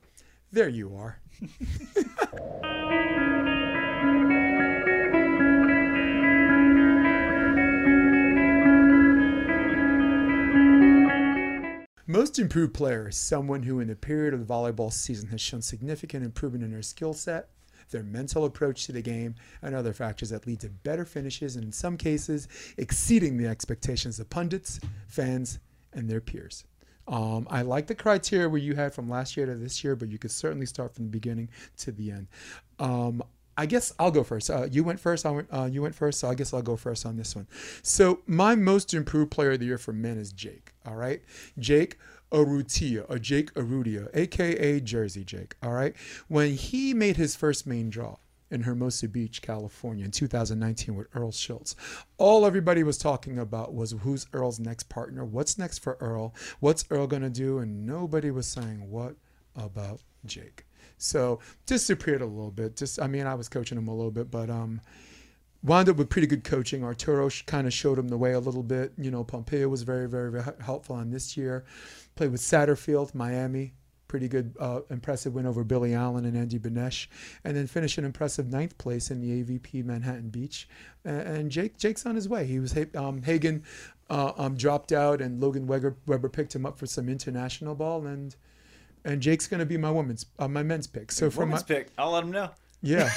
There 0.53 0.67
you 0.67 0.95
are. 0.95 1.17
Most 12.05 12.37
improved 12.37 12.73
player 12.73 13.07
is 13.07 13.15
someone 13.15 13.63
who, 13.63 13.79
in 13.79 13.87
the 13.87 13.95
period 13.95 14.33
of 14.33 14.45
the 14.45 14.53
volleyball 14.53 14.91
season, 14.91 15.29
has 15.29 15.39
shown 15.39 15.61
significant 15.61 16.25
improvement 16.25 16.65
in 16.65 16.71
their 16.71 16.81
skill 16.81 17.13
set, 17.13 17.47
their 17.91 18.03
mental 18.03 18.43
approach 18.43 18.85
to 18.87 18.91
the 18.91 19.01
game, 19.01 19.35
and 19.61 19.73
other 19.73 19.93
factors 19.93 20.31
that 20.31 20.45
lead 20.45 20.59
to 20.59 20.69
better 20.69 21.05
finishes, 21.05 21.55
and 21.55 21.63
in 21.63 21.71
some 21.71 21.95
cases, 21.95 22.49
exceeding 22.75 23.37
the 23.37 23.47
expectations 23.47 24.19
of 24.19 24.29
pundits, 24.29 24.81
fans, 25.07 25.59
and 25.93 26.09
their 26.09 26.19
peers. 26.19 26.65
Um, 27.07 27.47
I 27.49 27.61
like 27.63 27.87
the 27.87 27.95
criteria 27.95 28.47
where 28.47 28.61
you 28.61 28.75
had 28.75 28.93
from 28.93 29.09
last 29.09 29.35
year 29.35 29.45
to 29.45 29.55
this 29.55 29.83
year, 29.83 29.95
but 29.95 30.09
you 30.09 30.17
could 30.17 30.31
certainly 30.31 30.65
start 30.65 30.93
from 30.93 31.05
the 31.05 31.11
beginning 31.11 31.49
to 31.77 31.91
the 31.91 32.11
end. 32.11 32.27
Um, 32.79 33.23
I 33.57 33.65
guess 33.65 33.93
I'll 33.99 34.11
go 34.11 34.23
first. 34.23 34.49
Uh, 34.49 34.67
you 34.71 34.83
went 34.83 34.99
first. 34.99 35.25
I 35.25 35.31
went. 35.31 35.47
Uh, 35.51 35.69
you 35.71 35.81
went 35.81 35.93
first. 35.93 36.19
So 36.19 36.29
I 36.29 36.35
guess 36.35 36.53
I'll 36.53 36.61
go 36.61 36.75
first 36.75 37.05
on 37.05 37.17
this 37.17 37.35
one. 37.35 37.47
So 37.83 38.19
my 38.25 38.55
most 38.55 38.93
improved 38.93 39.31
player 39.31 39.51
of 39.51 39.59
the 39.59 39.65
year 39.65 39.77
for 39.77 39.93
men 39.93 40.17
is 40.17 40.31
Jake. 40.31 40.73
All 40.85 40.95
right, 40.95 41.21
Jake 41.59 41.97
Arutia 42.31 43.05
or 43.09 43.19
Jake 43.19 43.53
Arudia, 43.53 44.09
aka 44.13 44.79
Jersey 44.79 45.23
Jake. 45.23 45.55
All 45.61 45.73
right, 45.73 45.93
when 46.27 46.53
he 46.53 46.93
made 46.93 47.17
his 47.17 47.35
first 47.35 47.67
main 47.67 47.89
draw 47.89 48.15
in 48.51 48.61
Hermosa 48.63 49.07
Beach, 49.07 49.41
California, 49.41 50.05
in 50.05 50.11
2019 50.11 50.95
with 50.95 51.07
Earl 51.15 51.31
Schultz, 51.31 51.75
all 52.17 52.45
everybody 52.45 52.83
was 52.83 52.97
talking 52.97 53.39
about 53.39 53.73
was 53.73 53.91
who's 53.91 54.27
Earl's 54.33 54.59
next 54.59 54.89
partner. 54.89 55.25
What's 55.25 55.57
next 55.57 55.79
for 55.79 55.97
Earl? 55.99 56.35
What's 56.59 56.85
Earl 56.91 57.07
gonna 57.07 57.29
do? 57.29 57.59
And 57.59 57.85
nobody 57.85 58.29
was 58.29 58.45
saying 58.45 58.89
what 58.89 59.15
about 59.55 60.01
Jake. 60.25 60.65
So 60.97 61.39
disappeared 61.65 62.21
a 62.21 62.25
little 62.25 62.51
bit, 62.51 62.75
just 62.75 63.01
I 63.01 63.07
mean 63.07 63.25
I 63.25 63.35
was 63.35 63.49
coaching 63.49 63.77
him 63.77 63.87
a 63.87 63.95
little 63.95 64.11
bit, 64.11 64.29
but 64.29 64.49
um, 64.49 64.81
wound 65.63 65.89
up 65.89 65.95
with 65.95 66.09
pretty 66.09 66.27
good 66.27 66.43
coaching. 66.43 66.83
Arturo 66.83 67.29
kind 67.45 67.65
of 67.65 67.73
showed 67.73 67.97
him 67.97 68.09
the 68.09 68.17
way 68.17 68.33
a 68.33 68.39
little 68.39 68.63
bit. 68.63 68.93
You 68.97 69.11
know, 69.11 69.23
Pompeo 69.23 69.67
was 69.69 69.83
very 69.83 70.07
very, 70.07 70.29
very 70.29 70.43
helpful 70.63 70.95
on 70.95 71.09
this 71.09 71.37
year. 71.37 71.65
Played 72.15 72.31
with 72.31 72.41
Satterfield, 72.41 73.15
Miami. 73.15 73.73
Pretty 74.11 74.27
good, 74.27 74.53
uh, 74.59 74.81
impressive 74.89 75.33
win 75.33 75.45
over 75.45 75.63
Billy 75.63 75.93
Allen 75.93 76.25
and 76.25 76.35
Andy 76.35 76.59
Benesh, 76.59 77.07
and 77.45 77.55
then 77.55 77.65
finish 77.65 77.97
an 77.97 78.03
impressive 78.03 78.51
ninth 78.51 78.77
place 78.77 79.09
in 79.09 79.21
the 79.21 79.41
AVP 79.41 79.85
Manhattan 79.85 80.27
Beach. 80.27 80.67
And, 81.05 81.49
Jake, 81.49 81.77
Jake's 81.77 82.05
on 82.05 82.15
his 82.15 82.27
way. 82.27 82.45
He 82.45 82.59
was 82.59 82.77
um, 82.93 83.21
Hagen 83.21 83.63
uh, 84.09 84.33
um, 84.35 84.57
dropped 84.57 84.91
out, 84.91 85.21
and 85.21 85.39
Logan 85.39 85.65
Weber, 85.65 85.95
Weber 86.07 86.27
picked 86.27 86.53
him 86.53 86.65
up 86.65 86.77
for 86.77 86.87
some 86.87 87.07
international 87.07 87.73
ball, 87.73 88.05
and 88.05 88.35
and 89.05 89.21
Jake's 89.21 89.47
going 89.47 89.61
to 89.61 89.65
be 89.65 89.77
my 89.77 89.91
woman's, 89.91 90.25
uh, 90.39 90.49
my 90.49 90.61
men's 90.61 90.87
pick. 90.87 91.13
So 91.13 91.29
for 91.29 91.45
my 91.45 91.61
pick. 91.61 91.87
I'll 91.97 92.11
let 92.11 92.23
him 92.25 92.31
know. 92.31 92.49
Yeah, 92.83 93.11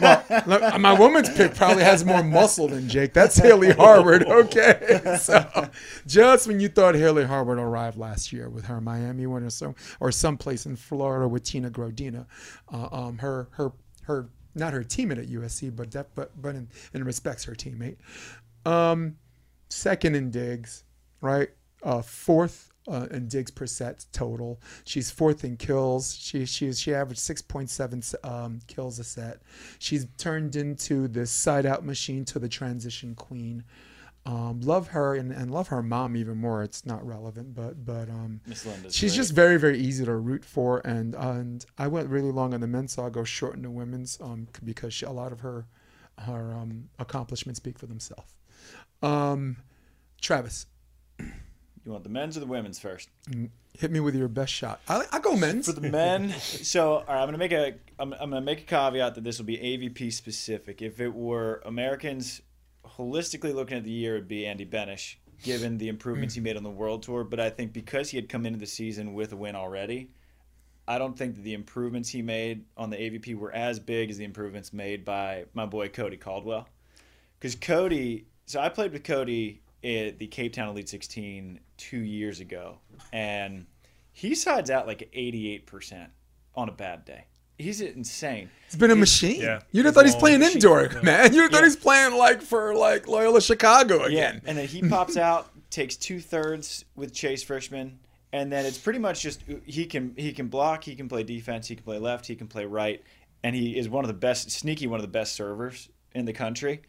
well, 0.00 0.24
look, 0.46 0.80
my 0.80 0.92
woman's 0.92 1.28
pick 1.30 1.54
probably 1.54 1.84
has 1.84 2.04
more 2.04 2.24
muscle 2.24 2.66
than 2.66 2.88
Jake. 2.88 3.12
That's 3.12 3.36
Haley 3.36 3.70
Harward. 3.72 4.24
Okay, 4.24 5.00
so 5.20 5.70
just 6.08 6.48
when 6.48 6.58
you 6.58 6.68
thought 6.68 6.96
Haley 6.96 7.24
Harward 7.24 7.60
arrived 7.60 7.96
last 7.96 8.32
year 8.32 8.50
with 8.50 8.64
her 8.64 8.80
Miami 8.80 9.26
win 9.26 9.44
or 9.44 9.50
some 9.50 9.76
or 10.00 10.10
someplace 10.10 10.66
in 10.66 10.74
Florida 10.74 11.28
with 11.28 11.44
Tina 11.44 11.70
Graudina, 11.70 12.26
uh, 12.72 12.88
um, 12.90 13.18
her 13.18 13.48
her 13.52 13.72
her 14.02 14.28
not 14.56 14.72
her 14.72 14.82
teammate 14.82 15.18
at 15.18 15.28
USC, 15.28 15.74
but 15.74 15.92
that 15.92 16.12
but 16.16 16.32
but 16.42 16.56
in, 16.56 16.68
in 16.92 17.04
respects 17.04 17.44
her 17.44 17.54
teammate. 17.54 17.98
Um, 18.64 19.18
second 19.68 20.16
in 20.16 20.32
digs, 20.32 20.82
right? 21.20 21.50
Uh, 21.82 22.02
fourth 22.02 22.65
uh, 22.88 23.06
in 23.10 23.28
digs 23.28 23.50
per 23.50 23.66
set 23.66 24.04
total. 24.12 24.60
She's 24.84 25.10
fourth 25.10 25.44
in 25.44 25.56
kills. 25.56 26.16
She 26.16 26.46
she 26.46 26.72
she 26.72 26.94
averaged 26.94 27.20
six 27.20 27.42
point 27.42 27.70
seven 27.70 28.02
um, 28.24 28.60
kills 28.66 28.98
a 28.98 29.04
set. 29.04 29.42
She's 29.78 30.06
turned 30.18 30.56
into 30.56 31.08
this 31.08 31.30
side 31.30 31.66
out 31.66 31.84
machine 31.84 32.24
to 32.26 32.38
the 32.38 32.48
transition 32.48 33.14
queen. 33.14 33.64
Um, 34.24 34.60
love 34.62 34.88
her 34.88 35.14
and, 35.14 35.30
and 35.30 35.52
love 35.52 35.68
her 35.68 35.84
mom 35.84 36.16
even 36.16 36.38
more. 36.38 36.64
It's 36.64 36.84
not 36.84 37.06
relevant, 37.06 37.54
but 37.54 37.84
but 37.84 38.08
um, 38.08 38.40
she's 38.90 39.12
great. 39.12 39.16
just 39.16 39.32
very 39.32 39.56
very 39.56 39.78
easy 39.78 40.04
to 40.04 40.14
root 40.16 40.44
for. 40.44 40.80
And 40.84 41.14
and 41.14 41.64
I 41.78 41.86
went 41.86 42.08
really 42.08 42.32
long 42.32 42.52
on 42.52 42.60
the 42.60 42.66
men's, 42.66 42.94
so 42.94 43.04
I'll 43.04 43.10
go 43.10 43.22
short 43.22 43.54
on 43.54 43.62
the 43.62 43.70
women's 43.70 44.18
um, 44.20 44.48
because 44.64 44.92
she, 44.94 45.06
a 45.06 45.12
lot 45.12 45.30
of 45.30 45.40
her 45.40 45.66
her 46.18 46.54
um, 46.54 46.88
accomplishments 46.98 47.58
speak 47.58 47.78
for 47.78 47.86
themselves. 47.86 48.34
Um, 49.02 49.58
Travis, 50.20 50.66
You 51.86 51.92
want 51.92 52.02
the 52.02 52.10
men's 52.10 52.36
or 52.36 52.40
the 52.40 52.46
women's 52.46 52.80
first? 52.80 53.08
Mm, 53.30 53.48
hit 53.78 53.92
me 53.92 54.00
with 54.00 54.16
your 54.16 54.26
best 54.26 54.52
shot. 54.52 54.80
I 54.88 55.04
I 55.12 55.20
go 55.20 55.36
men's. 55.36 55.66
For 55.66 55.72
the 55.72 55.88
men, 55.88 56.30
so 56.40 56.94
all 56.94 57.04
right, 57.06 57.22
I'm 57.22 57.28
gonna 57.28 57.38
make 57.38 57.52
a 57.52 57.74
I'm, 58.00 58.12
I'm 58.14 58.30
gonna 58.30 58.40
make 58.40 58.58
a 58.58 58.64
caveat 58.64 59.14
that 59.14 59.22
this 59.22 59.38
will 59.38 59.46
be 59.46 59.56
AVP 59.56 60.12
specific. 60.12 60.82
If 60.82 61.00
it 61.00 61.14
were 61.14 61.62
Americans, 61.64 62.42
holistically 62.84 63.54
looking 63.54 63.78
at 63.78 63.84
the 63.84 63.92
year, 63.92 64.16
it'd 64.16 64.26
be 64.26 64.46
Andy 64.46 64.66
Benesh, 64.66 65.14
given 65.44 65.78
the 65.78 65.88
improvements 65.88 66.34
he 66.34 66.40
mm. 66.40 66.44
made 66.44 66.56
on 66.56 66.64
the 66.64 66.70
World 66.70 67.04
Tour. 67.04 67.22
But 67.22 67.38
I 67.38 67.50
think 67.50 67.72
because 67.72 68.10
he 68.10 68.16
had 68.16 68.28
come 68.28 68.46
into 68.46 68.58
the 68.58 68.66
season 68.66 69.14
with 69.14 69.32
a 69.32 69.36
win 69.36 69.54
already, 69.54 70.10
I 70.88 70.98
don't 70.98 71.16
think 71.16 71.36
that 71.36 71.42
the 71.42 71.54
improvements 71.54 72.08
he 72.08 72.20
made 72.20 72.64
on 72.76 72.90
the 72.90 72.96
AVP 72.96 73.36
were 73.36 73.52
as 73.52 73.78
big 73.78 74.10
as 74.10 74.18
the 74.18 74.24
improvements 74.24 74.72
made 74.72 75.04
by 75.04 75.44
my 75.54 75.66
boy 75.66 75.88
Cody 75.88 76.16
Caldwell. 76.16 76.68
Because 77.38 77.54
Cody, 77.54 78.26
so 78.46 78.58
I 78.58 78.70
played 78.70 78.92
with 78.92 79.04
Cody 79.04 79.62
at 79.84 80.18
the 80.18 80.26
Cape 80.26 80.52
Town 80.52 80.70
Elite 80.70 80.88
16 80.88 81.60
two 81.76 81.98
years 81.98 82.40
ago, 82.40 82.78
and 83.12 83.66
he 84.12 84.34
sides 84.34 84.70
out 84.70 84.86
like 84.86 85.10
88% 85.14 86.08
on 86.54 86.68
a 86.68 86.72
bad 86.72 87.04
day. 87.04 87.24
He's 87.58 87.80
insane. 87.80 88.50
He's 88.66 88.76
been 88.76 88.90
a 88.90 88.96
machine. 88.96 89.40
yeah. 89.40 89.60
You'd 89.72 89.86
have 89.86 89.94
thought 89.94 90.04
he's 90.04 90.12
Long 90.14 90.20
playing 90.20 90.40
machine. 90.40 90.56
indoor, 90.56 90.90
Yeah. 90.92 91.00
man. 91.02 91.32
You'd 91.34 91.42
have 91.42 91.50
thought 91.52 91.58
Yeah. 91.60 91.64
he's 91.64 91.76
playing 91.76 92.14
like 92.16 92.42
for 92.42 92.74
like 92.74 93.08
Loyola 93.08 93.40
Chicago 93.40 94.06
Yeah, 94.06 94.28
again. 94.30 94.42
and 94.46 94.58
then 94.58 94.66
he 94.68 94.82
pops 94.86 95.16
out, 95.28 95.50
takes 95.70 95.96
two 95.96 96.20
thirds 96.20 96.84
with 96.96 97.14
Chase 97.14 97.42
Frischman, 97.44 97.92
and 98.32 98.52
then 98.52 98.66
it's 98.66 98.76
pretty 98.78 98.98
much 98.98 99.22
just 99.22 99.42
he 99.64 99.86
can 99.86 100.14
he 100.18 100.32
can 100.32 100.48
block, 100.48 100.84
he 100.84 100.94
can 100.94 101.08
play 101.08 101.22
defense, 101.22 101.66
he 101.68 101.74
can 101.76 101.84
play 101.84 101.98
left, 101.98 102.26
he 102.26 102.36
can 102.36 102.46
play 102.46 102.66
right, 102.66 103.02
and 103.42 103.56
he 103.56 103.76
is 103.78 103.88
one 103.88 104.04
of 104.04 104.08
the 104.08 104.14
best, 104.14 104.50
sneaky 104.50 104.86
one 104.86 104.98
of 105.00 105.02
the 105.02 105.08
best 105.12 105.34
servers 105.34 105.88
in 106.14 106.26
the 106.26 106.32
country. 106.34 106.82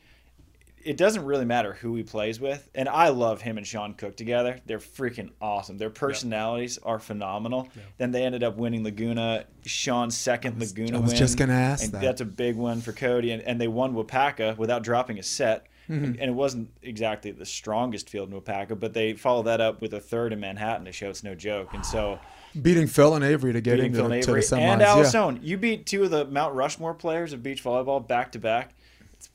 It 0.84 0.96
doesn't 0.98 1.26
really 1.26 1.46
matter 1.46 1.74
who 1.74 1.96
he 1.96 2.04
plays 2.04 2.40
with, 2.40 2.70
and 2.74 2.88
I 2.88 3.10
love 3.10 3.42
him 3.42 3.58
and 3.58 3.68
Seain 3.68 3.98
Cook 3.98 4.16
together. 4.16 4.62
They're 4.66 4.80
freaking 4.80 5.32
awesome. 5.42 5.78
Their 5.78 5.90
personalities 5.90 6.78
are 6.78 7.00
phenomenal. 7.00 7.68
Then 7.98 8.12
they 8.12 8.24
ended 8.24 8.44
up 8.44 8.58
winning 8.58 8.84
Laguna. 8.84 9.46
Seain's 9.66 10.16
second 10.16 10.60
Laguna 10.60 10.92
win. 10.92 10.96
I 10.96 11.00
was 11.00 11.12
win. 11.12 11.20
just 11.20 11.38
gonna 11.38 11.54
ask 11.54 11.84
and 11.84 11.94
that. 11.94 12.02
That's 12.02 12.22
a 12.22 12.26
big 12.26 12.56
one 12.56 12.82
for 12.82 12.94
Cody, 12.94 13.32
and, 13.32 13.42
and 13.44 13.60
they 13.60 13.68
won 13.68 13.94
Wapaka 13.94 14.58
without 14.58 14.84
dropping 14.84 15.20
a 15.20 15.24
set. 15.24 15.68
Mm-hmm. 15.90 16.04
And, 16.04 16.20
and 16.20 16.30
it 16.32 16.34
wasn't 16.34 16.70
exactly 16.82 17.32
the 17.32 17.46
strongest 17.46 18.10
field 18.10 18.32
in 18.32 18.40
Wapaka, 18.40 18.78
but 18.78 18.94
they 18.94 19.14
followed 19.14 19.44
that 19.44 19.62
up 19.62 19.82
with 19.82 19.94
a 19.94 20.02
third 20.02 20.34
in 20.34 20.40
Manhattan 20.42 20.86
to 20.86 20.92
show 20.92 21.10
it's 21.10 21.24
no 21.24 21.34
joke. 21.34 21.74
And 21.74 21.86
so, 21.86 22.20
Beating 22.62 22.88
Phil 22.88 23.14
and 23.16 23.24
Avery 23.24 23.54
to 23.54 23.62
get 23.62 23.80
into 23.80 24.02
to 24.02 24.08
the 24.08 24.16
Avery 24.16 24.42
semis. 24.42 24.60
and 24.60 24.82
yeah. 24.82 24.88
Alison, 24.90 25.40
you 25.44 25.58
beat 25.58 25.86
two 25.86 26.04
of 26.04 26.12
the 26.12 26.26
Mount 26.26 26.56
Rushmore 26.56 26.94
players 26.94 27.34
of 27.34 27.44
beach 27.44 27.64
volleyball 27.64 28.06
back 28.06 28.32
to 28.34 28.40
back. 28.40 28.74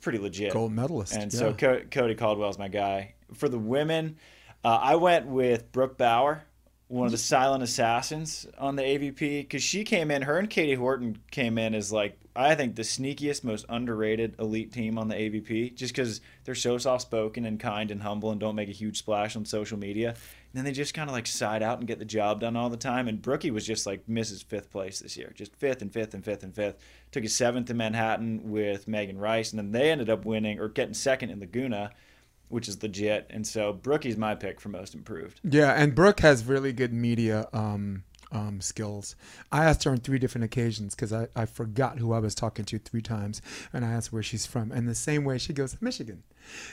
Pretty 0.03 0.19
legit. 0.19 0.51
Gold 0.51 0.73
medalist. 0.73 1.15
And 1.15 1.33
yeah. 1.33 1.39
so 1.39 1.53
Co- 1.53 1.81
Cody 1.89 2.13
Caldwell's 2.13 2.59
my 2.59 2.67
guy. 2.67 3.15
For 3.33 3.47
the 3.47 3.57
women, 3.57 4.17
uh, 4.63 4.79
I 4.81 4.95
went 4.97 5.27
with 5.27 5.71
Brooke 5.71 5.97
Bauer, 5.97 6.43
one 6.89 7.05
of 7.05 7.11
the 7.11 7.17
silent 7.17 7.63
assassins 7.63 8.45
on 8.57 8.75
the 8.75 8.83
AVP, 8.83 9.17
because 9.41 9.63
she 9.63 9.85
came 9.85 10.11
in. 10.11 10.21
Her 10.21 10.37
and 10.37 10.49
Katie 10.49 10.75
Horton 10.75 11.19
came 11.31 11.57
in 11.57 11.73
as 11.73 11.91
like 11.91 12.19
I 12.35 12.55
think 12.55 12.75
the 12.75 12.81
sneakiest, 12.81 13.43
most 13.43 13.65
underrated 13.69 14.35
elite 14.39 14.73
team 14.73 14.97
on 14.97 15.07
the 15.07 15.15
AVP, 15.15 15.75
just 15.75 15.93
because 15.93 16.19
they're 16.43 16.55
so 16.55 16.77
soft 16.77 17.03
spoken 17.03 17.45
and 17.45 17.59
kind 17.59 17.89
and 17.89 18.01
humble 18.01 18.31
and 18.31 18.39
don't 18.39 18.55
make 18.55 18.69
a 18.69 18.73
huge 18.73 18.97
splash 18.97 19.35
on 19.35 19.45
social 19.45 19.77
media. 19.77 20.15
Then 20.53 20.65
they 20.65 20.71
just 20.71 20.93
kind 20.93 21.09
of 21.09 21.15
like 21.15 21.25
side 21.25 21.63
out 21.63 21.79
and 21.79 21.87
get 21.87 21.97
the 21.97 22.05
job 22.05 22.39
done 22.39 22.55
all 22.55 22.69
the 22.69 22.77
time. 22.77 23.07
And 23.07 23.21
Brookie 23.21 23.49
was 23.49 23.65
just 23.65 23.87
like 23.87 24.05
Mrs. 24.07 24.43
Fifth 24.43 24.71
place 24.71 24.99
this 24.99 25.17
year, 25.17 25.33
just 25.35 25.55
fifth 25.55 25.81
and 25.81 25.91
fifth 25.91 26.13
and 26.13 26.23
fifth 26.23 26.43
and 26.43 26.53
fifth. 26.53 26.77
Took 27.11 27.23
a 27.23 27.29
seventh 27.29 27.71
in 27.71 27.77
Manhattan 27.77 28.51
with 28.51 28.87
Megan 28.87 29.17
Rice, 29.17 29.51
and 29.51 29.57
then 29.57 29.71
they 29.71 29.89
ended 29.89 30.09
up 30.09 30.25
winning 30.25 30.59
or 30.59 30.69
getting 30.69 30.93
second 30.93 31.31
in 31.31 31.39
Laguna, 31.39 31.91
which 32.49 32.67
is 32.67 32.81
legit. 32.83 33.25
And 33.31 33.47
so 33.47 33.73
Brookie's 33.73 34.15
my 34.15 34.35
pick 34.35 34.61
for 34.61 34.69
most 34.69 34.93
improved. 34.93 35.39
Yeah, 35.43 35.71
and 35.73 35.95
Brooke 35.95 36.19
has 36.19 36.45
really 36.45 36.71
good 36.71 36.93
media 36.93 37.47
um, 37.51 38.03
um, 38.31 38.61
skills. 38.61 39.15
I 39.51 39.65
asked 39.65 39.83
her 39.85 39.91
on 39.91 39.97
three 39.97 40.19
different 40.19 40.45
occasions 40.45 40.95
because 40.95 41.13
I, 41.13 41.27
I 41.35 41.45
forgot 41.45 41.99
who 41.99 42.13
I 42.13 42.19
was 42.19 42.35
talking 42.35 42.65
to 42.65 42.77
three 42.77 43.01
times, 43.01 43.41
and 43.71 43.85
I 43.85 43.91
asked 43.91 44.13
where 44.13 44.23
she's 44.23 44.45
from. 44.45 44.71
And 44.71 44.87
the 44.87 44.95
same 44.95 45.23
way 45.23 45.37
she 45.37 45.53
goes, 45.53 45.81
Michigan. 45.81 46.23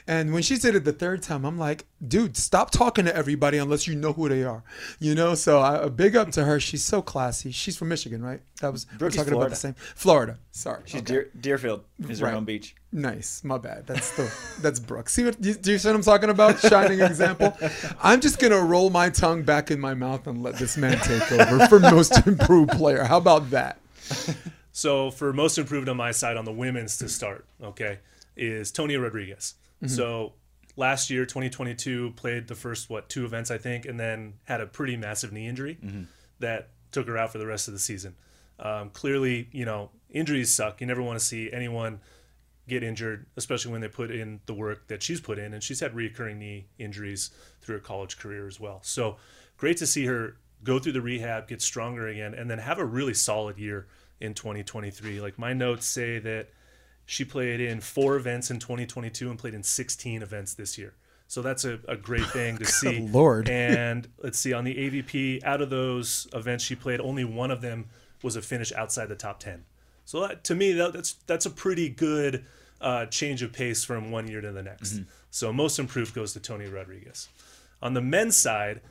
And 0.06 0.33
when 0.33 0.42
she 0.42 0.56
said 0.56 0.74
it 0.74 0.85
the 0.85 0.92
third 0.92 1.22
time, 1.22 1.44
I'm 1.44 1.59
like, 1.59 1.87
dude, 2.06 2.37
stop 2.37 2.70
talking 2.70 3.04
to 3.04 3.14
everybody 3.14 3.59
unless 3.59 3.87
you 3.87 3.94
know 3.94 4.12
who 4.12 4.28
they 4.28 4.44
are. 4.44 4.62
You 4.98 5.14
know, 5.14 5.35
so 5.35 5.61
I, 5.61 5.83
a 5.83 5.90
big 5.90 6.16
up 6.16 6.30
to 6.33 6.44
her. 6.44 6.59
She's 6.61 6.83
so 6.85 7.02
classy. 7.02 7.50
She's 7.50 7.76
from 7.76 7.88
Michigan, 7.88 8.22
right? 8.22 8.40
That 8.61 8.72
was 8.72 8.87
we're 8.92 9.09
Brookie's 9.09 9.16
talking 9.16 9.35
about 9.35 9.50
the 9.50 9.56
same. 9.56 9.74
Florida. 9.94 10.38
Sorry. 10.50 10.83
She's 10.85 11.00
Okay. 11.00 11.12
Deer, 11.12 11.30
Deerfield 11.40 11.85
is 12.09 12.18
her 12.20 12.30
home 12.30 12.44
beach. 12.44 12.74
Nice, 12.92 13.44
my 13.44 13.56
bad. 13.56 13.87
That's 13.87 14.16
the 14.16 14.33
that's 14.61 14.80
Brooke. 14.80 15.09
See 15.09 15.24
what 15.24 15.40
do 15.40 15.50
you, 15.50 15.54
do 15.54 15.72
you 15.72 15.78
see 15.78 15.88
what 15.88 15.94
I'm 15.94 16.02
talking 16.02 16.28
about? 16.28 16.59
Shining 16.59 17.00
example. 17.00 17.56
I'm 18.02 18.20
just 18.20 18.40
gonna 18.40 18.61
roll 18.61 18.90
my 18.90 19.11
tongue 19.11 19.44
back 19.44 19.70
in 19.70 19.78
my 19.78 19.94
mouth 19.94 20.26
and 20.26 20.42
let 20.42 20.56
this 20.56 20.76
man 20.76 20.98
take 20.98 21.30
over 21.30 21.66
for 21.68 21.78
most 21.78 22.26
improved 22.26 22.72
player. 22.72 23.04
How 23.04 23.18
about 23.18 23.50
that? 23.50 23.78
So 24.72 25.11
for 25.11 25.33
most 25.33 25.56
improved 25.59 25.88
on 25.88 25.96
my 25.96 26.11
side 26.11 26.37
on 26.37 26.44
the 26.44 26.52
women's 26.52 26.98
to 26.98 27.09
start, 27.09 27.44
okay, 27.62 27.98
is 28.37 28.72
Tonya 28.72 29.00
Rodriguez. 29.02 29.54
So 29.88 30.35
last 30.77 31.11
year, 31.11 31.25
2022, 31.25 32.12
played 32.16 32.49
the 32.49 32.55
first 32.55 32.90
what 32.90 33.09
two 33.09 33.25
events 33.25 33.51
I 33.51 33.59
think, 33.59 33.87
and 33.87 33.99
then 33.99 34.35
had 34.45 34.61
a 34.61 34.66
pretty 34.66 34.97
massive 34.97 35.33
knee 35.33 35.47
injury 35.49 35.79
that 36.38 36.69
took 36.93 37.07
her 37.07 37.16
out 37.16 37.33
for 37.33 37.38
the 37.38 37.47
rest 37.47 37.69
of 37.69 37.75
the 37.75 37.81
season. 37.81 38.14
Um, 38.59 38.90
clearly, 38.90 39.49
you 39.53 39.64
know, 39.64 39.90
injuries 40.11 40.53
suck. 40.53 40.81
You 40.81 40.87
never 40.87 41.03
want 41.03 41.19
to 41.19 41.25
see 41.25 41.51
anyone 41.51 42.01
get 42.69 42.83
injured, 42.83 43.27
especially 43.37 43.73
when 43.73 43.81
they 43.81 43.88
put 43.88 44.11
in 44.11 44.40
the 44.47 44.55
work 44.55 44.87
that 44.88 45.03
she's 45.03 45.21
put 45.21 45.38
in. 45.38 45.55
And 45.55 45.62
she's 45.62 45.81
had 45.81 45.95
recurring 45.95 46.38
knee 46.38 46.66
injuries 46.79 47.31
through 47.62 47.77
her 47.77 47.81
college 47.81 48.19
career 48.19 48.47
as 48.47 48.61
well. 48.61 48.81
So 48.83 49.16
great 49.57 49.79
to 49.79 49.87
see 49.87 50.07
her 50.07 50.37
go 50.62 50.79
through 50.79 50.93
the 50.93 51.01
rehab, 51.01 51.49
get 51.49 51.62
stronger 51.62 52.07
again, 52.07 52.35
and 52.35 52.51
then 52.51 52.59
have 52.59 52.79
a 52.79 52.85
really 52.85 53.14
solid 53.14 53.59
year 53.59 53.87
in 54.21 54.35
2023. 54.35 55.21
Like 55.21 55.38
my 55.38 55.53
notes 55.53 55.87
say 55.87 56.19
that 56.19 56.49
she 57.11 57.25
played 57.25 57.61
in 57.61 57.81
four 57.81 58.14
events 58.14 58.53
in 58.53 58.61
2022 58.61 59.29
and 59.31 59.37
played 59.37 59.53
in 59.53 59.64
16 59.64 60.23
events 60.23 60.55
this 60.55 60.79
year. 60.79 60.94
So 61.27 61.42
that's 61.42 61.64
a, 61.64 61.81
a 61.88 61.96
great 61.96 62.27
thing 62.33 62.57
to 62.59 62.64
see. 62.64 63.01
Lord. 63.01 63.49
And 63.49 64.07
let's 64.23 64.38
see, 64.38 64.53
on 64.53 64.62
the 64.62 64.77
AVP, 64.77 65.42
out 65.42 65.61
of 65.61 65.70
those 65.70 66.29
events 66.33 66.62
she 66.62 66.77
played, 66.77 67.01
only 67.01 67.25
one 67.25 67.51
of 67.51 67.62
them 67.62 67.87
was 68.23 68.37
a 68.37 68.42
finish 68.42 68.73
outside 68.75 69.07
the 69.09 69.16
top 69.16 69.40
10. 69.40 69.64
So 70.05 70.20
that, 70.20 70.44
to 70.44 70.55
me, 70.55 70.70
that, 70.75 70.92
that's 70.92 71.14
that's 71.27 71.46
a 71.46 71.51
pretty 71.51 71.88
good 71.88 72.44
uh, 72.81 73.07
change 73.07 73.42
of 73.42 73.53
pace 73.53 73.83
from 73.83 74.12
one 74.12 74.29
year 74.29 74.40
to 74.40 74.53
the 74.53 74.62
next. 74.62 75.01
So 75.33 75.53
most 75.53 75.81
improved 75.81 76.14
goes 76.14 76.33
to 76.35 76.40
Toni 76.40 76.66
Rodriguez. 76.66 77.29
On 77.83 77.92
the 77.94 78.01
men's 78.01 78.37
side, 78.37 78.83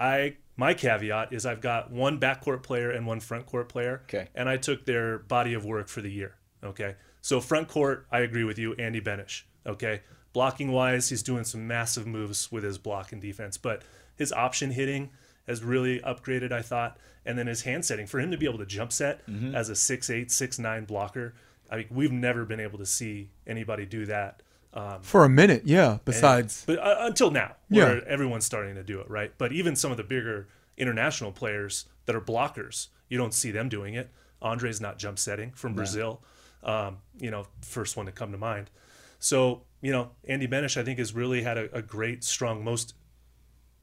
I 0.00 0.36
my 0.56 0.72
caveat 0.72 1.34
is 1.34 1.44
I've 1.44 1.60
got 1.60 1.90
one 1.90 2.18
backcourt 2.18 2.62
player 2.62 2.90
and 2.90 3.06
one 3.06 3.20
front 3.20 3.44
court 3.44 3.68
player, 3.68 4.00
Okay. 4.04 4.28
and 4.34 4.48
I 4.48 4.56
took 4.56 4.86
their 4.86 5.18
body 5.18 5.52
of 5.52 5.66
work 5.66 5.88
for 5.88 6.00
the 6.00 6.10
year. 6.10 6.34
Okay, 6.64 6.96
so 7.20 7.40
front 7.40 7.68
court, 7.68 8.06
I 8.10 8.20
agree 8.20 8.44
with 8.44 8.58
you, 8.58 8.74
Andy 8.74 9.00
Benesh. 9.00 9.42
Okay, 9.66 10.00
blocking 10.32 10.72
wise, 10.72 11.08
he's 11.10 11.22
doing 11.22 11.44
some 11.44 11.66
massive 11.66 12.06
moves 12.06 12.50
with 12.50 12.64
his 12.64 12.78
block 12.78 13.12
and 13.12 13.20
defense, 13.20 13.56
but 13.58 13.82
his 14.16 14.32
option 14.32 14.70
hitting 14.70 15.10
has 15.46 15.62
really 15.62 16.00
upgraded, 16.00 16.52
I 16.52 16.62
thought, 16.62 16.98
and 17.24 17.38
then 17.38 17.46
his 17.46 17.62
hand 17.62 17.84
setting 17.84 18.06
for 18.06 18.20
him 18.20 18.30
to 18.30 18.36
be 18.38 18.46
able 18.46 18.58
to 18.58 18.66
jump 18.66 18.92
set 18.92 19.20
as 19.54 19.68
a 19.68 19.74
six 19.76 20.10
eight, 20.10 20.30
six 20.30 20.58
nine 20.58 20.84
blocker. 20.84 21.34
I 21.70 21.76
mean, 21.78 21.86
we've 21.90 22.12
never 22.12 22.44
been 22.44 22.60
able 22.60 22.78
to 22.78 22.86
see 22.86 23.30
anybody 23.46 23.84
do 23.84 24.06
that. 24.06 24.42
Um, 24.74 25.00
For 25.02 25.24
a 25.24 25.28
minute, 25.28 25.62
yeah. 25.64 25.98
Besides, 26.04 26.64
but 26.66 26.78
uh, 26.78 26.96
until 27.00 27.30
now, 27.30 27.56
where 27.68 27.96
Yeah. 27.98 28.04
everyone's 28.06 28.44
starting 28.44 28.74
to 28.76 28.82
do 28.82 29.00
it, 29.00 29.08
right? 29.10 29.32
But 29.38 29.52
even 29.52 29.76
some 29.76 29.90
of 29.90 29.96
the 29.96 30.04
bigger 30.04 30.48
international 30.76 31.32
players 31.32 31.86
that 32.06 32.14
are 32.14 32.20
blockers, 32.20 32.88
you 33.08 33.18
don't 33.18 33.34
see 33.34 33.50
them 33.50 33.68
doing 33.68 33.94
it. 33.94 34.10
Andre's 34.40 34.80
not 34.80 34.98
jump 34.98 35.18
setting 35.18 35.50
from 35.52 35.74
Brazil, 35.74 36.22
um, 36.62 36.98
you 37.18 37.30
know, 37.30 37.46
first 37.62 37.96
one 37.96 38.06
to 38.06 38.12
come 38.12 38.32
to 38.32 38.38
mind. 38.38 38.70
So 39.18 39.62
you 39.80 39.92
know, 39.92 40.10
Andy 40.26 40.48
Benesh, 40.48 40.76
I 40.76 40.84
think, 40.84 40.98
has 40.98 41.14
really 41.14 41.42
had 41.42 41.56
a, 41.56 41.76
a 41.76 41.82
great, 41.82 42.24
strong, 42.24 42.64
most 42.64 42.94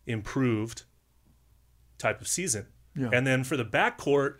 improved 0.05 0.83
type 1.97 2.21
of 2.21 2.27
season. 2.27 2.67
Yeah. 2.95 3.09
And 3.11 3.25
then 3.25 3.43
for 3.43 3.57
the 3.57 3.65
backcourt, 3.65 4.35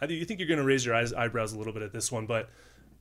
I 0.00 0.06
do 0.06 0.14
you 0.14 0.24
think 0.24 0.40
you're 0.40 0.48
going 0.48 0.60
to 0.60 0.64
raise 0.64 0.84
your 0.84 0.94
eyes, 0.94 1.12
eyebrows 1.12 1.52
a 1.52 1.58
little 1.58 1.72
bit 1.72 1.82
at 1.82 1.92
this 1.92 2.10
one, 2.10 2.26
but 2.26 2.50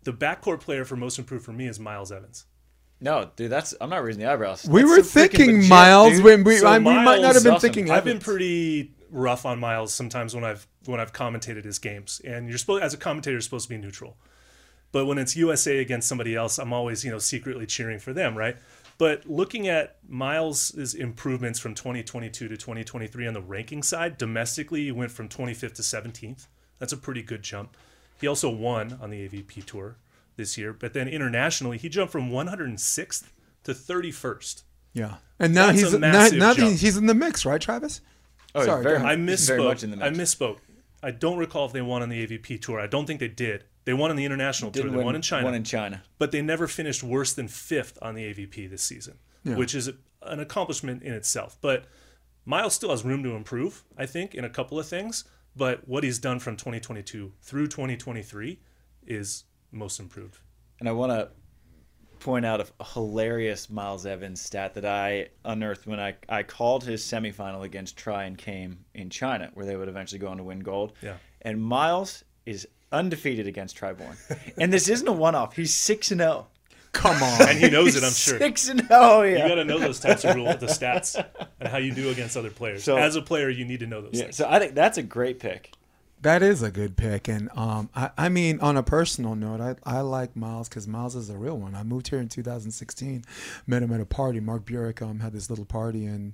the 0.04 0.14
backcourt 0.14 0.60
player 0.62 0.86
for 0.86 0.96
most 0.96 1.20
improved 1.20 1.46
for 1.46 1.54
me 1.54 1.68
is 1.68 1.80
Miles 1.80 2.12
Evans. 2.12 2.46
No, 3.00 3.32
dude, 3.36 3.52
that's 3.52 3.74
I'm 3.82 3.90
not 3.90 4.04
raising 4.04 4.22
the 4.22 4.30
eyebrows. 4.32 4.68
we 4.68 4.82
That's 4.82 4.98
were 4.98 5.04
thinking 5.04 5.56
legit, 5.56 5.70
Miles 5.70 6.14
dude. 6.14 6.24
when 6.24 6.44
we 6.44 6.58
So 6.58 6.68
I, 6.68 6.78
we 6.78 6.84
might 6.84 7.22
not 7.22 7.34
have 7.34 7.44
been 7.44 7.54
awesome. 7.54 7.62
thinking. 7.62 7.90
I've 7.92 8.06
been 8.06 8.20
pretty 8.20 8.94
rough 9.10 9.46
on 9.46 9.60
Miles 9.60 9.92
sometimes 9.92 10.36
when 10.36 10.44
I've 10.44 10.68
when 10.86 11.00
I've 11.00 11.12
commentated 11.12 11.66
his 11.66 11.80
games, 11.80 12.22
and 12.24 12.48
you're 12.48 12.60
supposed 12.60 12.84
as 12.84 12.94
a 12.94 12.98
commentator 12.98 13.34
you're 13.34 13.42
supposed 13.42 13.68
to 13.68 13.70
be 13.70 13.78
neutral. 13.78 14.18
But 14.92 15.06
when 15.06 15.18
it's 15.18 15.36
USA 15.36 15.80
against 15.80 16.08
somebody 16.08 16.36
else, 16.36 16.58
I'm 16.58 16.74
always 16.74 17.04
you 17.06 17.12
know 17.12 17.20
secretly 17.20 17.66
cheering 17.66 18.00
for 18.00 18.14
them, 18.14 18.38
right? 18.38 18.58
But 18.98 19.26
looking 19.26 19.68
at 19.68 19.98
Miles's 20.08 20.94
improvements 20.94 21.60
from 21.60 21.74
2022 21.74 22.48
to 22.48 22.56
2023 22.58 23.28
on 23.28 23.34
the 23.34 23.42
ranking 23.42 23.82
side, 23.82 24.18
domestically 24.18 24.84
he 24.84 24.92
went 24.92 25.12
from 25.12 25.28
25th 25.28 25.74
to 25.74 25.82
17th. 25.82 26.46
That's 26.78 26.94
a 26.94 26.98
pretty 26.98 27.24
good 27.24 27.42
jump. 27.42 27.76
He 28.20 28.28
also 28.28 28.50
won 28.50 29.00
on 29.02 29.10
the 29.10 29.28
AVP 29.28 29.66
tour 29.66 29.96
this 30.36 30.58
year, 30.58 30.74
but 30.74 30.94
then 30.94 31.08
internationally 31.08 31.80
he 31.80 31.90
jumped 31.90 32.12
from 32.12 32.30
106th 32.30 33.24
to 33.64 33.74
31st. 33.74 34.64
Yeah, 34.94 35.16
and 35.40 35.54
now 35.56 35.68
That's 35.68 35.82
he's 35.82 35.94
now, 35.94 36.28
now 36.28 36.54
he's 36.54 36.98
in 36.98 37.06
the 37.08 37.16
mix, 37.16 37.46
right, 37.46 37.62
Travis? 37.62 38.02
Oh, 38.54 38.66
Sorry, 38.66 38.84
very. 38.84 38.98
I 38.98 39.16
he's 39.16 39.48
very 39.48 39.62
misspoke. 39.62 39.66
much 39.66 39.84
in 39.84 39.92
the 39.92 40.06
I 40.06 40.10
misspoke. 40.10 40.58
I 41.04 41.12
don't 41.12 41.38
recall 41.38 41.66
if 41.66 41.72
they 41.74 41.82
won 41.82 42.02
on 42.02 42.10
the 42.10 42.26
AVP 42.26 42.62
tour. 42.62 42.80
I 42.80 42.88
don't 42.88 43.06
think 43.06 43.20
they 43.20 43.28
did. 43.28 43.66
They 43.86 43.94
won 43.94 44.12
on 44.12 44.16
the 44.16 44.26
international 44.26 44.72
tour. 44.72 44.84
They 44.84 44.90
win 44.96 45.06
won 45.06 45.16
in 45.16 45.22
China, 45.24 45.46
One 45.46 45.56
in 45.56 45.64
China. 45.64 46.04
but 46.20 46.32
they 46.32 46.42
never 46.42 46.68
finished 46.68 47.02
worse 47.04 47.34
than 47.34 47.48
fifth 47.48 47.98
on 48.02 48.14
the 48.16 48.24
AVP 48.32 48.70
this 48.70 48.84
season, 48.84 49.18
Yeah. 49.44 49.56
which 49.56 49.74
is 49.74 49.90
an 50.22 50.40
accomplishment 50.40 51.02
in 51.02 51.14
itself. 51.14 51.58
But 51.62 51.86
Miles 52.46 52.76
still 52.76 52.92
has 52.92 53.04
room 53.04 53.24
to 53.24 53.32
improve, 53.36 53.84
I 53.98 54.06
think, 54.06 54.36
in 54.36 54.44
a 54.46 54.50
couple 54.50 54.80
of 54.80 54.88
things. 54.88 55.24
But 55.56 55.88
what 55.88 56.04
he's 56.04 56.20
done 56.20 56.40
from 56.40 56.56
2022 56.58 57.34
through 57.42 57.68
2023 57.68 58.60
is 59.06 59.44
most 59.72 60.00
improved. 60.00 60.38
And 60.80 60.88
I 60.88 60.92
want 60.92 61.12
to 61.12 61.30
point 62.22 62.46
out 62.46 62.62
a 62.80 62.84
hilarious 62.84 63.70
Miles 63.70 64.06
Evans 64.06 64.40
stat 64.42 64.76
that 64.76 64.86
I 64.86 65.30
unearthed 65.44 65.86
when 65.86 66.00
I, 66.00 66.16
I 66.30 66.44
called 66.44 66.84
his 66.84 67.04
semifinal 67.04 67.64
against 67.64 67.98
Tri 67.98 68.24
and 68.26 68.40
Chaim 68.40 68.86
in 68.94 69.10
China, 69.10 69.50
where 69.54 69.66
they 69.66 69.76
would 69.76 69.90
eventually 69.90 70.20
go 70.20 70.28
on 70.30 70.38
to 70.38 70.44
win 70.44 70.60
gold. 70.60 70.94
Yeah. 71.02 71.16
And 71.42 71.62
Miles 71.62 72.24
is 72.46 72.68
undefeated 72.92 73.48
against 73.48 73.76
Tri 73.76 73.94
Bourne. 73.94 74.18
and 74.58 74.72
this 74.72 74.88
isn't 74.90 75.08
a 75.08 75.12
one 75.12 75.36
off. 75.36 75.56
He's 75.56 75.74
6 75.74 76.12
and 76.12 76.22
0. 76.22 76.48
Come 76.94 77.22
on. 77.24 77.50
and 77.50 77.58
he 77.58 77.70
knows 77.70 77.96
it, 77.96 78.04
I'm 78.04 78.12
sure. 78.12 78.38
6 78.38 78.70
and 78.70 78.88
0, 78.88 79.22
yeah. 79.24 79.44
You 79.44 79.48
got 79.50 79.56
to 79.56 79.66
know 79.66 79.80
those 79.80 80.00
types 80.00 80.24
of 80.24 80.36
rules, 80.36 80.58
the 80.58 80.68
stats, 80.68 81.24
and 81.60 81.70
how 81.70 81.78
you 81.78 81.94
do 81.94 82.10
against 82.10 82.38
other 82.38 82.52
players. 82.52 82.84
So- 82.84 82.98
As 82.98 83.16
a 83.16 83.22
player, 83.22 83.50
you 83.50 83.66
need 83.66 83.80
to 83.80 83.88
know 83.88 84.02
those 84.02 84.14
yeah. 84.14 84.24
things. 84.24 84.36
So 84.38 84.48
I 84.50 84.60
think 84.60 84.76
that's 84.76 84.98
a 84.98 85.04
great 85.04 85.40
pick. 85.40 85.72
That 86.22 86.44
is 86.44 86.62
a 86.62 86.70
good 86.70 86.98
pick, 86.98 87.28
and 87.28 87.50
um, 87.56 87.90
I, 87.96 88.12
I 88.16 88.30
mean, 88.30 88.60
on 88.60 88.78
a 88.78 88.84
personal 88.84 89.34
note, 89.34 89.60
I, 89.60 89.76
I 89.84 90.02
like 90.02 90.36
Miles 90.36 90.70
because 90.70 90.88
Miles 90.88 91.16
is 91.16 91.32
a 91.32 91.38
real 91.38 91.58
one. 91.58 91.74
I 91.74 91.82
moved 91.82 92.10
here 92.10 92.20
in 92.20 92.30
2016, 92.30 93.26
met 93.66 93.82
him 93.82 93.92
at 93.92 94.00
a 94.00 94.06
party. 94.06 94.40
Mark 94.40 94.66
Burek 94.66 95.02
um 95.02 95.20
had 95.20 95.34
this 95.34 95.50
little 95.50 95.66
party, 95.66 96.06
and 96.06 96.34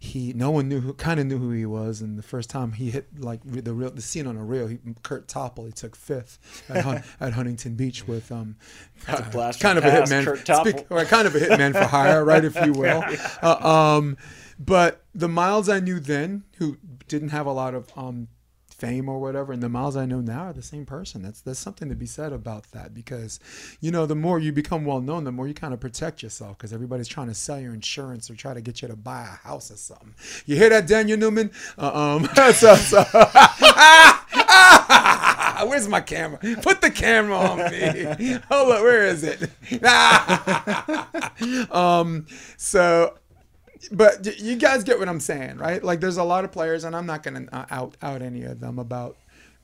he 0.00 0.32
no 0.32 0.50
one 0.50 0.68
knew 0.68 0.80
who 0.80 0.94
kind 0.94 1.20
of 1.20 1.26
knew 1.26 1.38
who 1.38 1.52
he 1.52 1.64
was. 1.64 2.00
And 2.00 2.18
the 2.18 2.24
first 2.24 2.50
time 2.50 2.72
he 2.72 2.90
hit 2.90 3.06
like 3.20 3.40
the 3.44 3.72
real 3.72 3.92
the 3.92 4.02
scene 4.02 4.26
on 4.26 4.36
a 4.36 4.44
reel, 4.44 4.66
he, 4.66 4.78
Kurt 5.04 5.28
Topple, 5.28 5.66
he 5.66 5.72
took 5.72 5.94
fifth 5.94 6.64
at, 6.68 6.84
Hun, 6.84 7.04
at 7.20 7.32
Huntington 7.34 7.76
Beach 7.76 8.08
with 8.08 8.32
um 8.32 8.56
blast 9.30 9.60
kind 9.60 9.78
of 9.78 9.84
a 9.84 9.90
hitman, 9.90 10.60
speak- 10.60 10.86
or 10.90 11.04
kind 11.04 11.28
of 11.28 11.36
a 11.36 11.38
hitman 11.38 11.72
for 11.72 11.84
hire, 11.84 12.24
right, 12.24 12.44
if 12.44 12.56
you 12.64 12.72
will. 12.72 13.04
Uh, 13.42 13.96
um, 13.96 14.16
but 14.58 15.04
the 15.14 15.28
Miles 15.28 15.68
I 15.68 15.80
knew 15.80 16.00
then, 16.00 16.44
who 16.58 16.76
didn't 17.08 17.30
have 17.30 17.46
a 17.46 17.52
lot 17.52 17.74
of 17.74 17.90
um, 17.96 18.28
fame 18.80 19.08
or 19.08 19.20
whatever, 19.20 19.52
and 19.52 19.62
the 19.62 19.68
Miles 19.68 19.96
I 19.96 20.06
know 20.06 20.20
now 20.20 20.46
are 20.46 20.52
the 20.52 20.62
same 20.62 20.86
person. 20.86 21.22
That's 21.22 21.42
there's 21.42 21.58
something 21.58 21.88
to 21.90 21.94
be 21.94 22.06
said 22.06 22.32
about 22.32 22.70
that 22.72 22.94
because, 22.94 23.38
you 23.80 23.90
know, 23.90 24.06
the 24.06 24.16
more 24.16 24.38
you 24.38 24.52
become 24.52 24.84
well 24.84 25.00
known, 25.00 25.24
the 25.24 25.32
more 25.32 25.46
you 25.46 25.54
kind 25.54 25.74
of 25.74 25.80
protect 25.80 26.22
yourself 26.22 26.56
because 26.56 26.72
everybody's 26.72 27.08
trying 27.08 27.28
to 27.28 27.34
sell 27.34 27.60
your 27.60 27.74
insurance 27.74 28.30
or 28.30 28.34
try 28.34 28.54
to 28.54 28.62
get 28.62 28.80
you 28.80 28.88
to 28.88 28.96
buy 28.96 29.22
a 29.22 29.46
house 29.46 29.70
or 29.70 29.76
something. 29.76 30.14
You 30.46 30.56
hear 30.56 30.70
that, 30.70 30.86
Daniel 30.86 31.18
Newman? 31.18 31.50
So, 32.60 32.74
so. 32.74 33.04
Where's 35.66 35.88
my 35.88 36.00
camera? 36.00 36.38
Put 36.62 36.80
the 36.80 36.90
camera 36.90 37.36
on 37.36 37.58
me. 37.70 38.38
Hold 38.50 38.72
up, 38.72 38.82
where 38.82 39.04
is 39.04 39.22
it? 39.22 39.50
um, 41.70 42.26
so 42.56 43.14
but 43.92 44.38
you 44.40 44.56
guys 44.56 44.84
get 44.84 44.98
what 44.98 45.08
I'm 45.08 45.20
saying, 45.20 45.56
right? 45.56 45.82
Like, 45.82 46.00
there's 46.00 46.16
a 46.16 46.24
lot 46.24 46.44
of 46.44 46.52
players, 46.52 46.84
and 46.84 46.94
I'm 46.94 47.06
not 47.06 47.22
going 47.22 47.46
to 47.46 47.54
uh, 47.54 47.66
out 47.70 47.96
out 48.02 48.22
any 48.22 48.42
of 48.42 48.60
them 48.60 48.78
about 48.78 49.16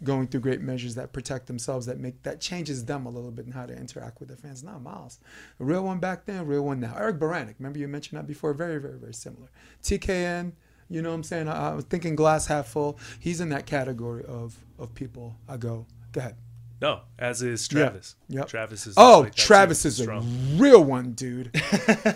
going 0.02 0.26
through 0.26 0.40
great 0.40 0.60
measures 0.60 0.94
that 0.94 1.12
protect 1.12 1.46
themselves, 1.46 1.86
that 1.86 1.98
make 1.98 2.22
that 2.22 2.40
changes 2.40 2.84
them 2.84 3.06
a 3.06 3.10
little 3.10 3.30
bit 3.30 3.46
in 3.46 3.52
how 3.52 3.66
to 3.66 3.74
interact 3.76 4.20
with 4.20 4.28
their 4.28 4.36
fans. 4.36 4.62
Not 4.62 4.82
Miles, 4.82 5.18
a 5.60 5.64
real 5.64 5.84
one 5.84 5.98
back 5.98 6.26
then, 6.26 6.46
real 6.46 6.62
one 6.62 6.80
now. 6.80 6.94
Eric 6.96 7.18
Beranek, 7.18 7.54
remember 7.58 7.78
you 7.78 7.88
mentioned 7.88 8.18
that 8.18 8.26
before? 8.26 8.52
Very, 8.52 8.80
very, 8.80 8.98
very 8.98 9.14
similar. 9.14 9.48
TKN, 9.82 10.52
you 10.88 11.02
know 11.02 11.10
what 11.10 11.16
I'm 11.16 11.22
saying? 11.22 11.48
I, 11.48 11.70
I 11.70 11.74
was 11.74 11.84
thinking 11.84 12.14
glass 12.14 12.46
half 12.46 12.68
full. 12.68 12.98
He's 13.18 13.40
in 13.40 13.48
that 13.50 13.66
category 13.66 14.24
of 14.24 14.56
of 14.78 14.94
people. 14.94 15.36
I 15.48 15.56
go, 15.56 15.86
go 16.12 16.20
ahead. 16.20 16.36
No, 16.80 17.00
as 17.18 17.40
is 17.40 17.66
Travis. 17.66 18.16
Yep. 18.28 18.48
Travis 18.48 18.86
is. 18.86 18.94
Oh, 18.98 19.20
like. 19.20 19.34
Travis 19.34 19.86
is 19.86 19.98
a 20.00 20.20
real 20.56 20.84
one, 20.84 21.12
dude. 21.12 21.50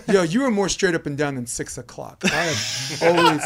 Yo, 0.07 0.23
you 0.23 0.43
were 0.43 0.51
more 0.51 0.69
straight 0.69 0.95
up 0.95 1.07
and 1.07 1.17
down 1.17 1.37
than 1.37 1.47
six 1.47 1.79
o'clock. 1.79 2.23
I 2.25 2.29
have 2.29 3.03
always, 3.03 3.43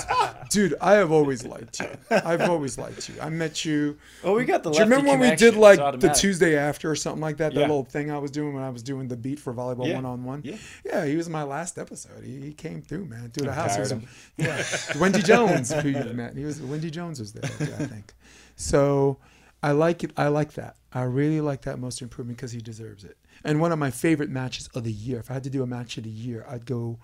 dude. 0.51 0.75
I 0.81 0.95
have 0.95 1.13
always 1.13 1.47
liked 1.47 1.79
you. 1.81 1.89
I've 2.11 2.41
always 2.43 2.79
liked 2.79 3.09
you. 3.09 3.15
I 3.21 3.29
met 3.29 3.65
you. 3.65 3.97
Oh, 4.25 4.35
we 4.35 4.45
got 4.45 4.65
the 4.65 4.71
Do 4.73 4.79
you 4.79 4.85
remember 4.85 5.11
when 5.11 5.21
we 5.21 5.37
did 5.37 5.55
like 5.55 5.79
the. 6.01 6.09
Tuesday 6.09 6.57
after 6.57 6.91
or 6.91 6.97
something 6.97 7.21
like 7.23 7.37
that? 7.37 7.55
That 7.55 7.61
Yeah. 7.61 7.67
little 7.67 7.85
thing 7.85 8.11
I 8.11 8.19
was 8.19 8.31
doing 8.33 8.53
when 8.55 8.65
I 8.65 8.71
was 8.71 8.83
doing 8.83 9.07
the 9.07 9.17
beat 9.17 9.39
for 9.39 9.55
volleyball 9.55 9.93
one 9.95 10.05
on 10.05 10.25
one. 10.25 10.41
Yeah. 10.45 10.57
Yeah, 10.85 11.05
he 11.07 11.15
was 11.17 11.29
my 11.29 11.45
last 11.45 11.79
episode. 11.79 12.25
He, 12.25 12.41
he 12.41 12.53
came 12.53 12.83
through, 12.83 13.05
man. 13.07 13.31
Through 13.31 13.47
the 13.47 13.53
I'm 13.53 13.57
house. 13.57 13.75
He 13.77 13.81
was- 13.81 13.95
yeah, 14.37 14.65
Wendy 15.01 15.23
Jones, 15.23 15.73
who 15.73 15.91
you 15.91 16.03
met. 16.13 16.37
He 16.37 16.45
was 16.45 16.61
Wendy 16.61 16.91
Jones 16.91 17.21
was 17.21 17.33
there, 17.33 17.43
that 17.59 17.81
I 17.81 17.87
think. 17.87 18.13
So 18.57 19.19
I 19.65 19.73
like 19.73 20.05
it. 20.05 20.13
I 20.17 20.29
like 20.29 20.53
that. 20.55 20.77
I 20.93 21.03
really 21.03 21.41
like 21.41 21.63
that 21.63 21.79
most 21.79 22.03
improvement 22.03 22.37
because 22.37 22.53
he 22.53 22.61
deserves 22.61 23.03
it. 23.05 23.17
And 23.45 23.61
one 23.61 23.73
of 23.73 23.79
my 23.79 23.91
favorite 23.91 24.31
matches 24.31 24.69
of 24.75 24.85
the 24.85 24.93
year. 24.93 25.19
If 25.21 25.31
I 25.31 25.35
had 25.35 25.45
to 25.45 25.51
do 25.51 25.63
a 25.63 25.67
match 25.67 25.97
of 25.99 26.05
the 26.05 26.11
year, 26.11 26.45
I'd 26.49 26.67
go 26.67 26.99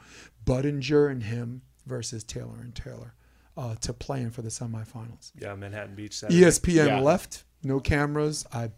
Budinger 0.44 1.10
and 1.10 1.22
him 1.22 1.62
versus 1.86 2.22
Taylor 2.22 2.58
and 2.60 2.74
Taylor 2.74 3.14
uh, 3.56 3.74
to 3.76 3.92
play 3.92 4.20
in 4.20 4.30
for 4.30 4.42
the 4.42 4.50
semifinals. 4.50 5.32
Yeah, 5.38 5.54
Manhattan 5.54 5.94
Beach. 5.94 6.14
Saturday. 6.18 6.42
ESPN 6.42 6.86
Yeah. 6.86 7.00
left, 7.00 7.44
no 7.62 7.80
cameras. 7.80 8.46
I 8.52 8.70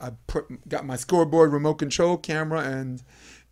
I 0.00 0.10
put 0.26 0.68
got 0.68 0.84
my 0.86 0.96
scoreboard, 0.96 1.52
remote 1.52 1.74
control, 1.74 2.16
camera, 2.16 2.60
and 2.60 3.02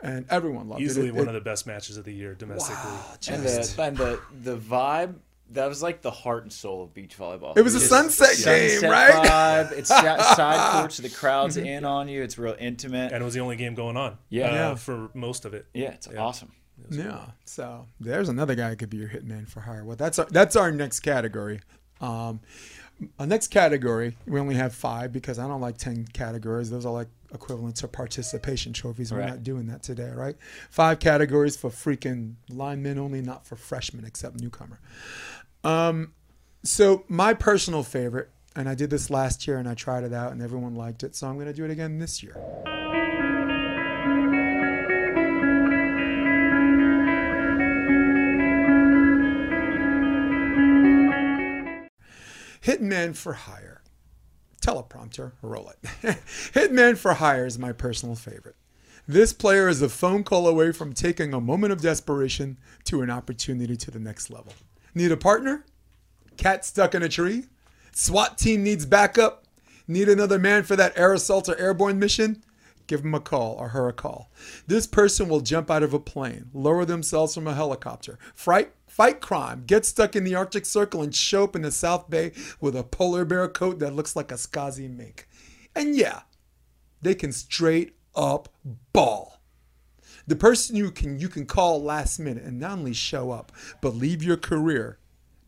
and 0.03 0.27
everyone 0.31 0.69
loved 0.69 0.83
Easily 0.83 1.07
it. 1.07 1.09
Easily 1.11 1.19
one 1.21 1.29
it, 1.29 1.37
of 1.37 1.43
the 1.45 1.49
best 1.49 1.67
matches 1.67 1.97
of 1.97 2.05
the 2.05 2.13
year 2.13 2.35
domestically. 2.35 2.91
Wow, 2.91 3.15
And 3.29 3.43
the 3.43 3.75
and 3.83 3.97
the 3.97 4.21
the 4.43 4.57
vibe 4.57 5.17
that 5.51 5.67
was 5.69 5.83
like 5.83 6.03
the 6.03 6.11
heart 6.11 6.43
and 6.43 6.53
soul 6.53 6.83
of 6.83 6.93
beach 6.95 7.17
volleyball. 7.17 7.57
It 7.57 7.63
was 7.63 7.75
a 7.75 7.79
Just 7.79 7.91
sunset 7.91 8.37
game, 8.45 8.91
right? 8.91 9.13
Vibe. 9.13 9.73
It's 9.79 9.89
side 10.37 10.81
courts, 10.81 10.97
the 10.99 11.09
crowd's 11.09 11.57
in 11.57 11.85
on 11.85 12.09
you. 12.09 12.23
It's 12.23 12.37
real 12.39 12.57
intimate. 12.59 13.13
And 13.13 13.23
it 13.23 13.25
was 13.25 13.35
the 13.35 13.41
only 13.41 13.57
game 13.57 13.75
going 13.75 13.97
on. 13.97 14.19
Yeah. 14.29 14.49
uh, 14.49 14.53
Yeah. 14.55 14.75
for 14.75 15.11
most 15.15 15.45
of 15.45 15.55
it. 15.55 15.67
yeah, 15.73 15.91
it's 15.93 16.09
Yeah. 16.13 16.21
awesome. 16.21 16.53
Yeah. 16.91 17.27
So 17.47 17.87
there's 18.01 18.29
another 18.29 18.55
guy 18.55 18.71
who 18.71 18.77
could 18.77 18.91
be 18.91 18.99
your 18.99 19.09
hitman 19.09 19.49
for 19.49 19.61
hire. 19.61 19.85
Well, 19.85 19.97
that's 19.97 20.19
our, 20.19 20.27
that's 20.27 20.57
our 20.57 20.71
next 20.71 21.01
category. 21.01 21.61
Um, 22.01 22.41
our 23.19 23.27
next 23.27 23.49
category, 23.49 24.17
we 24.27 24.41
only 24.41 24.55
have 24.55 24.75
five 24.75 25.13
because 25.13 25.39
I 25.39 25.47
don't 25.47 25.61
like 25.61 25.77
ten 25.79 26.07
categories. 26.13 26.71
Those 26.71 26.85
are 26.87 26.93
like 26.93 27.09
equivalent 27.33 27.77
to 27.77 27.89
participation 27.89 28.73
trophies. 28.73 29.13
We're 29.13 29.19
Right. 29.21 29.29
not 29.31 29.43
doing 29.43 29.67
that 29.67 29.83
today, 29.83 30.11
right? 30.15 30.37
Five 30.71 30.99
categories 30.99 31.57
for 31.57 31.71
freaking 31.71 32.35
linemen 32.49 32.99
only, 32.99 33.21
not 33.21 33.47
for 33.47 33.57
freshmen 33.57 34.05
except 34.05 34.41
newcomer. 34.41 34.79
Um, 35.67 36.13
so 36.63 37.03
my 37.09 37.35
personal 37.35 37.83
favorite, 37.83 38.31
and 38.55 38.69
I 38.69 38.77
did 38.77 38.89
this 38.89 39.11
last 39.11 39.49
year 39.49 39.59
and 39.59 39.69
I 39.69 39.75
tried 39.75 40.05
it 40.05 40.13
out 40.13 40.31
and 40.31 40.41
everyone 40.41 40.77
liked 40.77 41.03
it, 41.03 41.17
so 41.17 41.27
I'm 41.27 41.35
going 41.35 41.49
to 41.49 41.53
do 41.53 41.65
it 41.65 41.73
again 41.73 41.99
this 41.99 42.23
year. 42.23 42.37
Hitman 52.63 53.17
for 53.17 53.33
Hire. 53.33 53.83
Teleprompter, 54.63 55.33
roll 55.43 55.71
it. 55.71 55.79
Hitman 56.55 56.97
for 56.97 57.15
Hire 57.15 57.47
is 57.47 57.59
my 57.59 57.73
personal 57.73 58.15
favorite. 58.15 58.55
This 59.09 59.33
player 59.33 59.69
is 59.69 59.83
a 59.83 59.89
phone 59.89 60.23
call 60.23 60.47
away 60.47 60.71
from 60.71 60.93
taking 60.93 61.35
a 61.35 61.41
moment 61.41 61.73
of 61.73 61.81
desperation 61.81 62.57
to 62.85 63.03
an 63.03 63.11
opportunity 63.11 63.77
to 63.77 63.91
the 63.91 64.01
next 64.01 64.31
level. 64.31 64.53
Need 64.97 65.13
a 65.13 65.17
partner? 65.19 65.63
Cat 66.39 66.65
stuck 66.65 66.95
in 66.95 67.03
a 67.03 67.09
tree? 67.11 67.45
SWAT 67.93 68.39
team 68.39 68.63
needs 68.63 68.87
backup? 68.87 69.45
Need 69.87 70.09
another 70.09 70.39
man 70.39 70.63
for 70.63 70.75
that 70.75 70.97
air 70.97 71.13
assault 71.13 71.51
or 71.51 71.57
airborne 71.59 71.99
mission? 71.99 72.43
Give 72.87 73.05
him 73.05 73.15
a 73.15 73.21
call 73.21 73.57
or 73.59 73.69
her 73.69 73.89
a 73.89 73.93
call. 73.93 74.31
This 74.67 74.87
person 74.87 75.29
will 75.29 75.43
jump 75.43 75.71
out 75.71 75.83
of 75.83 75.93
a 75.93 75.99
plane, 75.99 76.49
lower 76.55 76.87
themselves 76.87 77.35
from 77.35 77.47
a 77.47 77.53
helicopter, 77.53 78.19
fight, 78.35 78.73
fight 78.87 79.21
crime, 79.21 79.65
get 79.67 79.85
stuck 79.85 80.17
in 80.17 80.25
the 80.25 80.35
Arctic 80.35 80.65
Circle, 80.65 81.03
and 81.03 81.15
show 81.15 81.45
up 81.45 81.55
in 81.55 81.61
the 81.61 81.71
South 81.71 82.09
Bay 82.09 82.33
with 82.59 82.75
a 82.75 82.83
polar 82.83 83.27
bear 83.27 83.47
coat 83.49 83.81
that 83.81 83.95
looks 83.95 84.17
like 84.17 84.33
a 84.33 84.37
Skazi 84.37 84.89
mink. 84.89 85.29
And 85.75 85.95
yeah, 85.95 86.23
they 87.03 87.15
can 87.15 87.33
straight 87.33 87.97
up 88.15 88.49
ball. 88.95 89.36
The 90.27 90.37
person 90.37 90.77
you 90.77 90.91
can 90.91 91.19
you 91.19 91.29
can 91.29 91.47
call 91.47 91.83
last 91.83 92.19
minute 92.19 92.45
and 92.45 92.59
not 92.59 92.73
only 92.73 92.93
show 92.93 93.31
up, 93.31 93.53
but 93.81 93.95
leave 93.95 94.23
your 94.23 94.37
career 94.37 94.99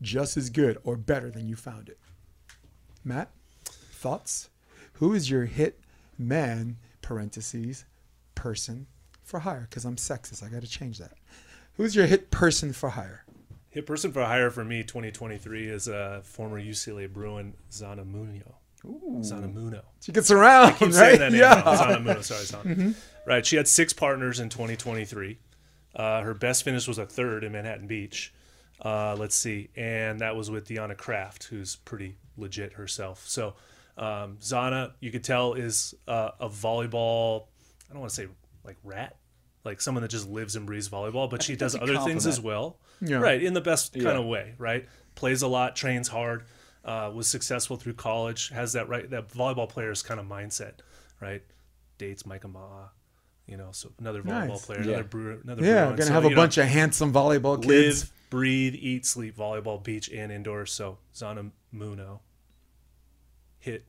just 0.01 0.37
as 0.37 0.49
good 0.49 0.77
or 0.83 0.95
better 0.95 1.29
than 1.29 1.47
you 1.47 1.55
found 1.55 1.89
it. 1.89 1.99
Matt, 3.03 3.31
thoughts? 3.65 4.49
Who 4.93 5.13
is 5.13 5.29
your 5.29 5.45
hit 5.45 5.79
man? 6.17 6.77
Parentheses 7.01 7.85
person 8.35 8.85
for 9.23 9.39
hire 9.39 9.65
because 9.69 9.83
I'm 9.83 9.95
sexist. 9.95 10.43
I 10.43 10.49
got 10.49 10.61
to 10.61 10.67
change 10.67 10.99
that. 10.99 11.13
Who's 11.73 11.95
your 11.95 12.05
hit 12.05 12.29
person 12.29 12.71
for 12.71 12.89
hire? 12.89 13.25
Hit 13.69 13.85
person 13.85 14.11
for 14.11 14.23
hire 14.23 14.51
for 14.51 14.63
me 14.63 14.83
2023 14.83 15.67
is 15.69 15.87
uh, 15.87 16.21
former 16.23 16.61
UCLA 16.61 17.11
Bruin 17.11 17.53
Zana 17.71 18.05
Muno. 18.05 18.55
Zana 18.85 19.51
Muno. 19.53 19.81
She 20.01 20.11
gets 20.11 20.31
around, 20.31 20.73
Keep 20.73 20.81
right? 20.89 20.93
saying 20.93 21.19
that 21.19 21.31
name 21.31 21.41
yeah. 21.41 21.63
wrong. 21.63 21.77
Zana 21.77 22.03
Muno. 22.03 22.21
Sorry, 22.21 22.45
Zana. 22.45 22.95
Right. 23.29 23.45
She 23.45 23.55
had 23.55 23.67
six 23.67 23.93
partners 23.93 24.39
in 24.39 24.49
2023. 24.49 25.37
Uh, 25.95 26.21
her 26.21 26.33
best 26.33 26.63
finish 26.63 26.87
was 26.87 26.97
a 26.97 27.05
third 27.05 27.43
in 27.43 27.51
Manhattan 27.51 27.87
Beach. 27.87 28.33
Uh, 28.83 29.15
let's 29.15 29.35
see, 29.35 29.69
and 29.75 30.21
that 30.21 30.35
was 30.35 30.49
with 30.49 30.67
Deanna 30.67 30.95
Kraft, 30.97 31.43
who's 31.45 31.75
pretty 31.77 32.15
legit 32.37 32.73
herself. 32.73 33.23
So 33.27 33.55
um, 33.97 34.37
Zana, 34.41 34.93
you 35.01 35.11
could 35.11 35.23
tell, 35.23 35.53
is 35.53 35.93
uh, 36.07 36.31
a 36.39 36.47
volleyball. 36.49 37.47
I 37.89 37.93
don't 37.93 37.99
want 37.99 38.09
to 38.11 38.15
say 38.15 38.27
like 38.63 38.77
rat, 38.83 39.17
like 39.65 39.81
someone 39.81 40.01
that 40.03 40.09
just 40.11 40.27
lives 40.29 40.55
and 40.55 40.65
breathes 40.65 40.87
volleyball, 40.89 41.29
but 41.29 41.43
she 41.43 41.55
does 41.55 41.73
that's 41.73 41.83
a 41.89 41.97
other 41.97 42.05
things 42.07 42.25
as 42.25 42.39
well. 42.39 42.77
Yeah. 43.01 43.17
Right, 43.17 43.41
in 43.43 43.53
the 43.53 43.61
best 43.61 43.95
Yeah. 43.95 44.03
kind 44.03 44.17
of 44.17 44.25
way. 44.25 44.53
Right, 44.57 44.87
plays 45.15 45.41
a 45.41 45.47
lot, 45.47 45.75
trains 45.75 46.07
hard, 46.07 46.45
uh, 46.85 47.11
was 47.13 47.27
successful 47.27 47.75
through 47.77 47.93
college, 47.95 48.49
has 48.49 48.73
that 48.73 48.87
right 48.89 49.09
that 49.09 49.29
volleyball 49.29 49.67
player's 49.67 50.01
kind 50.01 50.19
of 50.19 50.25
mindset. 50.25 50.75
Right, 51.19 51.43
dates 51.97 52.25
Micah 52.25 52.47
Ma'a, 52.47 52.89
You 53.49 53.57
know, 53.57 53.69
so 53.71 53.91
another 53.99 54.21
volleyball 54.21 54.47
Nice. 54.49 54.65
player, 54.65 54.79
Yeah. 54.81 54.87
another 54.89 55.03
brewer, 55.05 55.37
another 55.43 55.63
Yeah, 55.65 55.73
Bruin. 55.85 55.89
gonna 55.95 56.03
So, 56.07 56.13
have 56.13 56.23
a 56.25 56.29
you 56.29 56.35
know, 56.35 56.41
bunch 56.41 56.57
of 56.59 56.67
handsome 56.67 57.11
volleyball 57.11 57.61
kids. 57.61 58.01
live, 58.03 58.11
breathe, 58.29 58.75
eat, 58.75 59.05
sleep 59.07 59.35
volleyball, 59.35 59.83
beach 59.83 60.07
and 60.09 60.31
indoors. 60.31 60.71
So 60.71 60.99
Zana 61.15 61.49
Muno 61.71 62.21
hit 63.59 63.85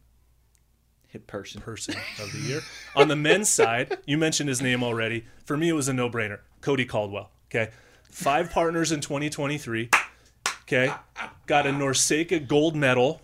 Hit 1.08 1.26
person. 1.26 1.60
person 1.60 1.96
of 2.22 2.30
the 2.32 2.38
year. 2.38 2.60
On 2.94 3.08
the 3.08 3.16
men's 3.16 3.48
side, 3.60 3.98
you 4.06 4.16
mentioned 4.16 4.48
his 4.48 4.62
name 4.62 4.82
already. 4.84 5.26
For 5.44 5.56
me, 5.56 5.68
it 5.68 5.72
was 5.72 5.88
a 5.88 5.92
no-brainer. 5.92 6.38
Cody 6.60 6.84
Caldwell. 6.84 7.30
Okay, 7.50 7.70
five 8.08 8.50
partners 8.50 8.92
in 8.92 9.00
2023. 9.00 9.90
Okay, 10.62 10.94
got 11.46 11.66
a 11.66 11.70
NORCECA 11.70 12.46
gold 12.46 12.76
medal. 12.76 13.20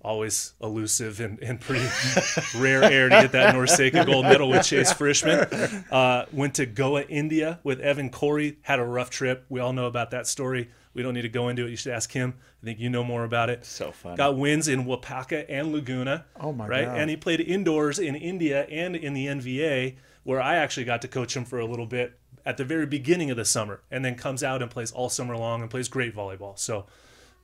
Always 0.00 0.54
elusive 0.62 1.20
and, 1.20 1.42
and 1.42 1.60
pretty 1.60 1.86
rare 2.58 2.84
air 2.84 3.08
to 3.08 3.22
get 3.22 3.32
that 3.32 3.54
NORCECA 3.54 4.06
gold 4.06 4.24
medal 4.26 4.48
with 4.48 4.64
Chase 4.64 4.92
Frischman. 4.92 5.84
Uh, 5.90 6.26
went 6.32 6.54
to 6.54 6.66
Goa, 6.66 7.02
India 7.02 7.58
with 7.64 7.80
Evan 7.80 8.08
Corey. 8.10 8.58
Had 8.62 8.78
a 8.78 8.84
rough 8.84 9.10
trip. 9.10 9.44
We 9.48 9.58
all 9.60 9.72
know 9.72 9.86
about 9.86 10.12
that 10.12 10.26
story. 10.26 10.70
We 10.94 11.02
don't 11.02 11.14
need 11.14 11.22
to 11.22 11.28
go 11.28 11.48
into 11.48 11.66
it. 11.66 11.70
You 11.70 11.76
should 11.76 11.92
ask 11.92 12.12
him. 12.12 12.34
I 12.62 12.64
think 12.64 12.80
you 12.80 12.90
know 12.90 13.04
more 13.04 13.24
about 13.24 13.50
it. 13.50 13.64
So 13.64 13.92
fun. 13.92 14.16
Got 14.16 14.36
wins 14.36 14.68
in 14.68 14.84
Wapaka 14.84 15.46
and 15.48 15.72
Laguna. 15.72 16.26
Oh 16.40 16.52
my 16.52 16.66
right? 16.66 16.84
God. 16.86 16.98
And 16.98 17.10
he 17.10 17.16
played 17.16 17.40
indoors 17.40 17.98
in 17.98 18.14
India 18.14 18.64
and 18.64 18.96
in 18.96 19.14
the 19.14 19.26
NVA, 19.26 19.96
where 20.24 20.40
I 20.40 20.56
actually 20.56 20.84
got 20.84 21.02
to 21.02 21.08
coach 21.08 21.36
him 21.36 21.44
for 21.44 21.58
a 21.58 21.66
little 21.66 21.86
bit 21.86 22.18
at 22.44 22.56
the 22.56 22.64
very 22.64 22.86
beginning 22.86 23.30
of 23.30 23.36
the 23.36 23.44
summer, 23.44 23.82
and 23.90 24.04
then 24.04 24.14
comes 24.14 24.42
out 24.42 24.62
and 24.62 24.70
plays 24.70 24.90
all 24.90 25.08
summer 25.08 25.36
long 25.36 25.60
and 25.60 25.70
plays 25.70 25.88
great 25.88 26.14
volleyball. 26.16 26.58
So, 26.58 26.86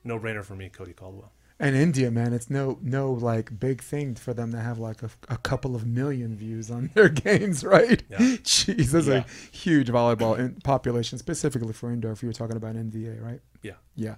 no 0.03 0.19
brainer 0.19 0.43
for 0.43 0.55
me, 0.55 0.69
Cody 0.69 0.93
Caldwell. 0.93 1.31
And 1.57 1.73
India, 1.73 2.11
man, 2.11 2.33
it's 2.33 2.49
no 2.49 2.77
no 2.81 3.11
like 3.13 3.59
big 3.59 3.81
thing 3.81 4.15
for 4.15 4.33
them 4.33 4.51
to 4.51 4.59
have 4.59 4.77
like 4.77 5.01
a, 5.03 5.09
a 5.29 5.37
couple 5.37 5.73
of 5.73 5.85
million 5.87 6.35
views 6.35 6.69
on 6.69 6.89
their 6.95 7.07
games, 7.07 7.63
right? 7.63 8.03
Yeah. 8.09 8.17
Jeez, 8.43 8.91
that's 8.91 9.07
Yeah. 9.07 9.23
a 9.23 9.55
huge 9.55 9.87
volleyball 9.87 10.37
in, 10.37 10.55
population, 10.63 11.17
specifically 11.17 11.71
for 11.71 11.91
indoor. 11.91 12.11
If 12.11 12.21
you 12.23 12.27
were 12.29 12.33
talking 12.33 12.57
about 12.57 12.75
NVA, 12.75 13.21
right? 13.23 13.39
Yeah. 13.61 13.73
Yeah. 13.95 14.15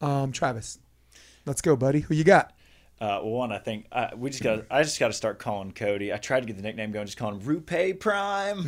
Um, 0.00 0.30
Travis, 0.30 0.78
let's 1.44 1.60
go, 1.60 1.74
buddy. 1.74 2.00
Who 2.00 2.14
you 2.14 2.22
got? 2.24 2.52
Uh, 3.00 3.18
one, 3.20 3.50
I 3.52 3.58
think 3.58 3.86
uh, 3.92 4.08
we 4.16 4.30
just 4.30 4.42
got. 4.42 4.64
I 4.70 4.82
just 4.84 4.98
got 5.00 5.08
to 5.08 5.12
start 5.12 5.38
calling 5.40 5.72
Cody. 5.72 6.12
I 6.14 6.16
tried 6.18 6.40
to 6.40 6.46
get 6.46 6.56
the 6.56 6.62
nickname 6.62 6.92
going, 6.92 7.04
just 7.06 7.18
calling 7.18 7.40
him 7.40 7.46
Rupe 7.46 7.98
Prime. 7.98 8.64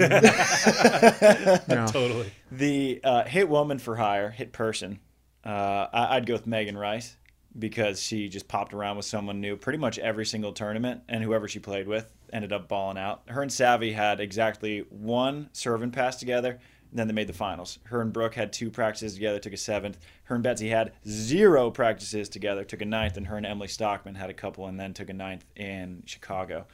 No. 1.68 1.86
Totally. 1.86 2.30
the 2.50 3.00
uh, 3.04 3.24
hit 3.24 3.48
woman 3.48 3.78
for 3.78 3.96
hire, 3.96 4.30
hit 4.30 4.52
person. 4.52 4.98
Uh, 5.44 5.86
I, 5.92 6.16
I'd 6.16 6.26
go 6.26 6.32
with 6.34 6.46
Megan 6.46 6.76
Rice 6.76 7.16
because 7.56 8.02
she 8.02 8.28
just 8.28 8.48
popped 8.48 8.74
around 8.74 8.96
with 8.96 9.06
someone 9.06 9.40
new 9.40 9.56
pretty 9.56 9.78
much 9.78 9.98
every 9.98 10.26
single 10.26 10.52
tournament, 10.52 11.02
and 11.08 11.22
whoever 11.22 11.48
she 11.48 11.58
played 11.58 11.86
with 11.86 12.12
ended 12.32 12.52
up 12.52 12.68
balling 12.68 12.98
out. 12.98 13.22
Her 13.28 13.42
and 13.42 13.52
Savvy 13.52 13.92
had 13.92 14.20
exactly 14.20 14.84
one 14.90 15.48
serve 15.52 15.82
and 15.82 15.92
pass 15.92 16.16
together. 16.16 16.58
And 16.90 16.98
then 16.98 17.06
they 17.06 17.12
made 17.12 17.26
the 17.26 17.34
finals. 17.34 17.78
Her 17.84 18.00
and 18.00 18.14
Brooke 18.14 18.34
had 18.34 18.50
two 18.50 18.70
practices 18.70 19.12
together, 19.12 19.38
took 19.38 19.52
a 19.52 19.58
seventh. 19.58 19.98
Her 20.24 20.34
and 20.34 20.42
Betsy 20.42 20.70
had 20.70 20.92
zero 21.06 21.70
practices 21.70 22.30
together, 22.30 22.64
took 22.64 22.80
a 22.80 22.86
ninth, 22.86 23.18
and 23.18 23.26
her 23.26 23.36
and 23.36 23.44
Emily 23.44 23.68
Stockman 23.68 24.14
had 24.14 24.30
a 24.30 24.34
couple, 24.34 24.66
and 24.66 24.80
then 24.80 24.94
took 24.94 25.10
a 25.10 25.12
ninth 25.12 25.44
in 25.54 26.02
Chicago. 26.06 26.66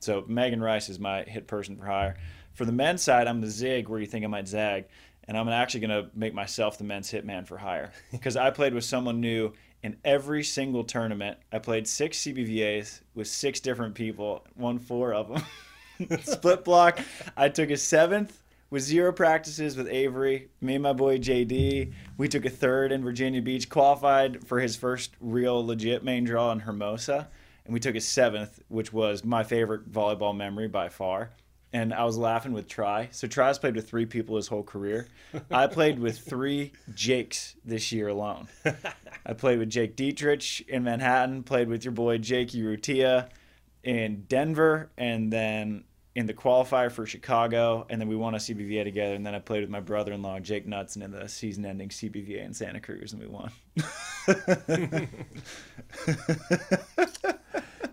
So 0.00 0.24
Megan 0.26 0.62
Rice 0.62 0.88
is 0.88 0.98
my 0.98 1.22
hit 1.22 1.46
person 1.46 1.76
for 1.76 1.84
hire. 1.84 2.16
For 2.54 2.64
the 2.64 2.72
men's 2.72 3.02
side, 3.02 3.26
I'm 3.26 3.40
the 3.40 3.50
zig 3.50 3.88
where 3.88 4.00
you 4.00 4.06
think 4.06 4.24
I 4.24 4.28
might 4.28 4.48
zag, 4.48 4.86
and 5.24 5.36
I'm 5.36 5.48
actually 5.48 5.80
going 5.80 6.04
to 6.04 6.10
make 6.14 6.32
myself 6.32 6.78
the 6.78 6.84
men's 6.84 7.10
hitman 7.10 7.46
for 7.46 7.58
hire 7.58 7.92
because 8.10 8.36
I 8.36 8.50
played 8.50 8.74
with 8.74 8.84
someone 8.84 9.20
new 9.20 9.52
in 9.82 9.96
every 10.04 10.42
single 10.42 10.84
tournament. 10.84 11.38
I 11.52 11.58
played 11.58 11.86
six 11.86 12.18
CBVAs 12.18 13.00
with 13.14 13.28
six 13.28 13.60
different 13.60 13.94
people, 13.94 14.46
won 14.56 14.78
four 14.78 15.14
of 15.14 15.28
them. 15.28 16.18
Split 16.22 16.64
block. 16.64 17.00
I 17.36 17.48
took 17.48 17.70
a 17.70 17.76
seventh 17.76 18.42
with 18.70 18.82
zero 18.82 19.12
practices 19.12 19.76
with 19.76 19.88
Avery. 19.88 20.48
Me 20.60 20.74
and 20.74 20.82
my 20.82 20.92
boy 20.92 21.18
JD. 21.18 21.92
We 22.16 22.28
took 22.28 22.44
a 22.44 22.50
third 22.50 22.92
in 22.92 23.02
Virginia 23.02 23.42
Beach. 23.42 23.68
Qualified 23.68 24.46
for 24.46 24.60
his 24.60 24.76
first 24.76 25.14
real 25.20 25.64
legit 25.64 26.04
main 26.04 26.24
draw 26.24 26.52
in 26.52 26.60
Hermosa, 26.60 27.28
and 27.64 27.72
we 27.72 27.80
took 27.80 27.94
a 27.94 28.00
seventh, 28.00 28.60
which 28.68 28.92
was 28.92 29.24
my 29.24 29.44
favorite 29.44 29.90
volleyball 29.90 30.36
memory 30.36 30.68
by 30.68 30.88
far. 30.88 31.30
And 31.72 31.92
I 31.92 32.04
was 32.04 32.16
laughing 32.16 32.52
with 32.52 32.66
Tri. 32.66 33.08
So 33.12 33.26
Tri's 33.26 33.58
played 33.58 33.76
with 33.76 33.88
three 33.88 34.06
people 34.06 34.36
his 34.36 34.48
whole 34.48 34.62
career. 34.62 35.08
I 35.50 35.66
played 35.66 35.98
with 35.98 36.18
three 36.28 36.72
Jakes 36.94 37.56
this 37.64 37.92
year 37.92 38.08
alone. 38.08 38.48
I 39.26 39.34
played 39.34 39.58
with 39.58 39.68
Jake 39.68 39.94
Dietrich 39.94 40.66
in 40.68 40.84
Manhattan. 40.84 41.42
Played 41.42 41.68
with 41.68 41.84
your 41.84 41.92
boy 41.92 42.18
Jake 42.18 42.48
Urrutia 42.48 43.28
in 43.84 44.24
Denver, 44.28 44.90
and 44.96 45.32
then 45.32 45.84
in 46.14 46.26
the 46.26 46.34
qualifier 46.34 46.90
for 46.90 47.06
Chicago, 47.06 47.86
and 47.88 48.00
then 48.00 48.08
we 48.08 48.16
won 48.16 48.34
a 48.34 48.38
CBVA 48.38 48.82
together. 48.84 49.14
And 49.14 49.24
then 49.24 49.34
I 49.34 49.38
played 49.38 49.60
with 49.60 49.70
my 49.70 49.80
brother-in-law 49.80 50.40
Jake 50.40 50.66
Knudsen 50.66 51.02
in 51.02 51.12
the 51.12 51.28
season-ending 51.28 51.90
CBVA 51.90 52.44
in 52.44 52.54
Santa 52.54 52.80
Cruz, 52.80 53.12
and 53.12 53.22
we 53.22 53.28
won. 53.28 53.52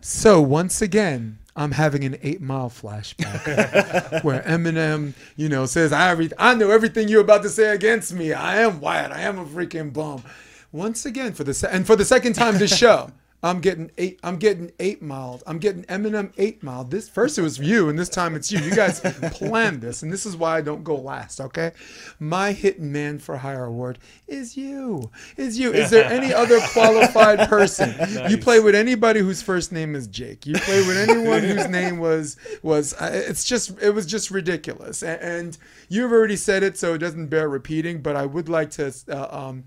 So 0.07 0.39
once 0.39 0.83
again, 0.83 1.39
I'm 1.55 1.71
having 1.71 2.03
an 2.03 2.17
Eight 2.21 2.41
Mile 2.41 2.69
flashback 2.69 4.23
where 4.23 4.41
Eminem, 4.41 5.13
you 5.37 5.47
know, 5.47 5.65
says, 5.65 5.93
"I 5.93 6.09
every, 6.09 6.29
I 6.37 6.53
know 6.55 6.69
everything 6.71 7.07
you're 7.07 7.21
about 7.21 7.43
to 7.43 7.49
say 7.49 7.73
against 7.73 8.13
me. 8.13 8.33
I 8.33 8.57
am 8.57 8.81
Wyatt. 8.81 9.11
I 9.11 9.21
am 9.21 9.39
a 9.39 9.45
freaking 9.45 9.93
bum." 9.93 10.23
Once 10.71 11.05
again, 11.05 11.31
for 11.33 11.45
the 11.45 11.53
se- 11.53 11.69
and 11.71 11.87
for 11.87 11.95
the 11.95 12.03
second 12.03 12.33
time 12.33 12.57
this 12.57 12.75
show, 12.75 13.09
I'm 13.43 13.59
getting 13.59 13.91
eight. 13.97 14.19
I'm 14.23 14.37
getting 14.37 14.71
eight 14.79 15.03
miles. 15.03 15.43
I'm 15.45 15.59
getting 15.59 15.83
Eminem 15.83 16.33
eight 16.37 16.63
mile. 16.63 16.83
This 16.83 17.07
first 17.07 17.37
it 17.37 17.43
was 17.43 17.59
you, 17.59 17.89
and 17.89 17.99
this 17.99 18.09
time 18.09 18.35
it's 18.35 18.51
you. 18.51 18.59
You 18.59 18.73
guys 18.73 18.99
planned 19.31 19.81
this, 19.81 20.01
and 20.01 20.11
this 20.11 20.25
is 20.25 20.35
why 20.35 20.57
I 20.57 20.61
don't 20.61 20.83
go 20.83 20.95
last. 20.95 21.39
Okay, 21.39 21.71
my 22.19 22.53
hitting 22.53 22.91
man 22.91 23.19
for 23.19 23.37
hire 23.37 23.65
award 23.65 23.99
is 24.27 24.57
you. 24.57 25.11
Is 25.37 25.59
you? 25.59 25.73
Is 25.73 25.91
there 25.91 26.05
any 26.05 26.33
other 26.33 26.59
qualified 26.73 27.47
person? 27.47 27.93
You 28.29 28.37
play 28.39 28.59
with 28.59 28.73
anybody 28.73 29.19
whose 29.19 29.43
first 29.43 29.71
name 29.71 29.95
is 29.95 30.07
Jake. 30.07 30.47
You 30.47 30.55
play 30.55 30.79
with 30.79 30.97
anyone 30.97 31.43
whose 31.43 31.67
name 31.67 31.99
was 31.99 32.37
was. 32.63 32.93
Uh, 32.95 33.11
it's 33.13 33.43
just 33.43 33.79
it 33.79 33.91
was 33.91 34.07
just 34.07 34.31
ridiculous, 34.31 35.03
and, 35.03 35.21
and 35.21 35.57
you've 35.87 36.11
already 36.11 36.37
said 36.37 36.63
it, 36.63 36.77
so 36.77 36.95
it 36.95 36.97
doesn't 36.97 37.27
bear 37.27 37.47
repeating. 37.47 38.01
But 38.01 38.15
I 38.15 38.25
would 38.25 38.49
like 38.49 38.71
to. 38.71 38.93
Uh, 39.07 39.27
um, 39.29 39.65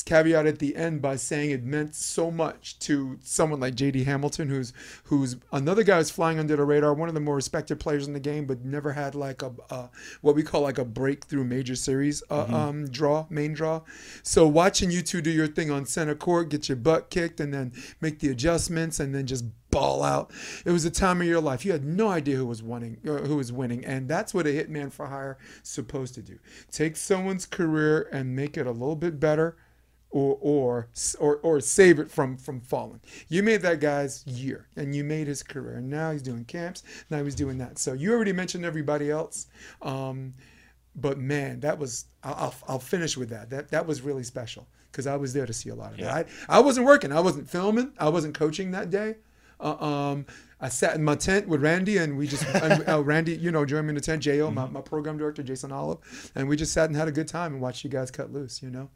caveat 0.00 0.46
at 0.46 0.58
the 0.58 0.74
end 0.74 1.02
by 1.02 1.16
saying 1.16 1.50
it 1.50 1.62
meant 1.62 1.94
so 1.94 2.30
much 2.30 2.78
to 2.78 3.18
someone 3.22 3.60
like 3.60 3.74
JD 3.74 4.06
Hamilton, 4.06 4.48
who's 4.48 4.72
who's 5.04 5.36
another 5.52 5.82
guy 5.82 5.98
who's 5.98 6.10
flying 6.10 6.38
under 6.38 6.56
the 6.56 6.64
radar, 6.64 6.94
one 6.94 7.08
of 7.08 7.14
the 7.14 7.20
more 7.20 7.34
respected 7.34 7.78
players 7.78 8.06
in 8.06 8.14
the 8.14 8.20
game, 8.20 8.46
but 8.46 8.64
never 8.64 8.92
had 8.92 9.14
like 9.14 9.42
a, 9.42 9.52
a 9.68 9.90
what 10.22 10.34
we 10.34 10.42
call 10.42 10.62
like 10.62 10.78
a 10.78 10.84
breakthrough 10.84 11.44
major 11.44 11.74
series 11.74 12.22
uh, 12.30 12.44
um, 12.44 12.88
draw, 12.88 13.26
main 13.28 13.52
draw. 13.52 13.82
So 14.22 14.46
watching 14.46 14.90
you 14.90 15.02
two 15.02 15.20
do 15.20 15.30
your 15.30 15.46
thing 15.46 15.70
on 15.70 15.84
center 15.84 16.14
court, 16.14 16.48
get 16.48 16.68
your 16.68 16.76
butt 16.76 17.10
kicked, 17.10 17.40
and 17.40 17.52
then 17.52 17.72
make 18.00 18.20
the 18.20 18.30
adjustments, 18.30 18.98
and 18.98 19.14
then 19.14 19.26
just 19.26 19.44
ball 19.70 20.02
out. 20.02 20.30
It 20.64 20.70
was 20.70 20.84
a 20.84 20.90
time 20.90 21.20
of 21.20 21.26
your 21.26 21.40
life. 21.40 21.64
You 21.64 21.72
had 21.72 21.84
no 21.84 22.08
idea 22.08 22.36
who 22.36 22.46
was 22.46 22.62
winning, 22.62 22.98
uh, 23.06 23.26
who 23.26 23.36
was 23.36 23.52
winning, 23.52 23.84
and 23.84 24.08
that's 24.08 24.32
what 24.32 24.46
a 24.46 24.50
hitman 24.50 24.92
for 24.92 25.06
hire 25.06 25.38
is 25.62 25.68
supposed 25.68 26.14
to 26.14 26.22
do. 26.22 26.38
Take 26.70 26.96
someone's 26.96 27.44
career 27.44 28.08
and 28.12 28.36
make 28.36 28.56
it 28.56 28.66
a 28.66 28.70
little 28.70 28.96
bit 28.96 29.18
better 29.18 29.56
or 30.12 30.38
or 30.40 30.88
or 31.18 31.36
or 31.38 31.60
save 31.60 31.98
it 31.98 32.10
from 32.10 32.36
from 32.36 32.60
falling. 32.60 33.00
You 33.28 33.42
made 33.42 33.62
that 33.62 33.80
guy's 33.80 34.24
year, 34.26 34.68
and 34.76 34.94
you 34.94 35.02
made 35.02 35.26
his 35.26 35.42
career, 35.42 35.78
and 35.78 35.88
now 35.88 36.12
he's 36.12 36.22
doing 36.22 36.44
camps. 36.44 36.82
Now 37.10 37.24
he's 37.24 37.34
doing 37.34 37.58
that. 37.58 37.78
So 37.78 37.94
you 37.94 38.12
already 38.12 38.32
mentioned 38.32 38.64
everybody 38.64 39.10
else, 39.10 39.46
um, 39.80 40.34
but 40.94 41.18
man, 41.18 41.60
that 41.60 41.78
was 41.78 42.04
I'll, 42.22 42.54
I'll 42.68 42.78
finish 42.78 43.16
with 43.16 43.30
that. 43.30 43.50
That 43.50 43.70
that 43.70 43.86
was 43.86 44.02
really 44.02 44.22
special 44.22 44.68
because 44.90 45.06
I 45.06 45.16
was 45.16 45.32
there 45.32 45.46
to 45.46 45.52
see 45.52 45.70
a 45.70 45.74
lot 45.74 45.92
of 45.92 45.98
that. 45.98 46.28
I, 46.48 46.58
I 46.58 46.60
wasn't 46.60 46.86
working. 46.86 47.12
I 47.12 47.20
wasn't 47.20 47.48
filming. 47.48 47.92
I 47.98 48.10
wasn't 48.10 48.34
coaching 48.34 48.70
that 48.72 48.90
day. 48.90 49.16
Uh, 49.58 49.82
um, 49.82 50.26
I 50.60 50.68
sat 50.68 50.94
in 50.94 51.02
my 51.02 51.14
tent 51.14 51.48
with 51.48 51.62
Randy, 51.62 51.96
and 51.96 52.18
we 52.18 52.26
just 52.26 52.44
and, 52.46 52.84
uh, 52.88 53.02
Randy, 53.02 53.34
you 53.34 53.50
know, 53.50 53.64
joined 53.64 53.86
me 53.86 53.90
in 53.90 53.94
the 53.94 54.00
tent. 54.02 54.22
Jo, 54.22 54.50
my, 54.50 54.66
my 54.66 54.80
program 54.82 55.16
director, 55.16 55.42
Jason 55.42 55.72
Olive, 55.72 56.30
and 56.34 56.48
we 56.48 56.56
just 56.56 56.72
sat 56.72 56.90
and 56.90 56.96
had 56.96 57.08
a 57.08 57.12
good 57.12 57.28
time 57.28 57.54
and 57.54 57.62
watched 57.62 57.82
you 57.82 57.90
guys 57.90 58.10
cut 58.10 58.30
loose. 58.30 58.62
You 58.62 58.70
know. 58.70 58.90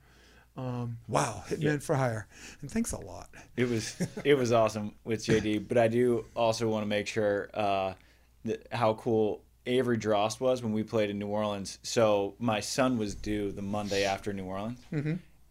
Um, 0.57 0.99
wow, 1.07 1.43
Hitman 1.49 1.83
for 1.83 1.95
Hire, 1.95 2.27
and 2.63 2.71
thanks 2.71 2.93
a 2.93 2.99
lot. 2.99 3.29
It 3.57 3.69
was 3.69 3.97
it 4.25 4.35
was 4.35 4.53
awesome 4.53 4.95
with 5.05 5.25
JD, 5.25 5.69
but 5.69 5.77
I 5.79 5.89
do 5.89 6.25
also 6.35 6.69
want 6.69 6.83
to 6.83 6.89
make 6.89 7.07
sure 7.07 7.51
uh, 7.53 7.93
that 8.47 8.67
how 8.73 8.95
cool 8.95 9.43
Avery 9.67 9.99
Drost 9.99 10.41
was 10.41 10.63
when 10.63 10.73
we 10.73 10.83
played 10.83 11.11
in 11.11 11.19
New 11.19 11.27
Orleans. 11.29 11.79
So 11.83 12.35
my 12.39 12.61
son 12.61 12.97
was 12.97 13.15
due 13.15 13.53
the 13.53 13.63
Monday 13.63 14.05
after 14.05 14.33
New 14.33 14.45
Orleans, 14.45 14.81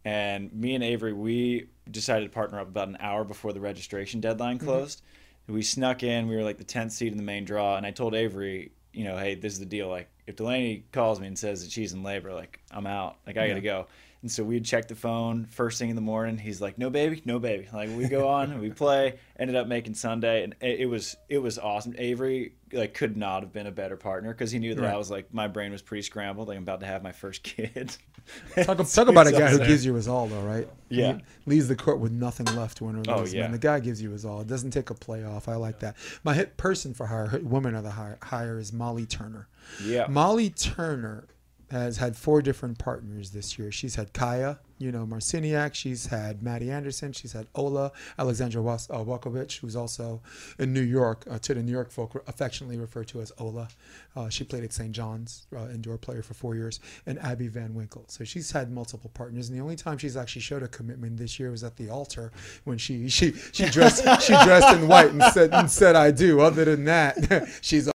and 0.03 0.51
me 0.53 0.73
and 0.73 0.83
Avery 0.83 1.13
we 1.13 1.67
decided 1.91 2.25
to 2.25 2.31
partner 2.33 2.59
up 2.59 2.67
about 2.67 2.87
an 2.87 2.97
hour 2.99 3.23
before 3.23 3.53
the 3.53 3.59
registration 3.59 4.21
deadline 4.21 4.57
closed. 4.57 5.03
We 5.47 5.61
snuck 5.61 6.01
in. 6.01 6.27
We 6.27 6.35
were 6.35 6.41
like 6.43 6.57
the 6.57 6.63
tenth 6.63 6.93
seed 6.93 7.11
in 7.11 7.17
the 7.17 7.23
main 7.23 7.45
draw, 7.45 7.77
and 7.77 7.85
I 7.85 7.91
told 7.91 8.15
Avery, 8.15 8.71
you 8.91 9.03
know, 9.03 9.15
hey, 9.17 9.35
this 9.35 9.53
is 9.53 9.59
the 9.59 9.65
deal. 9.67 9.87
Like 9.87 10.09
if 10.25 10.35
Delaney 10.37 10.85
calls 10.91 11.19
me 11.19 11.27
and 11.27 11.37
says 11.37 11.63
that 11.63 11.71
she's 11.71 11.93
in 11.93 12.01
labor, 12.01 12.33
like 12.33 12.59
I'm 12.71 12.87
out, 12.87 13.17
like 13.27 13.37
I 13.37 13.47
gotta 13.47 13.61
go. 13.61 13.85
And 14.25 14.31
so 14.31 14.43
we'd 14.43 14.65
check 14.65 14.87
the 14.87 14.95
phone 14.95 15.45
first 15.45 15.77
thing 15.77 15.91
in 15.91 15.95
the 15.95 16.01
morning. 16.01 16.39
He's 16.39 16.59
like, 16.59 16.79
"No 16.79 16.89
baby, 16.89 17.21
no 17.25 17.37
baby." 17.37 17.67
Like 17.71 17.91
we 17.95 18.07
go 18.07 18.27
on 18.27 18.49
and 18.51 18.59
we 18.59 18.71
play. 18.71 19.19
Ended 19.37 19.55
up 19.55 19.67
making 19.67 19.93
Sunday, 19.93 20.43
and 20.43 20.55
it, 20.61 20.89
was 20.89 21.15
it 21.29 21.37
was 21.37 21.59
awesome. 21.59 21.93
Avery 21.99 22.55
like 22.73 22.95
could 22.95 23.15
not 23.15 23.43
have 23.43 23.53
been 23.53 23.67
a 23.67 23.71
better 23.71 23.95
partner 23.95 24.33
because 24.33 24.49
he 24.49 24.57
knew 24.57 24.73
that 24.73 24.83
I 24.83 24.97
was 24.97 25.11
like 25.11 25.31
my 25.31 25.47
brain 25.47 25.71
was 25.71 25.83
pretty 25.83 26.01
scrambled. 26.01 26.47
Like 26.47 26.57
I'm 26.57 26.63
about 26.63 26.79
to 26.79 26.87
have 26.87 27.03
my 27.03 27.11
first 27.11 27.43
kid. 27.43 27.95
Talk, 28.55 28.77
talk 28.91 29.07
about 29.09 29.27
a 29.27 29.31
guy 29.31 29.51
who 29.51 29.59
gives 29.59 29.85
you 29.85 29.93
his 29.93 30.07
all, 30.07 30.25
though, 30.25 30.41
right? 30.41 30.67
Yeah. 30.89 31.17
He 31.17 31.21
leaves 31.45 31.67
the 31.67 31.75
court 31.75 31.99
with 31.99 32.11
nothing 32.11 32.47
left 32.55 32.77
to 32.77 32.85
win 32.85 32.95
or 32.95 33.03
lose. 33.03 33.07
Oh, 33.09 33.21
Man, 33.21 33.31
yeah. 33.35 33.47
the 33.49 33.59
guy 33.59 33.79
gives 33.79 34.01
you 34.01 34.09
his 34.09 34.25
all. 34.25 34.41
It 34.41 34.47
doesn't 34.47 34.71
take 34.71 34.89
a 34.89 34.95
playoff. 34.95 35.47
I 35.47 35.55
like 35.57 35.81
that. 35.81 35.97
My 36.23 36.33
hit 36.33 36.57
person 36.57 36.95
for 36.95 37.05
hire, 37.05 37.39
woman 37.43 37.75
of 37.75 37.83
the 37.83 37.91
hire, 37.91 38.17
hire 38.23 38.57
is 38.57 38.73
Molly 38.73 39.05
Turner. 39.05 39.47
yeah. 39.83 40.07
Molly 40.09 40.49
Turner 40.49 41.27
has 41.81 41.97
had 41.97 42.15
four 42.15 42.41
different 42.41 42.77
partners 42.79 43.31
this 43.31 43.57
year. 43.57 43.71
She's 43.71 43.95
had 43.95 44.13
Kaya, 44.13 44.59
you 44.77 44.91
know, 44.91 45.05
Marciniak. 45.05 45.73
She's 45.73 46.07
had 46.07 46.41
Maddie 46.41 46.71
Anderson. 46.71 47.13
She's 47.13 47.33
had 47.33 47.47
Ola 47.55 47.91
Alexandra 48.17 48.61
Was- 48.61 48.89
uh, 48.89 49.03
who's 49.03 49.75
also 49.75 50.21
in 50.59 50.73
New 50.73 50.81
York, 50.81 51.25
uh, 51.29 51.39
to 51.39 51.53
the 51.53 51.63
New 51.63 51.71
York 51.71 51.91
folk 51.91 52.23
affectionately 52.27 52.77
referred 52.77 53.07
to 53.09 53.21
as 53.21 53.31
Ola. 53.37 53.67
Uh, 54.15 54.29
she 54.29 54.43
played 54.43 54.63
at 54.63 54.73
St. 54.73 54.91
John's, 54.91 55.47
uh, 55.55 55.67
indoor 55.69 55.97
player 55.97 56.21
for 56.21 56.33
four 56.33 56.55
years, 56.55 56.79
and 57.05 57.19
Abby 57.19 57.47
Van 57.47 57.73
Winkle. 57.73 58.05
So 58.07 58.23
she's 58.23 58.51
had 58.51 58.71
multiple 58.71 59.11
partners, 59.13 59.49
and 59.49 59.57
the 59.57 59.61
only 59.61 59.75
time 59.75 59.97
she's 59.97 60.17
actually 60.17 60.41
showed 60.41 60.63
a 60.63 60.67
commitment 60.67 61.17
this 61.17 61.39
year 61.39 61.51
was 61.51 61.63
at 61.63 61.77
the 61.77 61.89
altar 61.89 62.31
when 62.63 62.77
she 62.77 63.09
she 63.15 63.33
she 63.51 63.65
dressed 63.65 64.03
she 64.21 64.33
dressed 64.43 64.75
in 64.77 64.87
white 64.87 65.11
and 65.11 65.23
said 65.33 65.53
and 65.53 65.69
said 65.69 65.95
I 65.95 66.11
do. 66.11 66.39
Other 66.41 66.65
than 66.65 66.85
that, 66.85 67.49
she's 67.61 67.89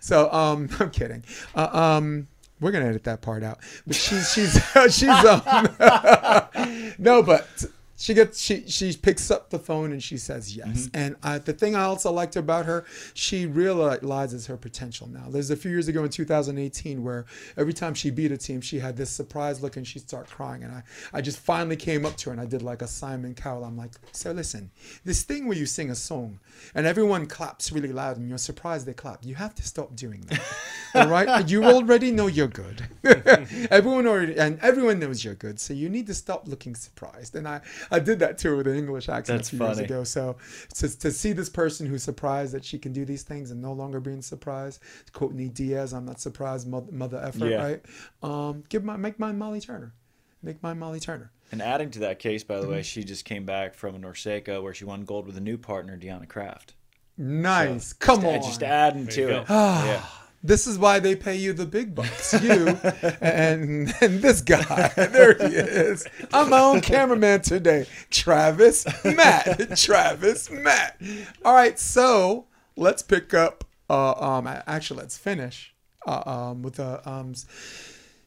so 0.00 0.30
um, 0.32 0.68
I'm 0.80 0.90
kidding. 0.90 1.24
Uh, 1.54 1.68
um, 1.72 2.28
we're 2.60 2.70
gonna 2.72 2.86
edit 2.86 3.04
that 3.04 3.20
part 3.20 3.42
out. 3.42 3.58
But 3.86 3.96
she's 3.96 4.32
she's 4.32 4.52
she's 4.94 5.08
um, 5.08 5.68
no, 6.98 7.22
but 7.22 7.64
she 7.98 8.14
gets 8.14 8.40
she 8.40 8.64
she 8.68 8.96
picks 8.96 9.28
up 9.28 9.50
the 9.50 9.58
phone 9.58 9.90
and 9.90 10.00
she 10.00 10.16
says 10.16 10.56
yes. 10.56 10.86
Mm-hmm. 10.86 10.96
And 10.96 11.16
I, 11.20 11.38
the 11.38 11.52
thing 11.52 11.74
I 11.74 11.82
also 11.82 12.12
liked 12.12 12.36
about 12.36 12.64
her, 12.66 12.84
she 13.12 13.44
realizes 13.44 14.46
her 14.46 14.56
potential 14.56 15.08
now. 15.08 15.26
There's 15.28 15.50
a 15.50 15.56
few 15.56 15.72
years 15.72 15.88
ago 15.88 16.04
in 16.04 16.08
2018 16.08 17.02
where 17.02 17.26
every 17.56 17.72
time 17.72 17.94
she 17.94 18.10
beat 18.10 18.30
a 18.30 18.36
team, 18.36 18.60
she 18.60 18.78
had 18.78 18.96
this 18.96 19.10
surprise 19.10 19.62
look 19.62 19.76
and 19.76 19.84
she'd 19.84 20.08
start 20.08 20.28
crying. 20.28 20.62
And 20.62 20.72
I 20.72 20.84
I 21.12 21.20
just 21.20 21.40
finally 21.40 21.74
came 21.74 22.06
up 22.06 22.16
to 22.18 22.30
her 22.30 22.32
and 22.32 22.40
I 22.40 22.46
did 22.46 22.62
like 22.62 22.82
a 22.82 22.86
Simon 22.86 23.34
Cowell. 23.34 23.64
I'm 23.64 23.76
like, 23.76 23.90
so 24.12 24.30
listen, 24.30 24.70
this 25.04 25.24
thing 25.24 25.48
where 25.48 25.58
you 25.58 25.66
sing 25.66 25.90
a 25.90 25.96
song 25.96 26.38
and 26.76 26.86
everyone 26.86 27.26
claps 27.26 27.72
really 27.72 27.92
loud 27.92 28.16
and 28.16 28.28
you're 28.28 28.38
surprised 28.38 28.86
they 28.86 28.94
clap. 28.94 29.24
You 29.24 29.34
have 29.34 29.56
to 29.56 29.64
stop 29.64 29.96
doing 29.96 30.20
that. 30.28 30.40
All 30.94 31.08
right, 31.08 31.48
you 31.48 31.64
already 31.64 32.12
know 32.12 32.28
you're 32.28 32.46
good. 32.46 32.82
everyone 33.70 34.06
already 34.06 34.38
and 34.38 34.60
everyone 34.60 35.00
knows 35.00 35.24
you're 35.24 35.34
good, 35.34 35.58
so 35.58 35.74
you 35.74 35.88
need 35.88 36.06
to 36.06 36.14
stop 36.14 36.46
looking 36.46 36.76
surprised. 36.76 37.34
And 37.34 37.48
I, 37.48 37.60
I 37.90 37.98
did 37.98 38.18
that 38.20 38.38
too 38.38 38.56
with 38.56 38.66
an 38.66 38.76
English 38.76 39.08
accent 39.08 39.38
That's 39.38 39.52
a 39.52 39.56
few 39.56 39.64
years 39.66 39.78
ago. 39.78 40.04
So 40.04 40.36
to, 40.74 40.98
to 40.98 41.10
see 41.12 41.32
this 41.32 41.48
person 41.48 41.86
who's 41.86 42.02
surprised 42.02 42.52
that 42.54 42.64
she 42.64 42.78
can 42.78 42.92
do 42.92 43.04
these 43.04 43.22
things 43.22 43.50
and 43.50 43.60
no 43.62 43.72
longer 43.72 44.00
being 44.00 44.22
surprised, 44.22 44.80
to 45.06 45.12
quote 45.12 45.32
Nate 45.32 45.54
Diaz, 45.54 45.92
"I'm 45.92 46.04
not 46.04 46.20
surprised, 46.20 46.68
mother, 46.68 46.92
mother 46.92 47.18
effort." 47.22 47.48
Yeah. 47.48 47.62
Right? 47.64 47.82
Um, 48.22 48.64
give 48.68 48.84
my 48.84 48.96
make 48.96 49.18
mine 49.18 49.38
Molly 49.38 49.60
Turner, 49.60 49.94
make 50.42 50.62
mine 50.62 50.78
Molly 50.78 51.00
Turner. 51.00 51.32
And 51.50 51.62
adding 51.62 51.90
to 51.92 51.98
that 52.00 52.18
case, 52.18 52.44
by 52.44 52.56
the 52.56 52.62
Mm-hmm. 52.64 52.72
way, 52.72 52.82
she 52.82 53.04
just 53.04 53.24
came 53.24 53.46
back 53.46 53.72
from 53.74 53.94
a 53.94 53.98
NORCECA 53.98 54.62
where 54.62 54.74
she 54.74 54.84
won 54.84 55.04
gold 55.04 55.26
with 55.26 55.36
a 55.38 55.40
new 55.40 55.56
partner, 55.56 55.96
Deanna 55.96 56.28
Kraft. 56.28 56.74
Nice, 57.16 57.92
come 57.94 58.20
Just- 58.22 58.26
on. 58.36 58.42
Just 58.42 58.62
adding 58.62 59.04
There 59.06 59.28
to 59.28 59.38
it. 59.40 59.46
yeah. 59.48 60.04
This 60.42 60.66
is 60.66 60.78
why 60.78 61.00
they 61.00 61.16
pay 61.16 61.36
you 61.36 61.52
the 61.52 61.66
big 61.66 61.94
bucks. 61.94 62.40
You 62.42 62.68
and 63.20 63.92
and 64.00 64.22
this 64.22 64.40
guy. 64.40 64.92
There 65.08 65.34
he 65.34 65.56
is. 65.56 66.06
I'm 66.32 66.50
my 66.50 66.60
own 66.60 66.80
cameraman 66.80 67.40
today. 67.42 67.86
Travis 68.10 68.86
Matt. 69.04 69.76
Travis 69.76 70.50
Matt. 70.50 71.00
All 71.44 71.54
right, 71.54 71.78
so 71.78 72.46
let's 72.76 73.02
pick 73.02 73.34
up 73.34 73.64
uh 73.90 74.12
um 74.12 74.46
actually 74.46 75.00
let's 75.00 75.16
finish 75.16 75.74
uh, 76.06 76.22
um 76.26 76.62
with 76.62 76.78
a 76.78 77.08
um 77.08 77.34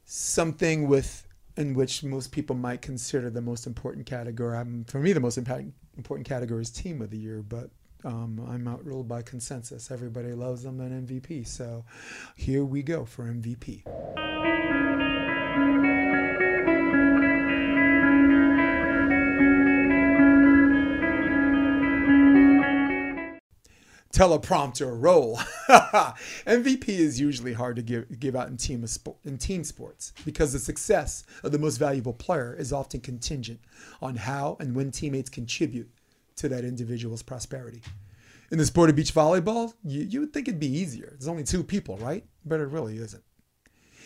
something 0.05 0.87
with 0.87 1.27
in 1.57 1.73
which 1.73 2.03
most 2.03 2.31
people 2.31 2.55
might 2.55 2.81
consider 2.81 3.29
the 3.29 3.41
most 3.41 3.67
important 3.67 4.05
category. 4.05 4.57
Um, 4.57 4.85
for 4.87 4.99
me, 4.99 5.13
the 5.13 5.19
most 5.19 5.37
important 5.37 6.25
category 6.25 6.61
is 6.61 6.71
team 6.71 7.01
of 7.01 7.09
the 7.09 7.17
year, 7.17 7.41
but 7.41 7.69
um, 8.03 8.45
I'm 8.47 8.67
outruled 8.67 9.07
by 9.07 9.21
consensus. 9.21 9.91
Everybody 9.91 10.33
loves 10.33 10.63
them 10.63 10.79
an 10.79 11.05
MVP. 11.05 11.47
So 11.47 11.85
here 12.35 12.65
we 12.65 12.83
go 12.83 13.05
for 13.05 13.25
MVP. 13.25 13.83
teleprompter 24.11 24.95
roll. 24.99 25.37
MVP 26.45 26.89
is 26.89 27.19
usually 27.19 27.53
hard 27.53 27.75
to 27.77 27.81
give 27.81 28.19
give 28.19 28.35
out 28.35 28.49
in 28.49 28.57
team 28.57 28.85
in 29.23 29.37
team 29.37 29.63
sports 29.63 30.13
because 30.25 30.53
the 30.53 30.59
success 30.59 31.23
of 31.43 31.51
the 31.51 31.57
most 31.57 31.77
valuable 31.77 32.13
player 32.13 32.53
is 32.53 32.73
often 32.73 32.99
contingent 32.99 33.61
on 34.01 34.17
how 34.17 34.57
and 34.59 34.75
when 34.75 34.91
teammates 34.91 35.29
contribute 35.29 35.89
to 36.37 36.49
that 36.49 36.63
individual's 36.63 37.23
prosperity. 37.23 37.81
In 38.51 38.57
the 38.57 38.65
sport 38.65 38.89
of 38.89 38.95
beach 38.95 39.13
volleyball, 39.13 39.73
you, 39.83 40.01
you 40.01 40.19
would 40.19 40.33
think 40.33 40.47
it'd 40.47 40.59
be 40.59 40.67
easier. 40.67 41.09
There's 41.11 41.27
only 41.27 41.43
two 41.43 41.63
people, 41.63 41.97
right? 41.97 42.25
But 42.45 42.59
it 42.59 42.67
really 42.67 42.97
isn't. 42.97 43.23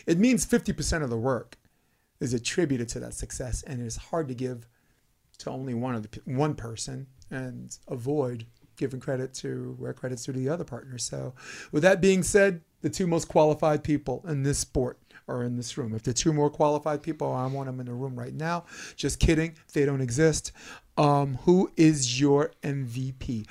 It 0.06 0.18
means 0.18 0.46
50% 0.46 1.02
of 1.02 1.10
the 1.10 1.16
work 1.16 1.58
is 2.20 2.32
attributed 2.32 2.88
to 2.90 3.00
that 3.00 3.14
success, 3.14 3.62
and 3.64 3.82
it's 3.82 3.96
hard 3.96 4.28
to 4.28 4.34
give 4.34 4.68
to 5.38 5.50
only 5.50 5.74
one 5.74 5.94
of 5.94 6.10
the 6.10 6.20
one 6.24 6.54
person 6.54 7.06
and 7.30 7.76
avoid 7.88 8.46
giving 8.76 9.00
credit 9.00 9.34
to 9.34 9.74
where 9.78 9.92
credit's 9.92 10.24
due 10.24 10.32
to 10.32 10.38
the 10.38 10.48
other 10.48 10.64
partner. 10.64 10.98
So, 10.98 11.34
with 11.72 11.82
that 11.82 12.00
being 12.00 12.22
said, 12.22 12.62
the 12.82 12.90
two 12.90 13.06
most 13.06 13.28
qualified 13.28 13.82
people 13.82 14.24
in 14.28 14.42
this 14.42 14.58
sport 14.58 14.98
are 15.28 15.42
in 15.42 15.56
this 15.56 15.76
room. 15.76 15.94
If 15.94 16.02
the 16.02 16.12
two 16.12 16.32
more 16.32 16.50
qualified 16.50 17.02
people, 17.02 17.32
I 17.32 17.46
want 17.46 17.66
them 17.66 17.80
in 17.80 17.86
the 17.86 17.94
room 17.94 18.18
right 18.18 18.34
now. 18.34 18.64
Just 18.94 19.18
kidding, 19.18 19.56
they 19.72 19.84
don't 19.84 20.00
exist. 20.00 20.52
Um, 20.96 21.38
who 21.44 21.70
is 21.76 22.20
your 22.20 22.52
MVP? 22.62 23.46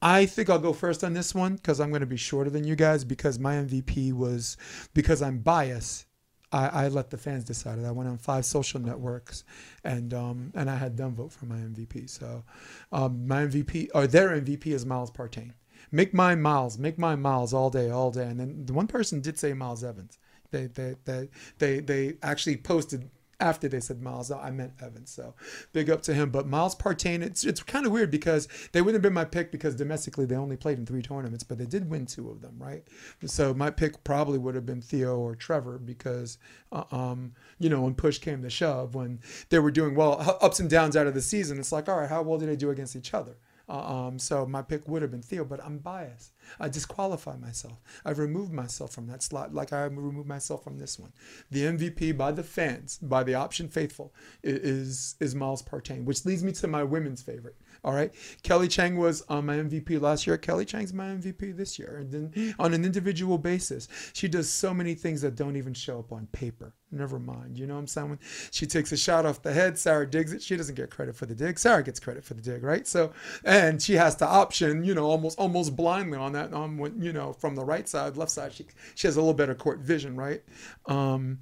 I 0.00 0.26
think 0.26 0.50
I'll 0.50 0.58
go 0.58 0.72
first 0.72 1.04
on 1.04 1.14
this 1.14 1.32
one 1.32 1.54
because 1.54 1.78
I'm 1.78 1.90
going 1.90 2.00
to 2.00 2.06
be 2.06 2.16
shorter 2.16 2.50
than 2.50 2.64
you 2.64 2.74
guys 2.74 3.04
because 3.04 3.38
my 3.38 3.54
MVP 3.54 4.12
was 4.12 4.56
because 4.94 5.22
I'm 5.22 5.38
biased. 5.38 6.06
I, 6.50 6.66
I 6.84 6.88
let 6.88 7.10
the 7.10 7.16
fans 7.16 7.44
decide 7.44 7.78
it. 7.78 7.84
I 7.84 7.92
went 7.92 8.10
on 8.10 8.18
five 8.18 8.44
social 8.44 8.80
networks, 8.80 9.44
and 9.84 10.12
um, 10.12 10.52
and 10.54 10.68
I 10.68 10.76
had 10.76 10.96
them 10.96 11.14
vote 11.14 11.32
for 11.32 11.46
my 11.46 11.56
MVP. 11.56 12.10
So, 12.10 12.44
um, 12.90 13.26
my 13.26 13.46
MVP 13.46 13.88
or 13.94 14.06
their 14.06 14.30
MVP 14.30 14.66
is 14.66 14.84
Miles 14.84 15.10
Partain. 15.10 15.52
Make 15.92 16.12
my 16.12 16.34
Miles. 16.34 16.78
Make 16.78 16.98
my 16.98 17.14
Miles 17.14 17.54
all 17.54 17.70
day, 17.70 17.90
all 17.90 18.10
day. 18.10 18.26
And 18.26 18.40
then 18.40 18.66
the 18.66 18.72
one 18.72 18.86
person 18.86 19.20
did 19.20 19.38
say 19.38 19.52
Miles 19.54 19.84
Evans. 19.84 20.18
They 20.50 20.66
they 20.66 20.96
they 21.04 21.28
they 21.58 21.80
they 21.80 22.14
actually 22.22 22.56
posted 22.56 23.08
after 23.42 23.68
they 23.68 23.80
said 23.80 24.00
Miles. 24.00 24.30
I 24.30 24.50
meant 24.50 24.74
Evans. 24.80 25.10
So 25.10 25.34
big 25.72 25.90
up 25.90 26.00
to 26.02 26.14
him. 26.14 26.30
But 26.30 26.46
Miles 26.46 26.74
Partain, 26.74 27.22
it's 27.22 27.44
it's 27.44 27.62
kind 27.62 27.84
of 27.84 27.92
weird 27.92 28.10
because 28.10 28.48
they 28.70 28.80
wouldn't 28.80 28.96
have 28.96 29.02
been 29.02 29.12
my 29.12 29.24
pick 29.24 29.50
because 29.50 29.74
domestically 29.74 30.24
they 30.24 30.36
only 30.36 30.56
played 30.56 30.78
in 30.78 30.86
three 30.86 31.02
tournaments, 31.02 31.42
but 31.42 31.58
they 31.58 31.66
did 31.66 31.90
win 31.90 32.06
two 32.06 32.30
of 32.30 32.40
them, 32.40 32.54
right? 32.58 32.86
So 33.26 33.52
my 33.52 33.70
pick 33.70 34.02
probably 34.04 34.38
would 34.38 34.54
have 34.54 34.64
been 34.64 34.80
Theo 34.80 35.18
or 35.18 35.34
Trevor 35.34 35.78
because, 35.78 36.38
uh, 36.70 36.84
um, 36.92 37.32
you 37.58 37.68
know, 37.68 37.82
when 37.82 37.94
push 37.94 38.18
came 38.18 38.42
to 38.42 38.50
shove, 38.50 38.94
when 38.94 39.20
they 39.50 39.58
were 39.58 39.72
doing 39.72 39.94
well, 39.94 40.38
ups 40.40 40.60
and 40.60 40.70
downs 40.70 40.96
out 40.96 41.08
of 41.08 41.14
the 41.14 41.20
season, 41.20 41.58
it's 41.58 41.72
like, 41.72 41.88
all 41.88 41.98
right, 41.98 42.08
how 42.08 42.22
well 42.22 42.38
did 42.38 42.48
they 42.48 42.56
do 42.56 42.70
against 42.70 42.94
each 42.94 43.12
other? 43.12 43.36
Uh, 43.68 44.06
um, 44.06 44.18
so 44.18 44.46
my 44.46 44.62
pick 44.62 44.88
would 44.88 45.02
have 45.02 45.10
been 45.10 45.22
Theo, 45.22 45.44
but 45.44 45.64
I'm 45.64 45.78
biased. 45.78 46.32
I 46.60 46.68
disqualify 46.68 47.36
myself. 47.36 47.78
I've 48.04 48.18
removed 48.18 48.52
myself 48.52 48.92
from 48.92 49.06
that 49.08 49.22
slot, 49.22 49.54
like 49.54 49.72
I 49.72 49.84
removed 49.84 50.28
myself 50.28 50.64
from 50.64 50.78
this 50.78 50.98
one. 50.98 51.12
The 51.50 51.62
MVP 51.62 52.16
by 52.16 52.32
the 52.32 52.42
fans, 52.42 52.98
by 52.98 53.22
the 53.22 53.34
option 53.34 53.68
faithful, 53.68 54.12
is 54.42 55.16
is 55.20 55.34
Miles 55.34 55.62
Partain, 55.62 56.04
which 56.04 56.24
leads 56.24 56.42
me 56.42 56.52
to 56.52 56.66
my 56.66 56.82
women's 56.82 57.22
favorite. 57.22 57.56
All 57.84 57.92
right, 57.92 58.12
Kelly 58.44 58.68
Cheng 58.68 58.96
was 58.96 59.22
on 59.28 59.46
my 59.46 59.56
MVP 59.56 60.00
last 60.00 60.24
year. 60.24 60.38
Kelly 60.38 60.64
Cheng's 60.64 60.92
my 60.92 61.06
MVP 61.06 61.56
this 61.56 61.80
year, 61.80 61.96
and 61.96 62.12
then 62.12 62.54
on 62.58 62.74
an 62.74 62.84
individual 62.84 63.38
basis, 63.38 63.88
she 64.12 64.28
does 64.28 64.48
so 64.48 64.72
many 64.72 64.94
things 64.94 65.20
that 65.22 65.34
don't 65.34 65.56
even 65.56 65.74
show 65.74 65.98
up 65.98 66.12
on 66.12 66.26
paper. 66.28 66.74
Never 66.92 67.18
mind, 67.18 67.58
you 67.58 67.66
know 67.66 67.74
what 67.74 67.80
I'm 67.80 67.86
saying? 67.88 68.10
When 68.10 68.18
she 68.52 68.66
takes 68.66 68.92
a 68.92 68.96
shot 68.96 69.26
off 69.26 69.42
the 69.42 69.52
head, 69.52 69.78
Sarah 69.78 70.08
digs 70.08 70.32
it. 70.32 70.42
She 70.42 70.56
doesn't 70.56 70.76
get 70.76 70.90
credit 70.90 71.16
for 71.16 71.26
the 71.26 71.34
dig. 71.34 71.58
Sarah 71.58 71.82
gets 71.82 71.98
credit 71.98 72.22
for 72.22 72.34
the 72.34 72.42
dig, 72.42 72.62
right? 72.62 72.86
So, 72.86 73.12
and 73.44 73.82
she 73.82 73.94
has 73.94 74.14
to 74.16 74.26
option, 74.26 74.84
you 74.84 74.94
know, 74.94 75.06
almost 75.06 75.38
almost 75.38 75.74
blindly 75.74 76.18
on 76.18 76.32
that. 76.32 76.52
Um, 76.54 76.78
when, 76.78 77.00
you 77.02 77.12
know, 77.12 77.32
from 77.32 77.56
the 77.56 77.64
right 77.64 77.88
side, 77.88 78.16
left 78.16 78.30
side, 78.30 78.52
she 78.52 78.66
she 78.94 79.08
has 79.08 79.16
a 79.16 79.20
little 79.20 79.34
better 79.34 79.54
court 79.56 79.80
vision, 79.80 80.14
right? 80.14 80.42
Um, 80.86 81.40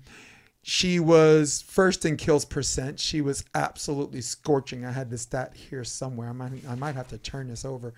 she 0.62 1.00
was 1.00 1.62
first 1.62 2.04
in 2.04 2.16
kills 2.16 2.44
percent. 2.44 3.00
She 3.00 3.20
was 3.20 3.44
absolutely 3.54 4.20
scorching. 4.20 4.84
I 4.84 4.92
had 4.92 5.10
the 5.10 5.18
stat 5.18 5.54
here 5.54 5.84
somewhere. 5.84 6.28
I 6.28 6.32
might 6.32 6.52
I 6.68 6.74
might 6.74 6.94
have 6.94 7.08
to 7.08 7.18
turn 7.18 7.48
this 7.48 7.64
over. 7.64 7.94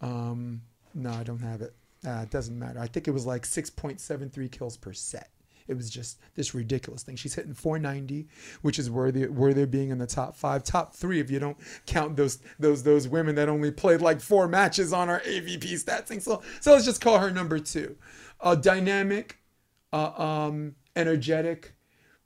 Um, 0.00 0.62
no, 0.94 1.10
I 1.10 1.24
don't 1.24 1.40
have 1.40 1.62
it. 1.62 1.74
Uh, 2.06 2.20
it 2.22 2.30
doesn't 2.30 2.58
matter. 2.58 2.78
I 2.78 2.86
think 2.86 3.08
it 3.08 3.10
was 3.10 3.26
like 3.26 3.42
6.73 3.42 4.52
kills 4.52 4.76
per 4.76 4.92
set. 4.92 5.30
It 5.66 5.76
was 5.76 5.90
just 5.90 6.20
this 6.36 6.54
ridiculous 6.54 7.02
thing. 7.02 7.16
She's 7.16 7.34
hitting 7.34 7.54
490, 7.54 8.28
which 8.62 8.78
is 8.78 8.88
worthy 8.88 9.26
worthy 9.26 9.62
of 9.62 9.70
being 9.70 9.90
in 9.90 9.98
the 9.98 10.06
top 10.06 10.36
five, 10.36 10.62
top 10.62 10.94
three 10.94 11.18
if 11.18 11.30
you 11.30 11.40
don't 11.40 11.56
count 11.86 12.16
those 12.16 12.38
those 12.58 12.84
those 12.84 13.08
women 13.08 13.34
that 13.34 13.48
only 13.48 13.72
played 13.72 14.00
like 14.00 14.20
four 14.20 14.46
matches 14.46 14.92
on 14.92 15.08
our 15.08 15.20
AVP 15.20 15.64
stats 15.72 16.06
thing. 16.06 16.20
So 16.20 16.42
so 16.60 16.72
let's 16.72 16.84
just 16.84 17.00
call 17.00 17.18
her 17.18 17.30
number 17.30 17.58
two. 17.58 17.96
Uh, 18.40 18.54
dynamic, 18.54 19.38
uh, 19.92 20.12
um, 20.16 20.76
energetic, 20.94 21.74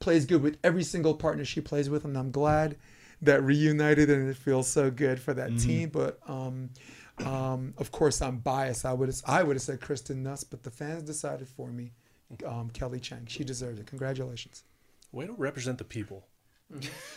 plays 0.01 0.27
good 0.27 0.43
with 0.43 0.59
every 0.65 0.83
single 0.83 1.15
partner 1.15 1.45
she 1.45 1.61
plays 1.61 1.89
with, 1.89 2.05
and 2.05 2.17
I'm 2.17 2.31
glad 2.33 2.77
that 3.23 3.43
reunited 3.43 4.09
and 4.11 4.29
it 4.29 4.37
feels 4.37 4.67
so 4.67 4.91
good 4.91 5.21
for 5.21 5.35
that 5.35 5.59
team. 5.59 5.91
But 5.91 6.19
um, 6.27 6.71
um, 7.25 7.75
of 7.79 7.93
course, 7.93 8.21
I'm 8.23 8.39
biased. 8.39 8.85
I 8.85 8.93
would 8.95 9.09
have 9.09 9.21
I 9.27 9.43
would 9.43 9.57
have 9.57 9.63
said 9.63 9.81
Kristen 9.81 10.23
Nuss, 10.23 10.43
but 10.43 10.63
the 10.63 10.71
fans 10.71 11.03
decided 11.05 11.47
for 11.49 11.71
me. 11.71 11.93
Um, 12.47 12.71
Kelly 12.71 13.01
Cheng, 13.01 13.27
she 13.27 13.43
deserves 13.45 13.79
it. 13.81 13.87
Congratulations, 13.87 14.63
Way 15.13 15.27
to 15.27 15.33
represent 15.33 15.79
the 15.79 15.85
people. 15.85 16.27
Jay, 16.79 16.89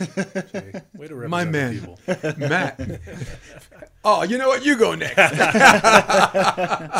way 0.96 1.06
to 1.06 1.14
represent 1.14 1.30
My 1.30 1.44
the 1.44 1.50
man. 1.52 1.72
people. 1.78 2.00
Matt. 2.36 2.80
oh, 4.04 4.24
you 4.24 4.36
know 4.36 4.48
what? 4.48 4.64
You 4.64 4.76
go 4.76 4.96
next. 4.96 5.14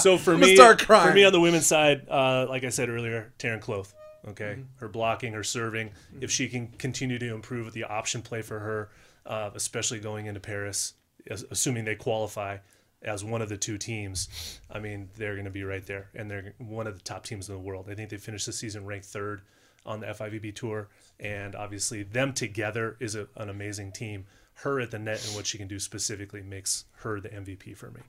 So 0.02 0.16
for 0.16 0.38
me, 0.38 0.54
start 0.54 0.78
crying. 0.80 1.08
for 1.08 1.14
me 1.14 1.24
on 1.24 1.32
the 1.32 1.40
women's 1.40 1.66
side, 1.66 2.06
uh, 2.08 2.46
like 2.48 2.62
I 2.62 2.68
said 2.68 2.88
earlier, 2.88 3.32
Taryn 3.40 3.60
Kloth. 3.60 3.92
Okay, 4.28 4.58
her 4.76 4.88
blocking, 4.88 5.34
her 5.34 5.44
serving. 5.44 5.90
If 6.20 6.30
she 6.30 6.48
can 6.48 6.68
continue 6.78 7.18
to 7.18 7.34
improve 7.34 7.66
with 7.66 7.74
the 7.74 7.84
option 7.84 8.22
play 8.22 8.40
for 8.40 8.58
her, 8.58 8.90
uh, 9.26 9.50
especially 9.54 10.00
going 10.00 10.26
into 10.26 10.40
Paris, 10.40 10.94
as, 11.28 11.44
assuming 11.50 11.84
they 11.84 11.94
qualify 11.94 12.58
as 13.02 13.22
one 13.22 13.42
of 13.42 13.50
the 13.50 13.56
two 13.58 13.76
teams, 13.76 14.60
I 14.70 14.78
mean 14.78 15.10
they're 15.16 15.34
going 15.34 15.44
to 15.44 15.50
be 15.50 15.64
right 15.64 15.84
there, 15.86 16.08
and 16.14 16.30
they're 16.30 16.54
one 16.58 16.86
of 16.86 16.94
the 16.94 17.02
top 17.02 17.24
teams 17.24 17.48
in 17.48 17.54
the 17.54 17.60
world. 17.60 17.86
I 17.90 17.94
think 17.94 18.10
they 18.10 18.16
finished 18.16 18.46
the 18.46 18.52
season 18.52 18.86
ranked 18.86 19.06
third 19.06 19.42
on 19.84 20.00
the 20.00 20.06
FIVB 20.06 20.54
tour, 20.54 20.88
and 21.20 21.54
obviously 21.54 22.02
them 22.02 22.32
together 22.32 22.96
is 23.00 23.14
a, 23.14 23.28
an 23.36 23.50
amazing 23.50 23.92
team. 23.92 24.24
Her 24.58 24.80
at 24.80 24.90
the 24.90 24.98
net 24.98 25.24
and 25.26 25.34
what 25.36 25.46
she 25.46 25.58
can 25.58 25.68
do 25.68 25.78
specifically 25.78 26.42
makes 26.42 26.84
her 26.98 27.20
the 27.20 27.28
MVP 27.28 27.76
for 27.76 27.90
me. 27.90 28.00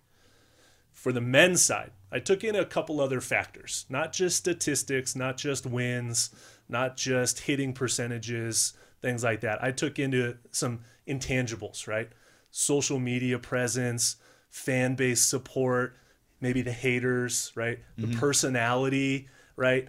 For 1.06 1.12
the 1.12 1.22
men's 1.22 1.64
side, 1.64 1.92
I 2.12 2.18
took 2.18 2.44
in 2.44 2.56
a 2.56 2.66
couple 2.66 3.00
other 3.00 3.22
factors, 3.22 3.86
not 3.90 4.12
just 4.12 4.38
statistics, 4.38 5.16
not 5.16 5.38
just 5.38 5.64
wins, 5.64 6.32
not 6.68 6.98
just 6.98 7.42
hitting 7.42 7.74
percentages, 7.74 8.74
things 9.04 9.24
like 9.24 9.42
that. 9.42 9.64
I 9.64 9.70
took 9.70 10.00
into 10.00 10.38
some 10.50 10.80
intangibles, 11.08 11.88
right? 11.88 12.10
Social 12.50 13.00
media 13.00 13.38
presence, 13.38 14.16
fan 14.50 14.96
base 14.96 15.24
support, 15.24 15.96
maybe 16.42 16.64
the 16.64 16.72
haters, 16.72 17.52
right? 17.54 17.78
The 18.00 18.08
mm-hmm. 18.08 18.20
personality, 18.20 19.28
right? 19.56 19.88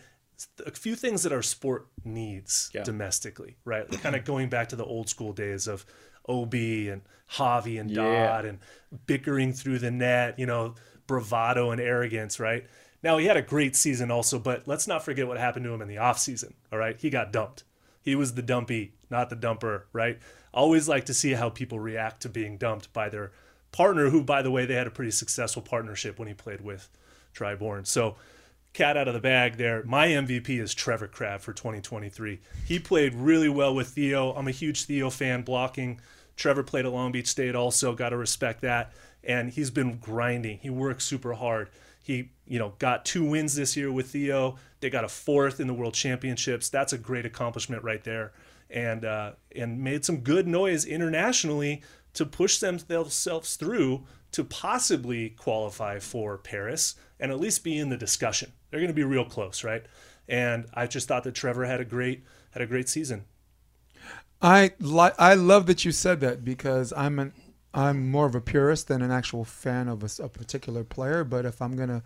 A 0.67 0.71
few 0.71 0.95
things 0.95 1.23
that 1.23 1.33
our 1.33 1.41
sport 1.41 1.87
needs 2.05 2.71
Yeah. 2.75 2.83
domestically, 2.83 3.57
right? 3.65 3.91
kind 4.03 4.17
of 4.17 4.25
going 4.27 4.51
back 4.51 4.69
to 4.69 4.77
the 4.77 4.85
old 4.85 5.09
school 5.09 5.33
days 5.33 5.67
of 5.67 5.87
OB 6.29 6.53
and 6.53 7.01
Javi 7.31 7.81
and 7.81 7.91
Yeah. 7.91 8.03
Dodd 8.03 8.45
and 8.45 8.59
bickering 9.07 9.55
through 9.55 9.79
the 9.79 9.91
net, 9.91 10.39
you 10.39 10.45
know, 10.45 10.75
bravado 11.07 11.71
and 11.71 11.81
arrogance, 11.81 12.39
right? 12.41 12.67
Now 13.03 13.19
he 13.19 13.27
had 13.27 13.37
a 13.37 13.43
great 13.43 13.77
season 13.77 14.11
also, 14.11 14.39
but 14.39 14.67
let's 14.67 14.89
not 14.89 15.05
forget 15.05 15.29
what 15.29 15.39
happened 15.39 15.65
to 15.65 15.73
him 15.73 15.83
in 15.83 15.89
the 15.89 15.97
offseason, 15.97 16.55
all 16.73 16.79
right? 16.79 16.97
He 16.99 17.11
got 17.11 17.33
dumped. 17.33 17.65
He 18.03 18.15
was 18.15 18.35
the 18.35 18.43
dumpy, 18.43 18.95
not 19.11 19.31
the 19.31 19.37
dumper, 19.37 19.83
right? 19.93 20.19
Always 20.55 20.89
like 20.89 21.05
to 21.07 21.15
see 21.15 21.33
how 21.33 21.51
people 21.51 21.79
react 21.79 22.23
to 22.23 22.29
being 22.29 22.57
dumped 22.57 22.93
by 22.93 23.09
their 23.09 23.33
partner, 23.73 24.11
who, 24.11 24.23
by 24.23 24.43
the 24.43 24.51
way, 24.51 24.65
they 24.65 24.75
had 24.75 24.87
a 24.87 24.93
pretty 24.93 25.11
successful 25.11 25.63
partnership 25.63 26.19
when 26.19 26.29
he 26.29 26.35
played 26.35 26.61
with 26.61 26.89
Tri 27.33 27.55
Bourne. 27.55 27.85
So, 27.85 28.17
cat 28.73 28.97
out 28.97 29.09
of 29.09 29.15
the 29.15 29.21
bag 29.21 29.57
there. 29.57 29.83
My 29.85 30.09
MVP 30.09 30.61
is 30.61 30.75
Trevor 30.75 31.09
Crabb 31.09 31.41
for 31.41 31.53
2023. 31.53 32.41
He 32.65 32.79
played 32.79 33.15
really 33.15 33.49
well 33.49 33.75
with 33.75 33.89
Theo. 33.89 34.33
I'm 34.33 34.49
a 34.49 34.53
huge 34.53 34.85
Theo 34.85 35.11
fan 35.11 35.43
blocking. 35.43 36.01
Trevor 36.37 36.63
played 36.63 36.85
at 36.85 36.93
Long 36.93 37.13
Beach 37.13 37.27
State 37.27 37.55
also, 37.55 37.95
got 37.95 38.11
to 38.11 38.17
respect 38.17 38.61
that. 38.61 38.93
And 39.27 39.51
he's 39.51 39.71
been 39.71 39.99
grinding. 39.99 40.59
He 40.59 40.71
works 40.71 41.05
super 41.05 41.35
hard. 41.35 41.69
He, 42.03 42.31
you 42.47 42.59
know, 42.61 42.75
got 42.79 43.05
two 43.05 43.25
wins 43.25 43.57
this 43.57 43.77
year 43.77 43.91
with 43.91 44.11
Theo. 44.11 44.57
They 44.81 44.89
got 44.89 45.05
a 45.05 45.09
fourth 45.09 45.59
in 45.59 45.67
the 45.67 45.75
World 45.75 45.95
Championships. 45.95 46.69
That's 46.69 46.93
a 46.93 46.99
great 46.99 47.27
accomplishment 47.27 47.83
right 47.83 48.05
there. 48.05 48.33
And 48.71 49.05
uh, 49.05 49.33
and 49.55 49.83
made 49.83 50.05
some 50.05 50.19
good 50.19 50.47
noise 50.47 50.85
internationally 50.85 51.83
to 52.15 52.25
push 52.25 52.59
themselves 52.59 53.57
through 53.57 54.05
to 54.33 54.45
possibly 54.45 55.31
qualify 55.31 55.99
for 55.99 56.39
Paris 56.39 56.95
and 57.19 57.31
at 57.31 57.41
least 57.41 57.65
be 57.65 57.79
in 57.79 57.89
the 57.89 57.97
discussion. 57.97 58.53
They're 58.71 58.81
going 58.81 58.89
to 58.89 58.95
be 58.95 59.05
real 59.05 59.25
close, 59.25 59.65
right? 59.65 59.85
And 60.29 60.67
I 60.75 60.87
just 60.87 61.09
thought 61.09 61.25
that 61.25 61.35
Trevor 61.35 61.65
had 61.65 61.81
a 61.81 61.85
great 61.85 62.25
had 62.51 62.63
a 62.63 62.67
great 62.67 62.89
season. 62.89 63.25
I 64.41 64.73
li- 64.79 65.17
I 65.19 65.35
love 65.35 65.67
that 65.67 65.85
you 65.85 65.93
said 65.93 66.21
that 66.21 66.45
because 66.45 66.93
I'm 66.97 67.19
an 67.19 67.33
I'm 67.77 68.11
more 68.11 68.27
of 68.27 68.35
a 68.35 68.41
purist 68.41 68.89
than 68.89 69.03
an 69.03 69.11
actual 69.11 69.45
fan 69.45 69.87
of 69.87 70.03
a 70.03 70.29
particular 70.29 70.83
player. 70.83 71.23
But 71.25 71.45
if 71.45 71.61
I'm 71.61 71.77
gonna 71.77 72.03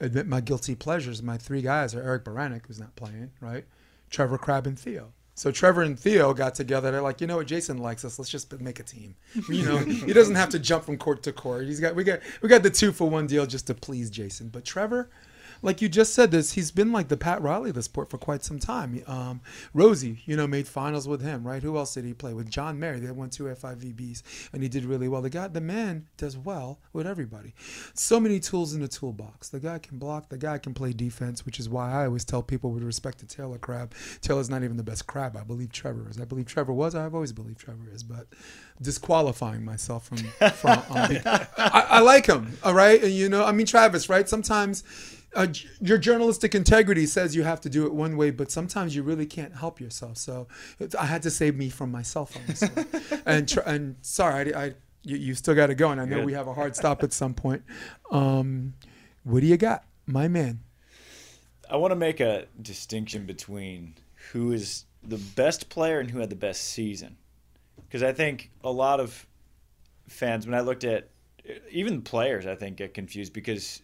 admit 0.00 0.26
my 0.26 0.40
guilty 0.40 0.74
pleasures, 0.74 1.22
my 1.22 1.36
three 1.36 1.60
guys 1.60 1.94
are 1.94 2.02
Eric 2.02 2.24
Beranek, 2.24 2.66
who's 2.66 2.80
not 2.80 2.96
playing, 2.96 3.30
right? 3.40 3.64
Trevor 4.08 4.38
Crabb 4.38 4.66
and 4.66 4.78
Theo. 4.78 5.12
So 5.34 5.50
Trevor 5.50 5.82
and 5.82 5.98
Theo 5.98 6.34
got 6.34 6.54
together. 6.54 6.90
They're 6.90 7.02
like, 7.02 7.20
you 7.20 7.26
know 7.26 7.36
what, 7.36 7.46
Jason 7.46 7.78
likes 7.78 8.04
us. 8.04 8.18
Let's 8.18 8.30
just 8.30 8.58
make 8.60 8.80
a 8.80 8.82
team. 8.82 9.14
You 9.48 9.64
know, 9.64 9.78
he 9.78 10.12
doesn't 10.12 10.34
have 10.34 10.50
to 10.50 10.58
jump 10.58 10.84
from 10.84 10.98
court 10.98 11.22
to 11.24 11.32
court. 11.32 11.66
He's 11.66 11.80
got 11.80 11.94
we 11.94 12.02
got 12.02 12.20
we 12.42 12.48
got 12.48 12.62
the 12.62 12.70
two 12.70 12.90
for 12.90 13.08
one 13.08 13.26
deal 13.26 13.46
just 13.46 13.66
to 13.68 13.74
please 13.74 14.10
Jason. 14.10 14.48
But 14.48 14.64
Trevor, 14.64 15.10
like 15.62 15.82
you 15.82 15.88
just 15.88 16.14
said, 16.14 16.30
this 16.30 16.52
he's 16.52 16.70
been 16.70 16.92
like 16.92 17.08
the 17.08 17.16
Pat 17.16 17.42
Riley 17.42 17.70
of 17.70 17.76
the 17.76 17.82
sport 17.82 18.10
for 18.10 18.18
quite 18.18 18.42
some 18.44 18.58
time. 18.58 19.02
Um, 19.06 19.40
Rosie, 19.74 20.22
you 20.26 20.36
know, 20.36 20.46
made 20.46 20.66
finals 20.68 21.06
with 21.06 21.22
him, 21.22 21.46
right? 21.46 21.62
Who 21.62 21.76
else 21.76 21.94
did 21.94 22.04
he 22.04 22.14
play 22.14 22.34
with? 22.34 22.50
John 22.50 22.78
Mayer. 22.78 22.98
They 22.98 23.10
won 23.10 23.30
two 23.30 23.44
FIVBs, 23.44 24.22
and 24.52 24.62
he 24.62 24.68
did 24.68 24.84
really 24.84 25.08
well. 25.08 25.22
The 25.22 25.30
guy, 25.30 25.48
the 25.48 25.60
man, 25.60 26.06
does 26.16 26.36
well 26.36 26.80
with 26.92 27.06
everybody. 27.06 27.54
So 27.94 28.20
many 28.20 28.40
tools 28.40 28.74
in 28.74 28.80
the 28.80 28.88
toolbox. 28.88 29.48
The 29.48 29.60
guy 29.60 29.78
can 29.78 29.98
block. 29.98 30.28
The 30.28 30.38
guy 30.38 30.58
can 30.58 30.74
play 30.74 30.92
defense, 30.92 31.44
which 31.44 31.60
is 31.60 31.68
why 31.68 31.92
I 31.92 32.06
always 32.06 32.24
tell 32.24 32.42
people 32.42 32.70
with 32.70 32.82
respect 32.82 33.18
to 33.18 33.26
Taylor 33.26 33.58
Crabb, 33.58 33.94
Taylor's 34.20 34.50
not 34.50 34.64
even 34.64 34.76
the 34.76 34.82
best 34.82 35.06
crab. 35.06 35.36
I 35.36 35.44
believe 35.44 35.72
Trevor 35.72 36.08
is. 36.08 36.20
I 36.20 36.24
believe 36.24 36.46
Trevor 36.46 36.72
was. 36.72 36.94
I've 36.94 37.14
always 37.14 37.32
believed 37.32 37.58
Trevor 37.58 37.88
is, 37.92 38.02
but 38.02 38.26
disqualifying 38.80 39.64
myself 39.64 40.06
from. 40.06 40.18
from 40.18 40.78
um, 40.90 41.18
I, 41.56 41.86
I 41.88 42.00
like 42.00 42.26
him. 42.26 42.56
All 42.62 42.74
right, 42.74 43.02
and 43.02 43.12
you 43.12 43.28
know, 43.28 43.44
I 43.44 43.52
mean 43.52 43.66
Travis, 43.66 44.08
right? 44.08 44.28
Sometimes 44.28 44.84
uh, 45.34 45.46
your 45.80 45.98
journalistic 45.98 46.54
integrity 46.54 47.06
says 47.06 47.36
you 47.36 47.42
have 47.42 47.60
to 47.60 47.68
do 47.68 47.86
it 47.86 47.92
one 47.92 48.16
way, 48.16 48.30
but 48.30 48.50
sometimes 48.50 48.96
you 48.96 49.02
really 49.02 49.26
can't 49.26 49.54
help 49.54 49.80
yourself. 49.80 50.16
So 50.16 50.48
I 50.98 51.06
had 51.06 51.22
to 51.22 51.30
save 51.30 51.56
me 51.56 51.70
from 51.70 51.90
myself 51.90 52.36
on 52.36 52.42
this 52.46 52.62
one. 52.62 53.22
and 53.26 53.48
tr- 53.48 53.60
and 53.60 53.96
sorry, 54.02 54.54
I, 54.54 54.64
I 54.64 54.74
you, 55.02 55.16
you 55.16 55.34
still 55.34 55.54
got 55.54 55.68
to 55.68 55.74
go, 55.74 55.90
and 55.90 56.00
I 56.00 56.04
know 56.04 56.16
Good. 56.16 56.26
we 56.26 56.32
have 56.32 56.48
a 56.48 56.54
hard 56.54 56.76
stop 56.76 57.02
at 57.02 57.12
some 57.12 57.34
point. 57.34 57.62
Um, 58.10 58.74
what 59.24 59.40
do 59.40 59.46
you 59.46 59.56
got, 59.56 59.84
my 60.06 60.28
man? 60.28 60.60
I 61.68 61.76
want 61.76 61.92
to 61.92 61.96
make 61.96 62.20
a 62.20 62.46
distinction 62.60 63.26
between 63.26 63.94
who 64.32 64.52
is 64.52 64.84
the 65.02 65.18
best 65.18 65.68
player 65.68 66.00
and 66.00 66.10
who 66.10 66.18
had 66.18 66.30
the 66.30 66.36
best 66.36 66.62
season. 66.62 67.16
Because 67.86 68.02
I 68.02 68.12
think 68.12 68.50
a 68.62 68.70
lot 68.70 69.00
of 69.00 69.26
fans, 70.08 70.46
when 70.46 70.54
I 70.54 70.60
looked 70.60 70.84
at 70.84 71.08
even 71.70 72.02
players, 72.02 72.46
I 72.46 72.54
think 72.54 72.76
get 72.76 72.94
confused 72.94 73.32
because 73.32 73.80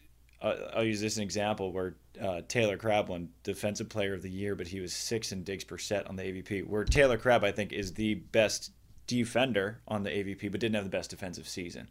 uh, 0.46 0.70
I'll 0.74 0.84
use 0.84 1.00
this 1.00 1.14
as 1.14 1.18
an 1.18 1.24
example 1.24 1.72
where 1.72 1.94
uh, 2.20 2.42
Taylor 2.48 2.76
Crabb 2.76 3.08
won 3.08 3.28
Defensive 3.42 3.88
Player 3.88 4.14
of 4.14 4.22
the 4.22 4.30
Year, 4.30 4.54
but 4.54 4.66
he 4.68 4.80
was 4.80 4.92
six 4.92 5.32
in 5.32 5.44
digs 5.44 5.64
per 5.64 5.78
set 5.78 6.06
on 6.08 6.16
the 6.16 6.22
AVP. 6.22 6.66
Where 6.66 6.84
Taylor 6.84 7.18
Crabb, 7.18 7.44
I 7.44 7.52
think, 7.52 7.72
is 7.72 7.94
the 7.94 8.14
best 8.14 8.72
defender 9.06 9.80
on 9.86 10.02
the 10.02 10.10
AVP, 10.10 10.50
but 10.50 10.60
didn't 10.60 10.74
have 10.74 10.84
the 10.84 10.90
best 10.90 11.10
defensive 11.10 11.48
season. 11.48 11.88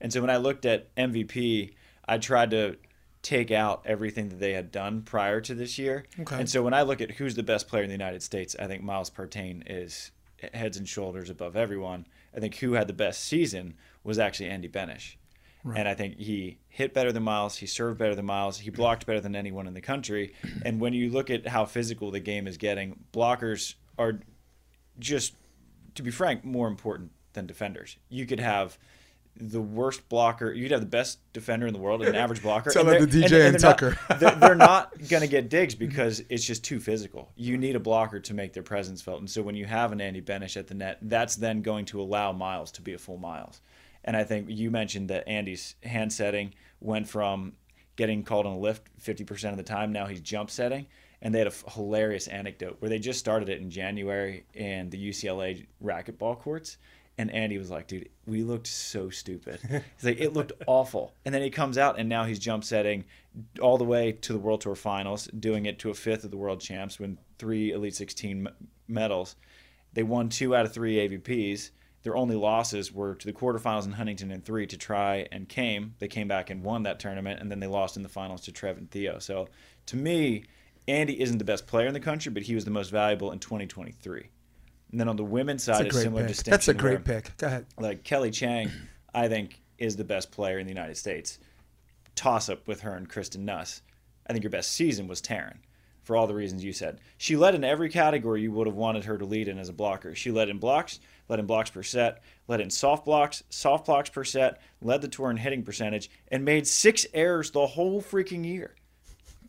And 0.00 0.12
so 0.12 0.20
when 0.20 0.30
I 0.30 0.36
looked 0.36 0.66
at 0.66 0.94
MVP, 0.96 1.74
I 2.06 2.18
tried 2.18 2.50
to 2.50 2.76
take 3.22 3.52
out 3.52 3.82
everything 3.86 4.28
that 4.30 4.40
they 4.40 4.52
had 4.52 4.72
done 4.72 5.02
prior 5.02 5.40
to 5.40 5.54
this 5.54 5.78
year. 5.78 6.04
Okay. 6.20 6.40
And 6.40 6.50
so 6.50 6.62
when 6.62 6.74
I 6.74 6.82
look 6.82 7.00
at 7.00 7.12
who's 7.12 7.36
the 7.36 7.42
best 7.44 7.68
player 7.68 7.84
in 7.84 7.88
the 7.88 7.94
United 7.94 8.22
States, 8.22 8.56
I 8.58 8.66
think 8.66 8.82
Miles 8.82 9.10
Partain 9.10 9.62
is 9.66 10.10
heads 10.52 10.76
and 10.76 10.88
shoulders 10.88 11.30
above 11.30 11.56
everyone. 11.56 12.06
I 12.36 12.40
think 12.40 12.56
who 12.56 12.72
had 12.72 12.88
the 12.88 12.92
best 12.92 13.24
season 13.24 13.74
was 14.02 14.18
actually 14.18 14.48
Andy 14.48 14.68
Benesh. 14.68 15.14
And 15.64 15.86
I 15.86 15.94
think 15.94 16.18
he 16.18 16.58
hit 16.68 16.92
better 16.92 17.12
than 17.12 17.22
Miles. 17.22 17.56
He 17.56 17.66
served 17.66 17.98
better 17.98 18.14
than 18.16 18.26
Miles. 18.26 18.58
He 18.58 18.70
blocked 18.70 19.06
better 19.06 19.20
than 19.20 19.36
anyone 19.36 19.66
in 19.68 19.74
the 19.74 19.80
country. 19.80 20.34
And 20.64 20.80
when 20.80 20.92
you 20.92 21.10
look 21.10 21.30
at 21.30 21.46
how 21.46 21.66
physical 21.66 22.10
the 22.10 22.18
game 22.20 22.48
is 22.48 22.56
getting, 22.56 22.98
blockers 23.12 23.74
are 23.96 24.18
just, 24.98 25.34
to 25.94 26.02
be 26.02 26.10
frank, 26.10 26.44
more 26.44 26.66
important 26.66 27.12
than 27.32 27.46
defenders. 27.46 27.96
You 28.08 28.26
could 28.26 28.40
have 28.40 28.76
the 29.36 29.60
worst 29.62 30.08
blocker. 30.08 30.52
You 30.52 30.64
could 30.64 30.72
have 30.72 30.80
the 30.80 30.86
best 30.86 31.20
defender 31.32 31.66
in 31.66 31.72
the 31.72 31.78
world, 31.78 32.02
an 32.02 32.14
average 32.14 32.42
blocker. 32.42 32.70
Tell 32.70 32.86
and 32.88 32.90
that 32.90 32.98
to 32.98 33.06
they're- 33.06 33.28
DJ 33.28 33.46
and 33.46 33.54
they're 33.54 33.70
not- 33.70 33.78
Tucker. 33.78 33.98
they're, 34.18 34.30
they're 34.34 34.54
not 34.56 34.90
going 35.08 35.22
to 35.22 35.28
get 35.28 35.48
digs 35.48 35.74
because 35.76 36.22
it's 36.28 36.44
just 36.44 36.64
too 36.64 36.80
physical. 36.80 37.30
You 37.36 37.56
need 37.56 37.76
a 37.76 37.80
blocker 37.80 38.18
to 38.20 38.34
make 38.34 38.52
their 38.52 38.62
presence 38.64 39.00
felt. 39.00 39.20
And 39.20 39.30
so 39.30 39.42
when 39.42 39.54
you 39.54 39.64
have 39.66 39.92
an 39.92 40.00
Andy 40.00 40.20
Benesh 40.20 40.56
at 40.56 40.66
the 40.66 40.74
net, 40.74 40.98
that's 41.02 41.36
then 41.36 41.62
going 41.62 41.84
to 41.86 42.02
allow 42.02 42.32
Miles 42.32 42.72
to 42.72 42.82
be 42.82 42.92
a 42.94 42.98
full 42.98 43.16
Miles. 43.16 43.60
And 44.04 44.16
I 44.16 44.24
think 44.24 44.46
you 44.48 44.70
mentioned 44.70 45.10
that 45.10 45.28
Andy's 45.28 45.74
hand 45.82 46.12
setting 46.12 46.54
went 46.80 47.08
from 47.08 47.52
getting 47.96 48.22
called 48.22 48.46
on 48.46 48.52
a 48.52 48.58
lift 48.58 48.88
50% 49.00 49.50
of 49.50 49.56
the 49.56 49.62
time. 49.62 49.92
Now 49.92 50.06
he's 50.06 50.20
jump 50.20 50.50
setting. 50.50 50.86
And 51.20 51.32
they 51.32 51.38
had 51.38 51.46
a 51.46 51.70
hilarious 51.70 52.26
anecdote 52.26 52.76
where 52.80 52.88
they 52.88 52.98
just 52.98 53.20
started 53.20 53.48
it 53.48 53.60
in 53.60 53.70
January 53.70 54.44
in 54.54 54.90
the 54.90 55.10
UCLA 55.10 55.66
racquetball 55.82 56.38
courts. 56.40 56.78
And 57.18 57.30
Andy 57.30 57.58
was 57.58 57.70
like, 57.70 57.86
dude, 57.86 58.08
we 58.26 58.42
looked 58.42 58.66
so 58.66 59.10
stupid. 59.10 59.60
He's 59.68 60.04
like, 60.04 60.20
it 60.20 60.32
looked 60.32 60.52
awful. 60.66 61.14
And 61.24 61.32
then 61.34 61.42
he 61.42 61.50
comes 61.50 61.78
out 61.78 61.98
and 61.98 62.08
now 62.08 62.24
he's 62.24 62.38
jump 62.38 62.64
setting 62.64 63.04
all 63.60 63.78
the 63.78 63.84
way 63.84 64.12
to 64.12 64.32
the 64.32 64.38
World 64.38 64.62
Tour 64.62 64.74
finals, 64.74 65.26
doing 65.26 65.66
it 65.66 65.78
to 65.80 65.90
a 65.90 65.94
fifth 65.94 66.24
of 66.24 66.30
the 66.30 66.36
world 66.36 66.60
champs, 66.60 66.98
win 66.98 67.18
three 67.38 67.70
Elite 67.70 67.94
16 67.94 68.46
m- 68.46 68.54
medals. 68.88 69.36
They 69.92 70.02
won 70.02 70.28
two 70.30 70.56
out 70.56 70.64
of 70.64 70.72
three 70.72 70.96
AVPs. 70.96 71.70
Their 72.02 72.16
only 72.16 72.34
losses 72.34 72.92
were 72.92 73.14
to 73.14 73.26
the 73.26 73.32
quarterfinals 73.32 73.84
in 73.86 73.92
Huntington 73.92 74.30
and 74.32 74.44
three 74.44 74.66
to 74.66 74.76
Tri 74.76 75.26
and 75.30 75.50
Chaim. 75.52 75.94
They 76.00 76.08
came 76.08 76.26
back 76.26 76.50
and 76.50 76.64
won 76.64 76.82
that 76.82 76.98
tournament, 76.98 77.40
and 77.40 77.50
then 77.50 77.60
they 77.60 77.66
lost 77.68 77.96
in 77.96 78.02
the 78.02 78.08
finals 78.08 78.40
to 78.42 78.52
Trev 78.52 78.76
and 78.76 78.90
Theo. 78.90 79.18
So 79.20 79.48
to 79.86 79.96
me, 79.96 80.44
Andy 80.88 81.20
isn't 81.20 81.38
the 81.38 81.44
best 81.44 81.66
player 81.68 81.86
in 81.86 81.94
the 81.94 82.00
country, 82.00 82.32
but 82.32 82.42
he 82.42 82.54
was 82.56 82.64
the 82.64 82.72
most 82.72 82.90
valuable 82.90 83.30
in 83.30 83.38
2023. 83.38 84.28
And 84.90 85.00
then 85.00 85.08
on 85.08 85.16
the 85.16 85.24
women's 85.24 85.62
side, 85.62 85.84
That's 85.84 85.84
a 85.84 85.86
a 85.86 85.90
great 85.92 86.02
similar 86.02 86.22
pick. 86.22 86.28
distinction. 86.28 86.50
That's 86.50 86.68
a 86.68 86.74
great 86.74 87.06
where, 87.06 87.20
pick. 87.20 87.36
Go 87.36 87.46
ahead. 87.46 87.66
Like 87.78 88.02
Kelly 88.04 88.30
Cheng, 88.32 88.70
I 89.14 89.28
think 89.28 89.60
is 89.78 89.96
the 89.96 90.04
best 90.04 90.32
player 90.32 90.58
in 90.58 90.66
the 90.66 90.72
United 90.72 90.96
States. 90.96 91.38
Toss 92.14 92.48
up 92.48 92.66
with 92.68 92.80
her 92.82 92.94
and 92.94 93.08
Kristen 93.08 93.44
Nuss. 93.44 93.80
I 94.26 94.32
think 94.32 94.42
your 94.44 94.50
best 94.50 94.72
season 94.72 95.06
was 95.08 95.22
Taryn, 95.22 95.58
for 96.02 96.16
all 96.16 96.26
the 96.26 96.34
reasons 96.34 96.62
you 96.62 96.72
said. 96.72 97.00
She 97.16 97.36
led 97.36 97.54
in 97.54 97.64
every 97.64 97.88
category 97.88 98.42
you 98.42 98.52
would 98.52 98.66
have 98.66 98.76
wanted 98.76 99.04
her 99.04 99.16
to 99.18 99.24
lead 99.24 99.48
in 99.48 99.58
as 99.58 99.68
a 99.68 99.72
blocker. 99.72 100.14
She 100.14 100.30
led 100.30 100.48
in 100.48 100.58
blocks, 100.58 101.00
led 101.28 101.38
in 101.38 101.46
blocks 101.46 101.70
per 101.70 101.82
set, 101.82 102.22
led 102.48 102.60
in 102.60 102.70
soft 102.70 103.04
blocks, 103.04 103.42
soft 103.50 103.86
blocks 103.86 104.10
per 104.10 104.24
set, 104.24 104.60
led 104.80 105.00
the 105.00 105.08
tour 105.08 105.30
in 105.30 105.36
hitting 105.36 105.62
percentage, 105.62 106.10
and 106.28 106.44
made 106.44 106.66
six 106.66 107.06
errors 107.14 107.50
the 107.50 107.66
whole 107.66 108.02
freaking 108.02 108.44
year. 108.44 108.74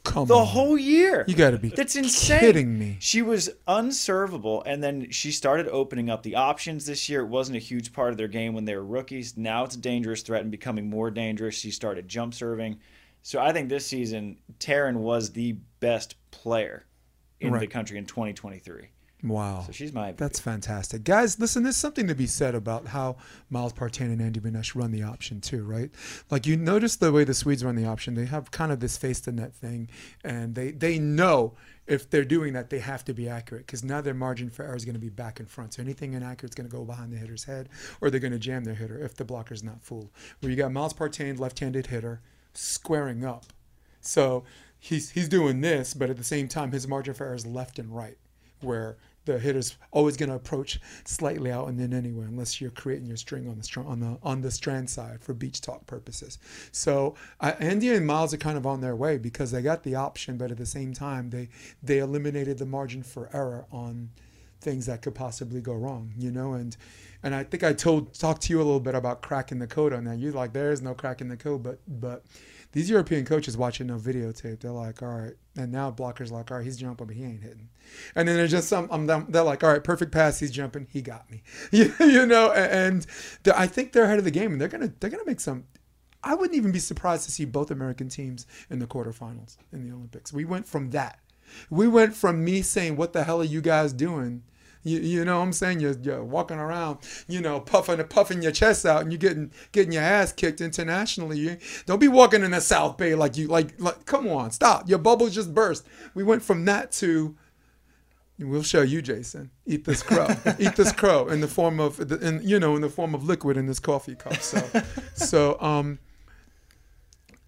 Come 0.04 0.28
The 0.28 0.36
on. 0.36 0.46
whole 0.48 0.78
year. 0.78 1.24
You 1.30 1.36
got 1.36 1.52
to 1.52 1.58
be 1.58 1.70
That's 1.70 1.96
insane. 1.96 2.40
kidding 2.42 2.78
me. 2.78 2.98
She 3.00 3.22
was 3.22 3.50
unservable, 3.68 4.62
and 4.66 4.84
then 4.84 5.10
she 5.12 5.32
started 5.32 5.68
opening 5.70 6.10
up 6.10 6.24
the 6.24 6.36
options 6.36 6.86
this 6.86 7.08
year. 7.08 7.22
It 7.22 7.28
wasn't 7.28 7.56
a 7.56 7.62
huge 7.62 7.94
part 7.94 8.12
of 8.12 8.18
their 8.18 8.28
game 8.28 8.54
when 8.54 8.66
they 8.66 8.76
were 8.76 8.84
rookies. 8.84 9.38
Now 9.38 9.64
it's 9.64 9.76
a 9.76 9.80
dangerous 9.80 10.22
threat 10.22 10.42
and 10.42 10.52
becoming 10.52 10.90
more 10.90 11.10
dangerous. 11.10 11.56
She 11.56 11.72
started 11.72 12.08
jump 12.10 12.34
serving. 12.34 12.80
So 13.22 13.40
I 13.40 13.54
think 13.54 13.70
this 13.70 13.86
season, 13.88 14.40
Taryn 14.60 14.98
was 14.98 15.32
the 15.32 15.54
best 15.80 16.16
player 16.32 16.86
in 17.40 17.58
the 17.58 17.68
country 17.68 17.98
in 17.98 18.06
2023. 18.06 18.90
Wow. 19.24 19.64
So 19.66 19.72
she's 19.72 19.94
my 19.94 20.12
That's 20.12 20.40
fantastic. 20.40 21.06
Guys, 21.06 21.40
listen, 21.40 21.64
there's 21.64 21.78
something 21.78 22.08
to 22.08 22.16
be 22.16 22.28
said 22.28 22.56
about 22.56 22.88
how 22.88 23.16
Miles 23.50 23.72
Partain 23.72 24.12
and 24.12 24.22
Andy 24.22 24.42
Benesh 24.42 24.76
run 24.76 24.92
the 24.92 25.04
option 25.04 25.40
too, 25.40 25.64
right? 25.64 25.90
Like 26.30 26.46
you 26.46 26.58
notice 26.58 26.98
the 26.98 27.12
way 27.12 27.24
the 27.24 27.34
Swedes 27.34 27.64
run 27.64 27.76
the 27.76 27.86
option, 27.86 28.16
they 28.16 28.26
have 28.26 28.52
kind 28.52 28.72
of 28.72 28.82
this 28.82 28.98
face 28.98 29.22
to 29.22 29.32
net 29.32 29.54
thing 29.54 29.90
and 30.26 30.56
they 30.56 30.72
they 30.72 31.00
know 31.00 31.54
if 31.88 32.10
they're 32.10 32.26
doing 32.26 32.52
that 32.54 32.70
they 32.70 32.80
have 32.80 33.06
to 33.06 33.14
be 33.14 33.30
accurate 33.30 33.66
because 33.66 33.84
now 33.84 34.02
their 34.02 34.14
margin 34.14 34.50
for 34.50 34.64
error 34.64 34.76
is 34.76 34.84
going 34.84 34.94
to 34.94 35.00
be 35.00 35.10
back 35.10 35.40
and 35.40 35.50
front. 35.50 35.74
So 35.74 35.82
anything 35.82 36.14
inaccurate 36.14 36.52
is 36.52 36.56
going 36.56 36.70
to 36.70 36.76
go 36.76 36.84
behind 36.84 37.14
the 37.14 37.18
hitter's 37.18 37.46
head 37.46 37.70
or 38.02 38.10
they're 38.10 38.20
going 38.20 38.34
to 38.34 38.40
jam 38.40 38.66
their 38.66 38.76
hitter 38.76 39.00
if 39.00 39.16
the 39.16 39.24
blocker's 39.24 39.64
not 39.64 39.82
full. 39.82 40.12
Where 40.42 40.50
you 40.50 40.58
got 40.58 40.74
Miles 40.74 40.94
Partain, 40.94 41.40
left-handed 41.40 41.88
hitter, 41.88 42.20
squaring 42.54 43.24
up. 43.24 43.46
So 44.02 44.44
he's 44.78 45.12
he's 45.12 45.30
doing 45.30 45.62
this, 45.62 45.94
but 45.94 46.10
at 46.10 46.18
the 46.18 46.26
same 46.26 46.50
time 46.50 46.74
his 46.74 46.90
margin 46.90 47.14
for 47.14 47.26
error 47.26 47.36
is 47.36 47.46
left 47.46 47.80
and 47.80 47.96
right 47.96 48.18
where 48.64 48.98
the 49.26 49.40
hitter's 49.40 49.78
always 49.92 50.18
going 50.18 50.30
to 50.30 50.36
approach 50.36 50.80
slightly 51.06 51.52
out 51.52 51.68
and 51.68 51.80
then 51.80 51.94
anywhere 51.94 52.28
unless 52.28 52.60
you're 52.60 52.72
creating 52.72 53.08
your 53.08 53.18
string 53.18 53.48
on 53.48 53.58
the 53.58 53.64
str- 53.64 53.82
on 53.82 54.00
the 54.00 54.18
on 54.24 54.42
the 54.42 54.52
strand 54.52 54.90
side 54.90 55.22
for 55.22 55.34
beach 55.34 55.62
talk 55.62 55.86
purposes. 55.86 56.40
So 56.72 57.16
uh, 57.40 57.54
Andy 57.60 57.90
and 57.90 58.06
Miles 58.06 58.34
are 58.34 58.38
kind 58.38 58.58
of 58.58 58.66
on 58.66 58.82
their 58.82 58.96
way 58.96 59.18
because 59.18 59.52
they 59.52 59.62
got 59.62 59.84
the 59.84 59.96
option, 59.96 60.38
but 60.38 60.52
at 60.52 60.58
the 60.58 60.66
same 60.66 60.94
time 60.94 61.30
they 61.30 61.50
they 61.82 62.00
eliminated 62.00 62.58
the 62.58 62.66
margin 62.66 63.04
for 63.04 63.30
error 63.34 63.66
on 63.72 64.10
things 64.62 64.86
that 64.86 65.02
could 65.02 65.14
possibly 65.14 65.62
go 65.62 65.74
wrong, 65.74 66.14
you 66.18 66.32
know, 66.32 66.54
and 66.54 66.76
and 67.22 67.34
I 67.34 67.44
think 67.44 67.64
I 67.64 67.74
told 67.74 68.14
talked 68.14 68.44
to 68.44 68.54
you 68.54 68.58
a 68.58 68.64
little 68.64 68.80
bit 68.80 68.96
about 68.96 69.22
cracking 69.22 69.60
the 69.60 69.68
code 69.68 69.94
on 69.94 70.04
that. 70.06 70.20
You're 70.20 70.34
like, 70.34 70.54
there 70.54 70.72
is 70.72 70.82
no 70.82 70.94
cracking 70.94 71.30
the 71.30 71.38
code, 71.38 71.64
but 71.64 71.80
but 71.88 72.26
these 72.74 72.90
European 72.90 73.24
coaches 73.24 73.56
watching 73.56 73.88
no 73.88 73.98
videotape, 73.98 74.60
they're 74.60 74.72
like, 74.72 75.02
all 75.02 75.10
right, 75.10 75.34
and 75.56 75.72
now 75.72 75.90
blockers 75.92 76.32
like, 76.32 76.52
all 76.52 76.58
right, 76.58 76.64
he's 76.66 76.78
jumping, 76.78 77.08
but 77.08 77.16
he 77.16 77.24
ain't 77.24 77.42
hitting, 77.42 77.70
and 78.16 78.28
then 78.28 78.36
there's 78.36 78.52
just 78.52 78.68
some, 78.68 78.90
um, 78.92 79.10
I'm, 79.10 79.32
they're 79.32 79.44
like, 79.44 79.64
all 79.64 79.72
right, 79.72 79.84
perfect 79.84 80.12
pass, 80.12 80.40
he's 80.40 80.52
jumping, 80.52 80.88
he 80.90 81.02
got 81.02 81.30
me, 81.32 81.44
you, 81.72 82.26
know, 82.26 82.52
and 82.52 83.06
I 83.56 83.68
think 83.68 83.94
they're 83.94 84.04
ahead 84.04 84.20
of 84.20 84.26
the 84.26 84.32
game, 84.32 84.52
and 84.52 84.60
they're 84.60 84.68
gonna 84.68 84.92
they're 85.00 85.10
gonna 85.10 85.26
make 85.26 85.40
some. 85.40 85.66
I 86.26 86.36
wouldn't 86.36 86.56
even 86.56 86.72
be 86.72 86.80
surprised 86.80 87.26
to 87.26 87.32
see 87.32 87.44
both 87.46 87.70
American 87.70 88.08
teams 88.08 88.48
in 88.70 88.80
the 88.80 88.88
quarterfinals 88.88 89.58
in 89.74 89.88
the 89.88 89.94
Olympics. 89.94 90.32
We 90.32 90.46
went 90.46 90.68
from 90.68 90.92
that. 90.92 91.20
We 91.70 91.88
went 91.88 92.16
from 92.16 92.44
me 92.44 92.62
saying, 92.62 92.96
"What 92.96 93.14
the 93.14 93.24
hell 93.24 93.42
are 93.42 93.46
you 93.46 93.62
guys 93.62 93.94
doing?" 93.94 94.44
You, 94.84 95.00
you 95.00 95.26
know 95.26 95.40
what 95.40 95.46
I'm 95.46 95.54
saying? 95.54 95.80
You're, 95.80 95.98
you're 96.02 96.24
walking 96.24 96.58
around, 96.58 97.00
you 97.28 97.42
know, 97.42 97.60
puffing 97.60 98.04
puffing 98.06 98.42
your 98.42 98.52
chest 98.52 98.86
out, 98.86 99.02
and 99.02 99.12
you're 99.12 99.20
getting 99.20 99.52
getting 99.72 99.94
your 99.94 100.04
ass 100.04 100.34
kicked 100.34 100.62
internationally. 100.62 101.40
You, 101.40 101.58
don't 101.86 102.00
be 102.00 102.10
walking 102.10 102.44
in 102.44 102.52
the 102.52 102.62
South 102.62 102.98
Bay 102.98 103.16
like 103.16 103.38
you 103.38 103.48
like, 103.48 103.80
like. 103.80 104.06
Come 104.06 104.28
on, 104.28 104.52
stop! 104.52 104.90
Your 104.90 105.00
bubble 105.00 105.30
just 105.30 105.54
burst. 105.54 105.86
We 106.14 106.24
went 106.24 106.44
from 106.44 106.66
that 106.66 106.92
to. 106.94 107.36
We'll 108.40 108.64
show 108.64 108.82
you, 108.82 109.02
Jason. 109.02 109.52
Eat 109.66 109.86
this 109.86 110.04
crow. 110.04 110.28
Eat 110.60 110.76
this 110.76 110.92
crow 110.92 111.28
in 111.28 111.40
the 111.40 111.48
form 111.48 111.80
of, 111.80 112.00
in, 112.12 112.42
you 112.44 112.60
know, 112.60 112.76
in 112.76 112.82
the 112.82 112.90
form 112.90 113.14
of 113.14 113.24
liquid 113.24 113.58
in 113.58 113.68
this 113.68 113.80
coffee 113.80 114.16
cup. 114.16 114.36
So, 114.38 114.82
so 115.14 115.62
um, 115.62 116.00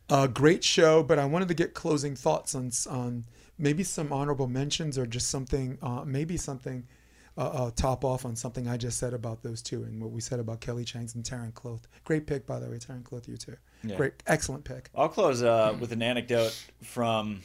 a 0.10 0.28
great 0.28 0.64
show. 0.64 1.02
But 1.02 1.18
I 1.18 1.26
wanted 1.26 1.48
to 1.50 1.54
get 1.56 1.74
closing 1.74 2.16
thoughts 2.16 2.54
on 2.56 2.72
on 2.90 3.26
maybe 3.58 3.84
some 3.84 4.14
honorable 4.14 4.48
mentions 4.48 4.98
or 4.98 5.06
just 5.06 5.30
something, 5.30 5.78
uh, 5.82 6.04
maybe 6.06 6.38
something 6.38 6.86
uh, 7.38 7.42
uh, 7.42 7.72
top 7.76 8.06
off 8.06 8.26
on 8.26 8.36
something 8.36 8.68
I 8.68 8.78
just 8.78 8.98
said 8.98 9.14
about 9.14 9.44
those 9.44 9.62
two 9.62 9.84
and 9.84 10.02
what 10.02 10.12
we 10.12 10.22
said 10.22 10.40
about 10.40 10.62
Kelly 10.62 10.86
Chengs 10.86 11.16
and 11.16 11.24
Taryn 11.24 11.52
Kloth. 11.54 11.82
Great 12.06 12.28
pick, 12.28 12.46
by 12.46 12.60
the 12.60 12.70
way, 12.70 12.78
Taryn 12.78 13.04
Kloth, 13.04 13.28
you 13.28 13.36
too. 13.38 13.56
Yeah. 13.84 13.98
Great, 13.98 14.14
excellent 14.28 14.64
pick. 14.64 14.90
I'll 14.96 15.10
close 15.10 15.44
uh, 15.44 15.76
with 15.80 15.92
an 15.92 16.02
anecdote 16.02 16.58
from 16.84 17.42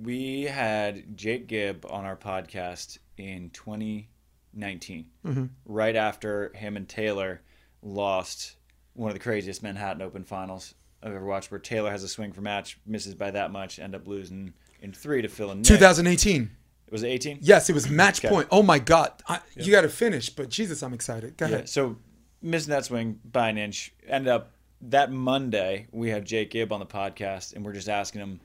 we 0.00 0.42
had 0.42 1.16
Jake 1.16 1.46
Gibb 1.48 1.86
on 1.88 2.04
our 2.04 2.16
podcast 2.16 2.98
in 3.16 3.50
2019, 3.50 5.06
Mm-hmm. 5.26 5.44
right 5.66 5.96
after 5.96 6.52
him 6.54 6.76
and 6.76 6.88
Taylor 6.88 7.40
lost 7.82 8.56
one 8.94 9.08
of 9.10 9.14
the 9.14 9.20
craziest 9.22 9.62
Manhattan 9.62 10.02
Open 10.02 10.24
finals 10.24 10.74
I've 11.02 11.12
ever 11.14 11.24
watched, 11.24 11.50
where 11.50 11.58
Taylor 11.60 11.90
has 11.90 12.02
a 12.04 12.08
swing 12.08 12.32
for 12.32 12.42
match, 12.42 12.78
misses 12.86 13.14
by 13.14 13.30
that 13.30 13.50
much, 13.50 13.78
end 13.78 13.94
up 13.94 14.06
losing 14.06 14.52
in 14.80 14.92
three 14.92 15.22
to 15.22 15.28
Phil 15.28 15.50
and 15.50 15.60
Nick. 15.60 15.66
2018. 15.68 16.50
Was 16.92 17.02
it 17.02 17.08
18? 17.08 17.38
Yes, 17.40 17.68
it 17.70 17.72
was 17.72 17.88
match 17.90 18.18
Okay. 18.24 18.28
point. 18.28 18.48
Oh 18.50 18.62
my 18.62 18.78
God, 18.78 19.10
I, 19.26 19.40
you 19.56 19.72
got 19.72 19.80
to 19.80 19.88
finish. 19.88 20.28
But 20.28 20.50
Jesus, 20.50 20.82
I'm 20.82 20.92
excited. 20.94 21.36
Go 21.38 21.46
Yeah. 21.46 21.54
ahead. 21.54 21.68
So 21.68 21.96
missing 22.42 22.70
that 22.70 22.84
swing 22.84 23.18
by 23.24 23.48
an 23.48 23.56
inch. 23.58 23.92
End 24.06 24.28
up 24.28 24.52
that 24.82 25.10
Monday 25.10 25.86
we 25.90 26.10
have 26.10 26.22
Jake 26.24 26.50
Gibb 26.50 26.70
on 26.72 26.80
the 26.80 26.86
podcast, 26.86 27.54
and 27.54 27.64
we're 27.64 27.72
just 27.72 27.88
asking 27.88 28.20
him 28.20 28.40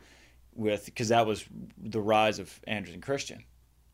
with 0.56 0.86
because 0.86 1.10
that 1.10 1.26
was 1.28 1.46
the 1.78 2.00
rise 2.02 2.40
of 2.40 2.58
Anders 2.66 2.94
and 2.94 3.04
Christian, 3.04 3.44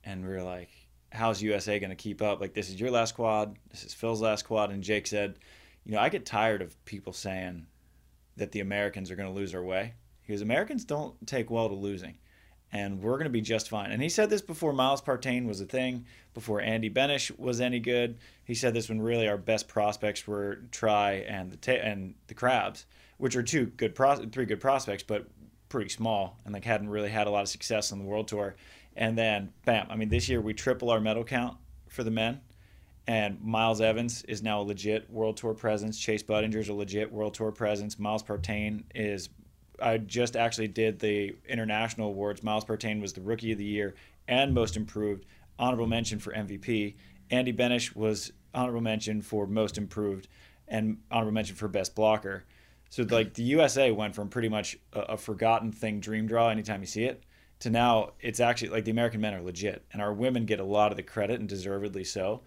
and 0.03 0.23
we 0.23 0.29
were 0.29 0.43
like, 0.43 0.69
"How's 1.11 1.41
USA 1.41 1.79
going 1.79 1.89
to 1.89 1.95
keep 1.95 2.21
up? 2.21 2.39
Like 2.39 2.53
this 2.53 2.69
is 2.69 2.79
your 2.79 2.91
last 2.91 3.15
quad, 3.15 3.57
this 3.71 3.83
is 3.83 3.93
Phil's 3.93 4.21
last 4.21 4.43
quad." 4.45 4.69
And 4.71 4.83
Jake 4.83 5.07
said, 5.07 5.39
"You 5.83 5.93
know, 5.93 5.99
I 5.99 6.09
get 6.09 6.25
tired 6.25 6.61
of 6.61 6.83
people 6.85 7.11
saying 7.11 7.65
that 8.37 8.51
the 8.51 8.59
Americans 8.59 9.09
are 9.09 9.15
going 9.15 9.29
to 9.29 9.35
lose 9.35 9.55
our 9.55 9.63
way 9.63 9.93
because 10.25 10.41
Americans 10.41 10.85
don't 10.85 11.15
take 11.25 11.49
well 11.49 11.69
to 11.69 11.75
losing." 11.75 12.17
And 12.73 13.03
we're 13.03 13.13
going 13.13 13.25
to 13.25 13.29
be 13.29 13.41
just 13.41 13.69
fine. 13.69 13.91
And 13.91 14.01
he 14.01 14.09
said 14.09 14.31
this 14.31 14.41
before 14.41 14.73
Miles 14.73 14.99
Partain 14.99 15.45
was 15.45 15.61
a 15.61 15.65
thing, 15.65 16.05
before 16.33 16.59
Andy 16.59 16.89
Benesh 16.89 17.37
was 17.37 17.61
any 17.61 17.79
good. 17.79 18.17
He 18.43 18.55
said 18.55 18.73
this 18.73 18.89
when 18.89 18.99
really 18.99 19.27
our 19.27 19.37
best 19.37 19.67
prospects 19.67 20.25
were 20.25 20.59
Tri 20.71 21.23
and 21.27 21.51
the 21.51 21.57
ta- 21.57 21.73
and 21.73 22.15
the 22.27 22.33
Crabs, 22.33 22.87
which 23.17 23.35
are 23.35 23.43
two 23.43 23.67
good 23.67 23.93
pros- 23.93 24.25
three 24.31 24.45
good 24.45 24.59
prospects, 24.59 25.03
but 25.03 25.27
pretty 25.69 25.89
small 25.89 26.39
and 26.45 26.53
like 26.53 26.65
hadn't 26.65 26.89
really 26.89 27.09
had 27.09 27.27
a 27.27 27.29
lot 27.29 27.41
of 27.41 27.47
success 27.47 27.91
on 27.91 27.99
the 27.99 28.05
world 28.05 28.27
tour. 28.27 28.55
And 28.95 29.17
then 29.17 29.53
bam, 29.65 29.87
I 29.89 29.95
mean 29.95 30.09
this 30.09 30.27
year 30.27 30.41
we 30.41 30.53
triple 30.53 30.89
our 30.89 30.99
medal 30.99 31.23
count 31.23 31.57
for 31.89 32.03
the 32.03 32.11
men. 32.11 32.41
And 33.05 33.41
Miles 33.41 33.81
Evans 33.81 34.23
is 34.23 34.41
now 34.41 34.61
a 34.61 34.63
legit 34.63 35.09
World 35.11 35.35
Tour 35.35 35.53
presence. 35.53 35.99
Chase 35.99 36.23
Budinger's 36.23 36.69
a 36.69 36.73
legit 36.73 37.11
World 37.11 37.33
Tour 37.33 37.51
presence. 37.51 37.99
Miles 37.99 38.23
Partain 38.23 38.83
is 38.95 39.29
I 39.81 39.97
just 39.97 40.35
actually 40.35 40.67
did 40.67 40.99
the 40.99 41.35
international 41.47 42.09
awards. 42.09 42.43
Miles 42.43 42.65
Partain 42.65 43.01
was 43.01 43.13
the 43.13 43.21
rookie 43.21 43.51
of 43.51 43.57
the 43.57 43.65
year 43.65 43.95
and 44.27 44.53
most 44.53 44.77
improved. 44.77 45.25
Honorable 45.59 45.87
mention 45.87 46.19
for 46.19 46.33
MVP. 46.33 46.95
Andy 47.31 47.53
Benesh 47.53 47.95
was 47.95 48.31
honorable 48.53 48.81
mention 48.81 49.21
for 49.21 49.47
most 49.47 49.77
improved 49.77 50.27
and 50.67 50.97
honorable 51.11 51.33
mention 51.33 51.55
for 51.55 51.67
best 51.67 51.95
blocker. 51.95 52.45
So 52.89 53.03
like 53.03 53.33
the 53.33 53.43
USA 53.43 53.91
went 53.91 54.13
from 54.13 54.29
pretty 54.29 54.49
much 54.49 54.77
a, 54.93 55.01
a 55.01 55.17
forgotten 55.17 55.71
thing 55.71 55.99
dream 55.99 56.27
draw 56.27 56.49
anytime 56.49 56.81
you 56.81 56.87
see 56.87 57.05
it 57.05 57.23
to 57.63 57.69
now 57.69 58.11
it's 58.19 58.41
actually 58.41 58.69
like 58.69 58.83
the 58.83 58.91
American 58.91 59.21
men 59.21 59.33
are 59.33 59.41
legit 59.41 59.85
and 59.93 60.01
our 60.01 60.13
women 60.13 60.45
get 60.45 60.59
a 60.59 60.65
lot 60.65 60.91
of 60.91 60.97
the 60.97 61.03
credit 61.03 61.39
and 61.39 61.47
deservedly 61.47 62.03
so. 62.03 62.41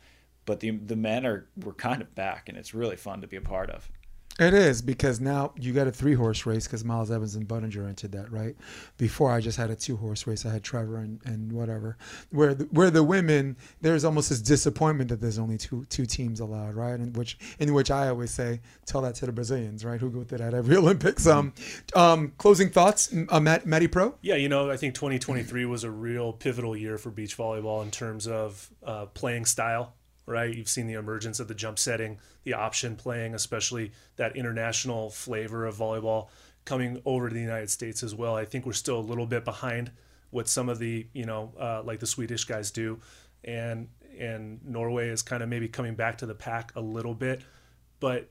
But 0.44 0.60
the 0.60 0.72
the 0.72 0.94
men 0.94 1.24
are 1.24 1.48
we're 1.56 1.72
kind 1.72 2.02
of 2.02 2.14
back 2.14 2.48
and 2.48 2.58
it's 2.58 2.74
really 2.74 2.96
fun 2.96 3.22
to 3.22 3.26
be 3.26 3.36
a 3.36 3.40
part 3.40 3.70
of. 3.70 3.90
It 4.38 4.52
is 4.52 4.82
because 4.82 5.18
now 5.18 5.52
you 5.58 5.72
got 5.72 5.86
a 5.86 5.92
three 5.92 6.12
horse 6.12 6.44
race 6.44 6.66
because 6.66 6.84
Miles 6.84 7.10
Evans 7.10 7.36
and 7.36 7.48
Budinger 7.48 7.88
entered 7.88 8.12
that 8.12 8.30
right. 8.30 8.54
Before 8.98 9.30
I 9.30 9.40
just 9.40 9.56
had 9.56 9.70
a 9.70 9.76
two 9.76 9.96
horse 9.96 10.26
race. 10.26 10.44
I 10.44 10.52
had 10.52 10.62
Trevor 10.62 10.98
and, 10.98 11.20
and 11.24 11.50
whatever. 11.52 11.96
Where 12.30 12.52
the, 12.52 12.64
where 12.64 12.90
the 12.90 13.02
women 13.02 13.56
there's 13.80 14.04
almost 14.04 14.28
this 14.28 14.42
disappointment 14.42 15.08
that 15.08 15.22
there's 15.22 15.38
only 15.38 15.56
two 15.56 15.86
two 15.88 16.04
teams 16.04 16.40
allowed 16.40 16.74
right. 16.74 16.94
In 16.94 17.14
which 17.14 17.38
in 17.58 17.72
which 17.72 17.90
I 17.90 18.08
always 18.08 18.30
say 18.30 18.60
tell 18.84 19.00
that 19.02 19.14
to 19.16 19.26
the 19.26 19.32
Brazilians 19.32 19.86
right 19.86 19.98
who 19.98 20.10
go 20.10 20.22
through 20.22 20.38
that 20.38 20.48
at 20.48 20.54
every 20.54 20.76
Olympics. 20.86 21.26
Um, 21.26 21.54
um 21.94 22.32
closing 22.36 22.68
thoughts, 22.68 23.14
uh, 23.30 23.40
Matt, 23.40 23.64
Matty 23.64 23.88
Pro. 23.88 24.16
Yeah, 24.20 24.36
you 24.36 24.50
know 24.50 24.70
I 24.70 24.76
think 24.76 24.94
2023 24.94 25.64
was 25.64 25.82
a 25.82 25.90
real 25.90 26.34
pivotal 26.34 26.76
year 26.76 26.98
for 26.98 27.10
beach 27.10 27.38
volleyball 27.38 27.82
in 27.82 27.90
terms 27.90 28.26
of 28.26 28.68
uh, 28.84 29.06
playing 29.06 29.46
style 29.46 29.94
right? 30.26 30.54
You've 30.54 30.68
seen 30.68 30.86
the 30.86 30.94
emergence 30.94 31.40
of 31.40 31.48
the 31.48 31.54
jump 31.54 31.78
setting, 31.78 32.18
the 32.44 32.54
option 32.54 32.96
playing, 32.96 33.34
especially 33.34 33.92
that 34.16 34.36
international 34.36 35.10
flavor 35.10 35.66
of 35.66 35.76
volleyball 35.76 36.28
coming 36.64 37.00
over 37.04 37.28
to 37.28 37.34
the 37.34 37.40
United 37.40 37.70
States 37.70 38.02
as 38.02 38.14
well. 38.14 38.34
I 38.34 38.44
think 38.44 38.66
we're 38.66 38.72
still 38.72 38.98
a 38.98 39.00
little 39.00 39.26
bit 39.26 39.44
behind 39.44 39.92
what 40.30 40.48
some 40.48 40.68
of 40.68 40.78
the, 40.78 41.06
you 41.12 41.24
know, 41.24 41.52
uh, 41.58 41.82
like 41.84 42.00
the 42.00 42.06
Swedish 42.06 42.44
guys 42.44 42.70
do. 42.70 43.00
And 43.44 43.88
and 44.18 44.64
Norway 44.66 45.08
is 45.08 45.22
kind 45.22 45.42
of 45.42 45.48
maybe 45.48 45.68
coming 45.68 45.94
back 45.94 46.18
to 46.18 46.26
the 46.26 46.34
pack 46.34 46.72
a 46.74 46.80
little 46.80 47.14
bit. 47.14 47.42
But 48.00 48.30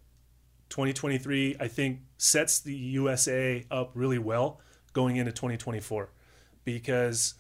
2023, 0.70 1.58
I 1.60 1.68
think, 1.68 2.00
sets 2.18 2.60
the 2.60 2.74
USA 2.74 3.66
up 3.72 3.92
really 3.94 4.18
well 4.18 4.60
going 4.94 5.18
into 5.18 5.32
2024 5.32 6.10
because 6.64 7.36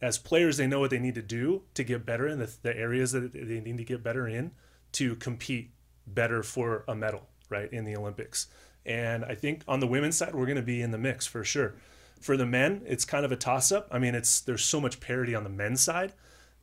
as 0.00 0.18
players, 0.18 0.56
they 0.56 0.66
know 0.66 0.80
what 0.80 0.90
they 0.90 0.98
need 0.98 1.14
to 1.16 1.22
do 1.22 1.62
to 1.74 1.82
get 1.82 2.06
better 2.06 2.28
in 2.28 2.38
the, 2.38 2.50
the 2.62 2.76
areas 2.76 3.12
that 3.12 3.32
they 3.32 3.60
need 3.60 3.78
to 3.78 3.84
get 3.84 4.02
better 4.02 4.28
in 4.28 4.52
to 4.92 5.16
compete 5.16 5.70
better 6.06 6.42
for 6.42 6.84
a 6.88 6.94
medal, 6.94 7.28
right, 7.48 7.72
in 7.72 7.84
the 7.84 7.96
Olympics. 7.96 8.46
And 8.86 9.24
I 9.24 9.34
think 9.34 9.62
on 9.68 9.80
the 9.80 9.86
women's 9.86 10.16
side, 10.16 10.34
we're 10.34 10.46
going 10.46 10.56
to 10.56 10.62
be 10.62 10.80
in 10.80 10.92
the 10.92 10.98
mix 10.98 11.26
for 11.26 11.44
sure. 11.44 11.74
For 12.20 12.36
the 12.36 12.46
men, 12.46 12.82
it's 12.86 13.04
kind 13.04 13.24
of 13.24 13.32
a 13.32 13.36
toss 13.36 13.70
up. 13.70 13.88
I 13.90 13.98
mean, 13.98 14.14
it's 14.14 14.40
there's 14.40 14.64
so 14.64 14.80
much 14.80 15.00
parity 15.00 15.34
on 15.34 15.44
the 15.44 15.50
men's 15.50 15.80
side 15.80 16.14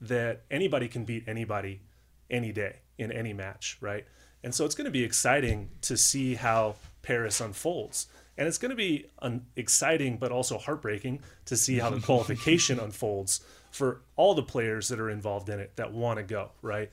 that 0.01 0.43
anybody 0.49 0.87
can 0.87 1.05
beat 1.05 1.23
anybody 1.27 1.81
any 2.29 2.51
day 2.51 2.77
in 2.97 3.11
any 3.11 3.33
match, 3.33 3.77
right? 3.79 4.05
And 4.43 4.53
so 4.53 4.65
it's 4.65 4.75
going 4.75 4.85
to 4.85 4.91
be 4.91 5.03
exciting 5.03 5.69
to 5.81 5.97
see 5.97 6.35
how 6.35 6.75
Paris 7.01 7.39
unfolds. 7.41 8.07
And 8.37 8.47
it's 8.47 8.57
going 8.57 8.71
to 8.71 8.75
be 8.75 9.05
un- 9.19 9.45
exciting, 9.55 10.17
but 10.17 10.31
also 10.31 10.57
heartbreaking 10.57 11.21
to 11.45 11.55
see 11.55 11.77
how 11.77 11.89
the 11.89 11.99
qualification 12.05 12.79
unfolds 12.79 13.41
for 13.71 14.01
all 14.15 14.33
the 14.33 14.43
players 14.43 14.89
that 14.89 14.99
are 14.99 15.09
involved 15.09 15.49
in 15.49 15.59
it 15.59 15.75
that 15.75 15.93
want 15.93 16.17
to 16.17 16.23
go, 16.23 16.51
right? 16.61 16.91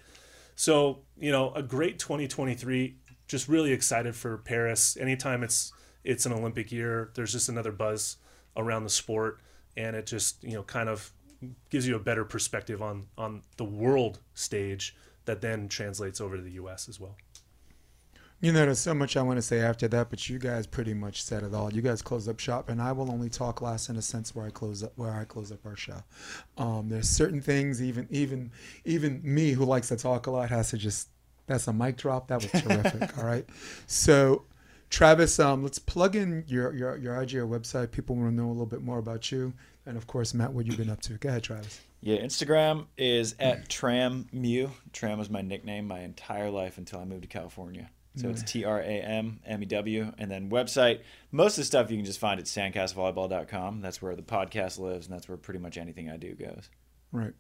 So, 0.55 1.01
you 1.19 1.33
know, 1.33 1.53
a 1.55 1.63
great 1.63 1.99
2023. 1.99 2.97
Just 3.27 3.49
really 3.49 3.73
excited 3.73 4.15
for 4.15 4.39
Paris. 4.39 4.97
Anytime 5.01 5.43
it's 5.43 5.73
it's 6.05 6.27
an 6.27 6.33
Olympic 6.33 6.71
year, 6.73 7.11
there's 7.15 7.33
just 7.33 7.49
another 7.49 7.73
buzz 7.73 8.17
around 8.57 8.85
the 8.85 8.91
sport, 8.91 9.41
and 9.77 9.97
it 9.97 10.07
just 10.07 10.43
you 10.45 10.53
know 10.55 10.63
kind 10.63 10.89
of 10.89 11.13
gives 11.71 11.87
you 11.87 11.97
a 11.97 11.99
better 11.99 12.25
perspective 12.25 12.83
on 12.83 13.07
on 13.17 13.43
the 13.57 13.65
world 13.65 14.19
stage 14.35 14.95
that 15.25 15.41
then 15.41 15.69
translates 15.69 16.21
over 16.21 16.37
to 16.37 16.43
the 16.43 16.53
U.S. 16.53 16.89
as 16.89 17.01
well. 17.01 17.17
You 18.43 18.51
know, 18.51 18.67
there's 18.67 18.81
so 18.81 18.93
much 18.93 19.17
I 19.17 19.23
want 19.23 19.39
to 19.39 19.43
say 19.43 19.61
after 19.61 19.87
that, 19.87 20.11
but 20.11 20.29
you 20.29 20.37
guys 20.37 20.67
pretty 20.67 20.95
much 20.95 21.23
said 21.23 21.45
it 21.45 21.55
all. 21.55 21.73
You 21.73 21.81
guys 21.81 22.03
close 22.03 22.27
up 22.27 22.41
shop, 22.41 22.71
and 22.71 22.83
I 22.83 22.91
will 22.91 23.09
only 23.09 23.29
talk 23.29 23.63
last 23.63 23.89
in 23.89 23.95
a 23.95 24.03
sense 24.03 24.35
where 24.35 24.45
I 24.45 24.51
close 24.51 24.83
up 24.83 24.93
where 24.97 25.13
I 25.13 25.23
close 25.23 25.53
up 25.53 25.65
our 25.65 25.77
show. 25.77 26.03
Um, 26.59 26.89
there's 26.89 27.09
certain 27.09 27.41
things, 27.41 27.81
even 27.81 28.09
even 28.11 28.51
even 28.85 29.21
me 29.23 29.53
who 29.53 29.65
likes 29.65 29.89
to 29.89 29.97
talk 29.97 30.27
a 30.27 30.33
lot 30.33 30.51
has 30.51 30.71
to 30.71 30.77
just. 30.77 31.09
That's 31.47 31.69
a 31.69 31.73
mic 31.73 31.97
drop. 31.97 32.29
That 32.29 32.43
was 32.43 32.51
terrific. 32.63 33.17
all 33.19 33.25
right, 33.25 33.49
so 33.87 34.43
Travis, 34.91 35.39
um, 35.39 35.63
let's 35.63 35.79
plug 35.79 36.17
in 36.17 36.43
your 36.49 36.75
your 36.75 36.97
your 36.97 37.15
IGR 37.15 37.49
website. 37.49 37.93
People 37.93 38.17
want 38.17 38.31
to 38.31 38.35
know 38.35 38.49
a 38.49 38.51
little 38.51 38.67
bit 38.67 38.83
more 38.83 38.99
about 38.99 39.31
you, 39.31 39.55
and 39.87 39.97
of 39.97 40.09
course, 40.09 40.35
Matt, 40.35 40.53
what 40.53 40.67
you've 40.67 40.79
been 40.79 40.91
up 40.91 41.01
to. 41.03 41.13
Go 41.13 41.29
ahead, 41.29 41.45
Travis. 41.45 41.81
Yeah, 42.01 42.17
Instagram 42.17 42.87
is 42.99 43.37
at 43.39 43.69
Tram 43.69 44.27
Mew. 44.33 44.73
Tram 44.93 45.21
was 45.21 45.31
my 45.31 45.43
nickname 45.43 45.87
my 45.87 46.01
entire 46.01 46.51
life 46.51 46.77
until 46.77 46.99
I 46.99 47.05
moved 47.05 47.23
to 47.23 47.29
California. 47.29 47.89
So 48.15 48.29
it's 48.29 48.43
T 48.43 48.65
R 48.65 48.79
A 48.79 48.85
M 48.85 49.41
M 49.47 49.63
E 49.63 49.67
W. 49.67 50.13
And 50.19 50.31
then 50.31 50.51
website, 50.51 51.01
most 51.31 51.53
of 51.53 51.63
the 51.63 51.65
stuff 51.65 51.91
you 51.91 51.97
can 51.97 52.05
just 52.05 52.19
find 52.19 52.39
at 52.39 52.47
sandcastlevolleyball.com. 52.47 53.81
That's 53.81 54.03
where 54.03 54.15
the 54.15 54.23
podcast 54.23 54.79
lives, 54.79 55.07
and 55.07 55.15
that's 55.15 55.29
where 55.29 55.39
pretty 55.39 55.61
much 55.61 55.79
anything 55.79 56.11
I 56.11 56.19
do 56.19 56.35
goes. 56.35 56.69
Right. 57.11 57.33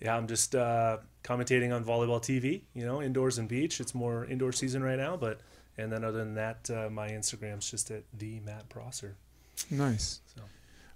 Yeah, 0.00 0.16
I'm 0.16 0.26
just 0.26 0.54
uh, 0.54 0.98
commentating 1.22 1.74
on 1.74 1.84
volleyball 1.84 2.20
TV, 2.20 2.62
you 2.74 2.84
know, 2.84 3.00
indoors 3.00 3.38
and 3.38 3.48
beach. 3.48 3.80
It's 3.80 3.94
more 3.94 4.24
indoor 4.24 4.52
season 4.52 4.82
right 4.82 4.98
now, 4.98 5.16
but, 5.16 5.40
and 5.78 5.92
then 5.92 6.04
other 6.04 6.18
than 6.18 6.34
that, 6.34 6.68
uh, 6.70 6.88
my 6.90 7.08
Instagram's 7.08 7.70
just 7.70 7.90
at 7.90 8.02
the 8.12 8.40
Matt 8.40 8.68
Prosser. 8.68 9.16
Nice. 9.70 10.20
So. 10.34 10.42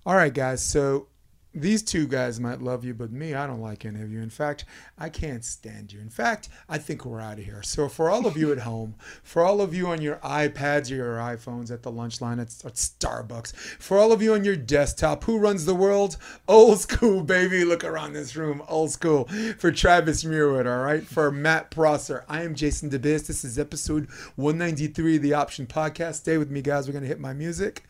All 0.04 0.16
right, 0.16 0.32
guys. 0.32 0.62
So 0.62 1.06
these 1.55 1.82
two 1.82 2.07
guys 2.07 2.38
might 2.38 2.61
love 2.61 2.84
you, 2.84 2.92
but 2.92 3.11
me, 3.11 3.34
I 3.34 3.46
don't 3.46 3.61
like 3.61 3.84
any 3.84 4.03
of 4.03 4.12
you. 4.12 4.20
In 4.20 4.28
fact, 4.28 4.66
I 4.99 5.09
can't 5.09 5.44
stand 5.44 5.92
you. 5.92 6.01
In 6.01 6.11
fact, 6.11 6.51
I 6.68 6.76
think 6.76 7.05
we're 7.05 7.20
out 7.20 7.38
of 7.38 7.44
here. 7.44 7.62
So, 7.62 7.88
for 7.88 8.11
all 8.11 8.26
of 8.26 8.36
you 8.36 8.53
at 8.53 8.59
home, 8.68 8.94
for 9.22 9.42
all 9.42 9.61
of 9.61 9.74
you 9.74 9.86
on 9.86 10.03
your 10.03 10.16
iPads 10.16 10.90
or 10.90 10.96
your 10.96 11.16
iPhones 11.16 11.70
at 11.70 11.82
the 11.82 11.90
lunch 11.90 12.20
line 12.20 12.38
at, 12.38 12.49
at 12.64 12.74
Starbucks, 12.74 13.55
for 13.55 13.99
all 13.99 14.12
of 14.12 14.20
you 14.20 14.34
on 14.34 14.44
your 14.44 14.57
desktop, 14.57 15.24
who 15.24 15.38
runs 15.38 15.64
the 15.64 15.74
world? 15.74 16.18
Old 16.46 16.80
school, 16.80 17.22
baby. 17.22 17.64
Look 17.64 17.82
around 17.82 18.12
this 18.12 18.36
room, 18.36 18.62
old 18.68 18.90
school. 18.90 19.24
For 19.59 19.72
Travis 19.72 20.24
Murwood, 20.24 20.66
all 20.66 20.84
right? 20.84 21.05
For 21.07 21.30
Matt 21.30 21.70
Prosser, 21.70 22.24
I 22.28 22.42
am 22.42 22.55
Jason 22.55 22.90
DeBiz. 22.90 23.26
This 23.26 23.44
is 23.44 23.59
episode 23.59 24.09
193 24.36 25.16
of 25.16 25.22
the 25.22 25.34
Option 25.34 25.66
Podcast. 25.66 26.14
Stay 26.16 26.36
with 26.36 26.51
me, 26.51 26.61
guys. 26.61 26.86
We're 26.86 26.92
going 26.92 27.05
to 27.05 27.09
hit 27.09 27.20
my 27.20 27.32
music. 27.32 27.84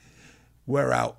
We're 0.67 0.93
out. 0.93 1.19